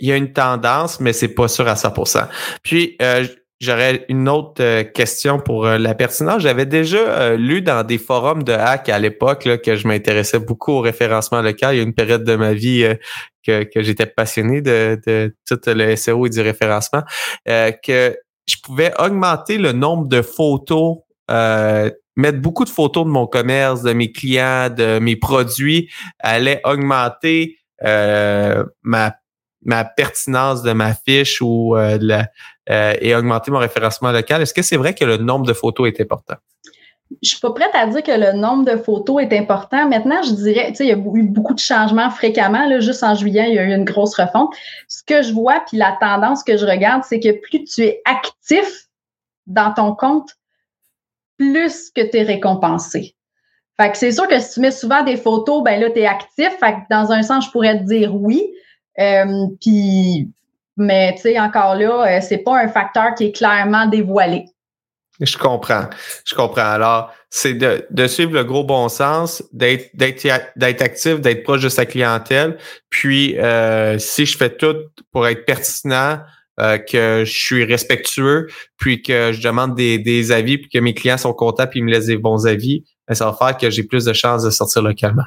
Il 0.00 0.08
y 0.08 0.12
a 0.12 0.16
une 0.16 0.32
tendance, 0.32 1.00
mais 1.00 1.12
c'est 1.12 1.28
pas 1.28 1.48
sûr 1.48 1.66
à 1.68 1.74
100%. 1.74 2.26
Puis 2.62 2.96
euh, 3.02 3.26
J'aurais 3.60 4.06
une 4.08 4.28
autre 4.28 4.62
euh, 4.62 4.84
question 4.84 5.40
pour 5.40 5.66
la 5.66 5.92
pertinence. 5.92 6.42
J'avais 6.42 6.64
déjà 6.64 7.34
lu 7.34 7.60
dans 7.60 7.84
des 7.84 7.98
forums 7.98 8.44
de 8.44 8.52
hack 8.52 8.88
à 8.88 9.00
l'époque 9.00 9.48
que 9.64 9.74
je 9.74 9.88
m'intéressais 9.88 10.38
beaucoup 10.38 10.74
au 10.74 10.80
référencement 10.80 11.42
local. 11.42 11.74
Il 11.74 11.78
y 11.78 11.80
a 11.80 11.82
une 11.82 11.92
période 11.92 12.22
de 12.22 12.36
ma 12.36 12.52
vie 12.52 12.86
que, 13.48 13.82
j'étais 13.82 14.06
passionné 14.06 14.60
de, 14.60 15.00
de, 15.06 15.34
tout 15.46 15.58
le 15.66 15.96
SEO 15.96 16.26
et 16.26 16.30
du 16.30 16.40
référencement, 16.40 17.02
euh, 17.48 17.72
que 17.72 18.16
je 18.46 18.56
pouvais 18.62 18.92
augmenter 18.98 19.58
le 19.58 19.72
nombre 19.72 20.08
de 20.08 20.22
photos, 20.22 20.98
euh, 21.30 21.90
mettre 22.16 22.40
beaucoup 22.40 22.64
de 22.64 22.70
photos 22.70 23.04
de 23.04 23.10
mon 23.10 23.26
commerce, 23.26 23.82
de 23.82 23.92
mes 23.92 24.12
clients, 24.12 24.70
de 24.70 24.98
mes 24.98 25.16
produits, 25.16 25.90
allait 26.18 26.60
augmenter 26.64 27.58
euh, 27.84 28.64
ma 28.82 29.14
ma 29.68 29.84
pertinence 29.84 30.62
de 30.62 30.72
ma 30.72 30.94
fiche 30.94 31.40
ou 31.40 31.76
et 31.78 33.14
augmenter 33.14 33.50
mon 33.50 33.58
référencement 33.58 34.10
local. 34.10 34.42
Est-ce 34.42 34.54
que 34.54 34.62
c'est 34.62 34.76
vrai 34.76 34.94
que 34.94 35.04
le 35.04 35.18
nombre 35.18 35.46
de 35.46 35.52
photos 35.52 35.88
est 35.88 36.00
important? 36.00 36.36
je 37.22 37.30
suis 37.30 37.40
pas 37.40 37.52
prête 37.52 37.74
à 37.74 37.86
dire 37.86 38.02
que 38.02 38.12
le 38.12 38.32
nombre 38.32 38.64
de 38.64 38.76
photos 38.76 39.22
est 39.22 39.32
important. 39.32 39.88
Maintenant, 39.88 40.22
je 40.22 40.32
dirais, 40.32 40.68
tu 40.68 40.76
sais, 40.76 40.84
il 40.84 40.88
y 40.88 40.92
a 40.92 40.96
eu 40.96 41.22
beaucoup 41.22 41.54
de 41.54 41.58
changements 41.58 42.10
fréquemment. 42.10 42.66
Là, 42.66 42.80
juste 42.80 43.02
en 43.02 43.14
juillet, 43.14 43.46
il 43.48 43.54
y 43.54 43.58
a 43.58 43.64
eu 43.64 43.74
une 43.74 43.84
grosse 43.84 44.14
refonte. 44.14 44.54
Ce 44.88 45.02
que 45.02 45.22
je 45.22 45.32
vois, 45.32 45.62
puis 45.66 45.78
la 45.78 45.96
tendance 46.00 46.44
que 46.44 46.56
je 46.56 46.66
regarde, 46.66 47.02
c'est 47.04 47.20
que 47.20 47.32
plus 47.32 47.64
tu 47.64 47.82
es 47.82 48.02
actif 48.04 48.88
dans 49.46 49.72
ton 49.72 49.94
compte, 49.94 50.30
plus 51.38 51.90
que 51.90 52.02
tu 52.02 52.18
es 52.18 52.22
récompensé. 52.22 53.14
Fait 53.80 53.90
que 53.90 53.96
c'est 53.96 54.12
sûr 54.12 54.26
que 54.26 54.38
si 54.40 54.54
tu 54.54 54.60
mets 54.60 54.72
souvent 54.72 55.02
des 55.02 55.16
photos, 55.16 55.62
ben 55.62 55.80
là, 55.80 55.88
tu 55.90 56.00
es 56.00 56.06
actif. 56.06 56.50
Dans 56.90 57.12
un 57.12 57.22
sens, 57.22 57.46
je 57.46 57.50
pourrais 57.50 57.78
te 57.78 57.84
dire 57.84 58.14
oui. 58.14 58.52
Euh, 59.00 59.46
puis, 59.60 60.30
mais 60.76 61.14
tu 61.14 61.22
sais, 61.22 61.40
encore 61.40 61.74
là, 61.74 62.06
euh, 62.06 62.20
c'est 62.20 62.38
pas 62.38 62.58
un 62.58 62.68
facteur 62.68 63.14
qui 63.14 63.26
est 63.26 63.32
clairement 63.32 63.86
dévoilé. 63.86 64.46
Je 65.20 65.36
comprends. 65.36 65.86
Je 66.24 66.34
comprends. 66.34 66.70
Alors, 66.70 67.12
c'est 67.28 67.54
de, 67.54 67.84
de, 67.90 68.06
suivre 68.06 68.32
le 68.32 68.44
gros 68.44 68.62
bon 68.62 68.88
sens, 68.88 69.42
d'être 69.52 69.90
d'être 69.94 70.82
actif, 70.82 71.20
d'être 71.20 71.42
proche 71.42 71.62
de 71.62 71.68
sa 71.68 71.86
clientèle. 71.86 72.56
Puis, 72.88 73.36
euh, 73.38 73.98
si 73.98 74.26
je 74.26 74.36
fais 74.36 74.50
tout 74.50 74.76
pour 75.12 75.26
être 75.26 75.44
pertinent, 75.44 76.20
euh, 76.60 76.78
que 76.78 77.22
je 77.24 77.32
suis 77.32 77.64
respectueux, 77.64 78.48
puis 78.78 79.00
que 79.02 79.32
je 79.32 79.40
demande 79.40 79.76
des, 79.76 79.98
des 79.98 80.32
avis, 80.32 80.58
puis 80.58 80.68
que 80.68 80.78
mes 80.78 80.92
clients 80.92 81.18
sont 81.18 81.32
contents, 81.32 81.68
puis 81.68 81.80
ils 81.80 81.84
me 81.84 81.90
laissent 81.90 82.06
des 82.06 82.16
bons 82.16 82.46
avis, 82.46 82.84
ben, 83.06 83.14
ça 83.14 83.26
va 83.26 83.32
faire 83.32 83.56
que 83.56 83.70
j'ai 83.70 83.84
plus 83.84 84.04
de 84.04 84.12
chances 84.12 84.42
de 84.42 84.50
sortir 84.50 84.82
localement. 84.82 85.22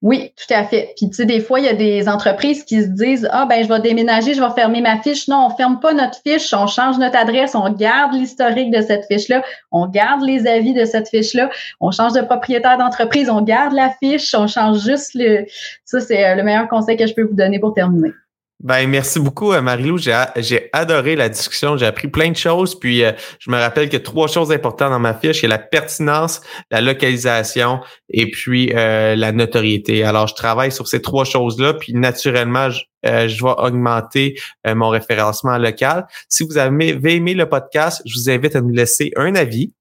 Oui, 0.00 0.32
tout 0.36 0.54
à 0.54 0.62
fait. 0.62 0.94
Puis 0.96 1.08
tu 1.10 1.16
sais, 1.16 1.24
des 1.24 1.40
fois, 1.40 1.58
il 1.58 1.66
y 1.66 1.68
a 1.68 1.74
des 1.74 2.08
entreprises 2.08 2.62
qui 2.62 2.82
se 2.82 2.88
disent 2.88 3.28
Ah 3.32 3.46
ben 3.46 3.64
je 3.64 3.68
vais 3.68 3.80
déménager, 3.80 4.32
je 4.32 4.40
vais 4.40 4.50
fermer 4.54 4.80
ma 4.80 5.02
fiche. 5.02 5.26
Non, 5.26 5.48
on 5.48 5.56
ferme 5.56 5.80
pas 5.80 5.92
notre 5.92 6.18
fiche, 6.24 6.54
on 6.54 6.68
change 6.68 6.98
notre 6.98 7.16
adresse, 7.16 7.56
on 7.56 7.68
garde 7.72 8.14
l'historique 8.14 8.70
de 8.70 8.80
cette 8.80 9.06
fiche-là, 9.06 9.42
on 9.72 9.88
garde 9.88 10.22
les 10.22 10.46
avis 10.46 10.72
de 10.72 10.84
cette 10.84 11.08
fiche-là, 11.08 11.50
on 11.80 11.90
change 11.90 12.12
de 12.12 12.20
propriétaire 12.20 12.78
d'entreprise, 12.78 13.28
on 13.28 13.42
garde 13.42 13.72
la 13.72 13.90
fiche, 13.90 14.32
on 14.36 14.46
change 14.46 14.84
juste 14.84 15.14
le. 15.14 15.46
Ça, 15.84 15.98
c'est 16.00 16.24
euh, 16.24 16.36
le 16.36 16.44
meilleur 16.44 16.68
conseil 16.68 16.96
que 16.96 17.06
je 17.06 17.14
peux 17.14 17.24
vous 17.24 17.34
donner 17.34 17.58
pour 17.58 17.74
terminer. 17.74 18.12
Ben, 18.60 18.90
merci 18.90 19.20
beaucoup, 19.20 19.52
euh, 19.52 19.62
Marilou. 19.62 19.98
J'ai, 19.98 20.20
j'ai 20.36 20.68
adoré 20.72 21.14
la 21.14 21.28
discussion. 21.28 21.76
J'ai 21.76 21.86
appris 21.86 22.08
plein 22.08 22.30
de 22.30 22.36
choses. 22.36 22.76
Puis, 22.76 23.04
euh, 23.04 23.12
je 23.38 23.52
me 23.52 23.56
rappelle 23.56 23.88
que 23.88 23.96
trois 23.96 24.26
choses 24.26 24.50
importantes 24.50 24.90
dans 24.90 24.98
ma 24.98 25.14
fiche, 25.14 25.44
a 25.44 25.48
la 25.48 25.58
pertinence, 25.58 26.40
la 26.72 26.80
localisation 26.80 27.78
et 28.10 28.28
puis 28.28 28.72
euh, 28.74 29.14
la 29.14 29.30
notoriété. 29.30 30.02
Alors, 30.02 30.26
je 30.26 30.34
travaille 30.34 30.72
sur 30.72 30.88
ces 30.88 31.00
trois 31.00 31.24
choses-là. 31.24 31.74
Puis, 31.74 31.92
naturellement, 31.92 32.68
je, 32.70 32.80
je 33.04 33.44
vais 33.44 33.54
augmenter 33.58 34.40
mon 34.66 34.88
référencement 34.88 35.56
local. 35.56 36.08
Si 36.28 36.42
vous 36.42 36.58
avez 36.58 37.14
aimé 37.14 37.34
le 37.34 37.48
podcast, 37.48 38.02
je 38.04 38.18
vous 38.18 38.28
invite 38.28 38.56
à 38.56 38.60
nous 38.60 38.74
laisser 38.74 39.12
un 39.14 39.36
avis. 39.36 39.72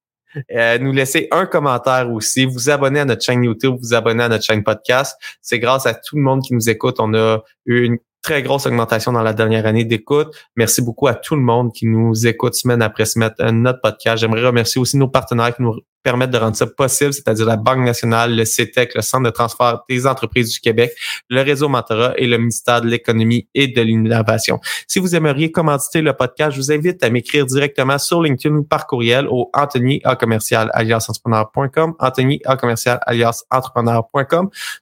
nous 0.80 0.92
laisser 0.92 1.28
un 1.32 1.48
commentaire 1.48 2.12
aussi, 2.12 2.46
vous 2.46 2.70
abonner 2.70 3.00
à 3.00 3.06
notre 3.06 3.24
chaîne 3.24 3.44
YouTube, 3.44 3.76
vous 3.82 3.96
abonner 3.96 4.26
à 4.26 4.30
notre 4.30 4.44
chaîne 4.44 4.64
podcast. 4.64 5.18
C'est 5.42 5.58
grâce 5.58 5.88
à 5.88 5.96
tout 5.96 6.16
le 6.16 6.22
monde 6.22 6.44
qui 6.44 6.54
nous 6.54 6.70
écoute. 6.70 6.98
On 7.00 7.16
a 7.16 7.42
eu 7.66 7.86
une 7.86 7.98
très 8.28 8.44
grosse 8.44 8.66
augmentation 8.66 9.14
dans 9.14 9.22
la 9.22 9.32
dernière 9.32 9.66
année 9.66 9.86
d'écoute. 9.86 10.36
Merci 10.58 10.82
beaucoup 10.82 11.08
à 11.08 11.14
tout 11.14 11.38
le 11.38 11.42
monde 11.42 11.72
qui 11.72 11.86
nous 11.86 12.28
écoute 12.28 12.56
semaine 12.56 12.82
après 12.82 13.06
semaine 13.06 13.32
notre 13.54 13.80
podcast. 13.80 14.18
J'aimerais 14.18 14.46
remercier 14.46 14.82
aussi 14.82 14.98
nos 14.98 15.08
partenaires 15.08 15.56
qui 15.56 15.62
nous 15.62 15.80
permettre 16.04 16.32
de 16.32 16.38
rendre 16.38 16.56
ça 16.56 16.68
possible, 16.68 17.14
c'est-à-dire 17.14 17.46
la 17.46 17.58
Banque 17.58 17.86
nationale, 17.86 18.36
le 18.36 18.46
CETEC, 18.46 18.96
le 18.96 19.02
Centre 19.02 19.26
de 19.26 19.30
transfert 19.30 19.82
des 19.90 20.08
entreprises 20.08 20.54
du 20.54 20.60
Québec, 20.60 20.92
le 21.30 21.42
réseau 21.42 21.70
Mentorat 21.70 22.14
et 22.18 22.28
le 22.28 22.38
ministère 22.38 22.82
de 22.82 22.88
l'Économie 22.88 23.48
et 23.54 23.68
de 23.68 23.82
l'Innovation. 23.82 24.60
Si 24.88 25.00
vous 25.00 25.16
aimeriez 25.16 25.52
commanditer 25.52 26.02
le 26.02 26.14
podcast, 26.14 26.52
je 26.52 26.58
vous 26.58 26.72
invite 26.72 27.04
à 27.04 27.10
m'écrire 27.10 27.46
directement 27.46 27.98
sur 27.98 28.22
LinkedIn 28.22 28.56
ou 28.56 28.64
par 28.64 28.88
courriel 28.88 29.28
au 29.30 29.50
Anthony 29.54 30.02
A 30.04 30.16
commercial 30.16 30.70
alias 30.74 31.08
entrepreneur.com, 31.14 31.96
Anthony. 32.00 32.42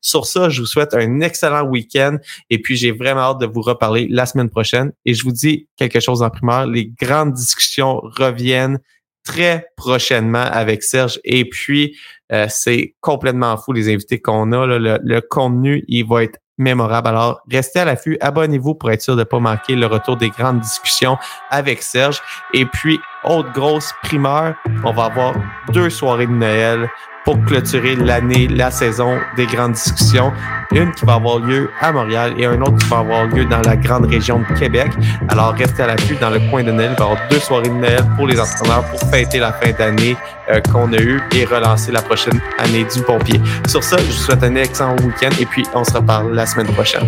Sur 0.01 0.25
ça, 0.25 0.49
je 0.49 0.61
vous 0.61 0.67
souhaite 0.67 0.93
un 0.93 1.21
excellent 1.21 1.63
week-end 1.63 2.17
et 2.49 2.61
puis 2.61 2.75
j'ai 2.75 2.91
vraiment 2.91 3.21
hâte 3.21 3.39
de 3.39 3.45
vous 3.45 3.61
reparler 3.61 4.07
la 4.09 4.25
semaine 4.25 4.49
prochaine 4.49 4.91
et 5.05 5.13
je 5.13 5.23
vous 5.23 5.31
dis 5.31 5.67
quelque 5.77 5.99
chose 5.99 6.21
en 6.21 6.29
primaire, 6.29 6.67
les 6.67 6.87
grandes 6.87 7.33
discussions 7.33 7.99
reviennent 8.03 8.79
très 9.25 9.67
prochainement 9.75 10.43
avec 10.43 10.83
Serge. 10.83 11.19
Et 11.23 11.49
puis, 11.49 11.97
euh, 12.31 12.45
c'est 12.49 12.95
complètement 13.01 13.57
fou 13.57 13.73
les 13.73 13.93
invités 13.93 14.21
qu'on 14.21 14.51
a. 14.51 14.65
Le, 14.65 15.19
contenu, 15.21 15.83
il 15.87 16.05
va 16.07 16.23
être 16.23 16.39
mémorable. 16.57 17.09
Alors, 17.09 17.41
restez 17.51 17.79
à 17.79 17.85
l'affût, 17.85 18.17
abonnez-vous 18.21 18.75
pour 18.75 18.91
être 18.91 19.01
sûr 19.01 19.15
de 19.15 19.19
ne 19.19 19.25
pas 19.25 19.39
manquer 19.39 19.75
le 19.75 19.87
retour 19.87 20.15
des 20.15 20.29
grandes 20.29 20.61
discussions 20.61 21.17
avec 21.49 21.81
Serge. 21.81 22.21
Et 22.53 22.65
puis, 22.65 22.99
autre 23.25 23.51
grosse 23.51 23.91
primeur, 24.03 24.55
on 24.85 24.93
va 24.93 25.05
avoir 25.05 25.35
deux 25.73 25.89
soirées 25.89 26.27
de 26.27 26.31
Noël 26.31 26.89
pour 27.25 27.41
clôturer 27.43 27.95
l'année, 27.95 28.47
la 28.47 28.71
saison 28.71 29.17
des 29.35 29.47
grandes 29.47 29.73
discussions. 29.73 30.31
Une 30.71 30.91
qui 30.93 31.05
va 31.05 31.15
avoir 31.15 31.39
lieu 31.39 31.69
à 31.81 31.91
Montréal 31.91 32.33
et 32.37 32.45
un 32.45 32.61
autre 32.61 32.77
qui 32.77 32.87
va 32.87 32.99
avoir 32.99 33.25
lieu 33.25 33.45
dans 33.45 33.61
la 33.61 33.75
grande 33.75 34.05
région 34.05 34.39
de 34.39 34.59
Québec. 34.59 34.91
Alors, 35.27 35.53
restez 35.53 35.83
à 35.83 35.87
l'affût 35.87 36.15
dans 36.15 36.29
le 36.29 36.39
coin 36.49 36.63
de 36.63 36.71
Noël. 36.71 36.91
Il 36.93 36.99
va 36.99 37.05
y 37.05 37.11
avoir 37.11 37.27
deux 37.29 37.39
soirées 37.39 37.69
de 37.69 37.73
Noël 37.73 38.05
pour 38.15 38.27
les 38.27 38.39
entrepreneurs 38.39 38.85
pour 38.85 38.99
fêter 39.09 39.39
la 39.39 39.51
fin 39.51 39.71
d'année 39.71 40.15
euh, 40.49 40.61
qu'on 40.61 40.93
a 40.93 40.99
eue 40.99 41.21
et 41.33 41.45
relancer 41.45 41.91
la 41.91 42.01
prochaine 42.01 42.39
année 42.59 42.85
du 42.85 43.01
pompier. 43.01 43.41
Sur 43.67 43.83
ça, 43.83 43.97
je 43.97 44.05
vous 44.05 44.11
souhaite 44.11 44.43
un 44.43 44.55
excellent 44.55 44.95
week-end 44.97 45.31
et 45.39 45.45
puis 45.45 45.65
on 45.73 45.83
se 45.83 45.93
reparle 45.93 46.33
la 46.33 46.45
semaine 46.45 46.67
prochaine. 46.67 47.07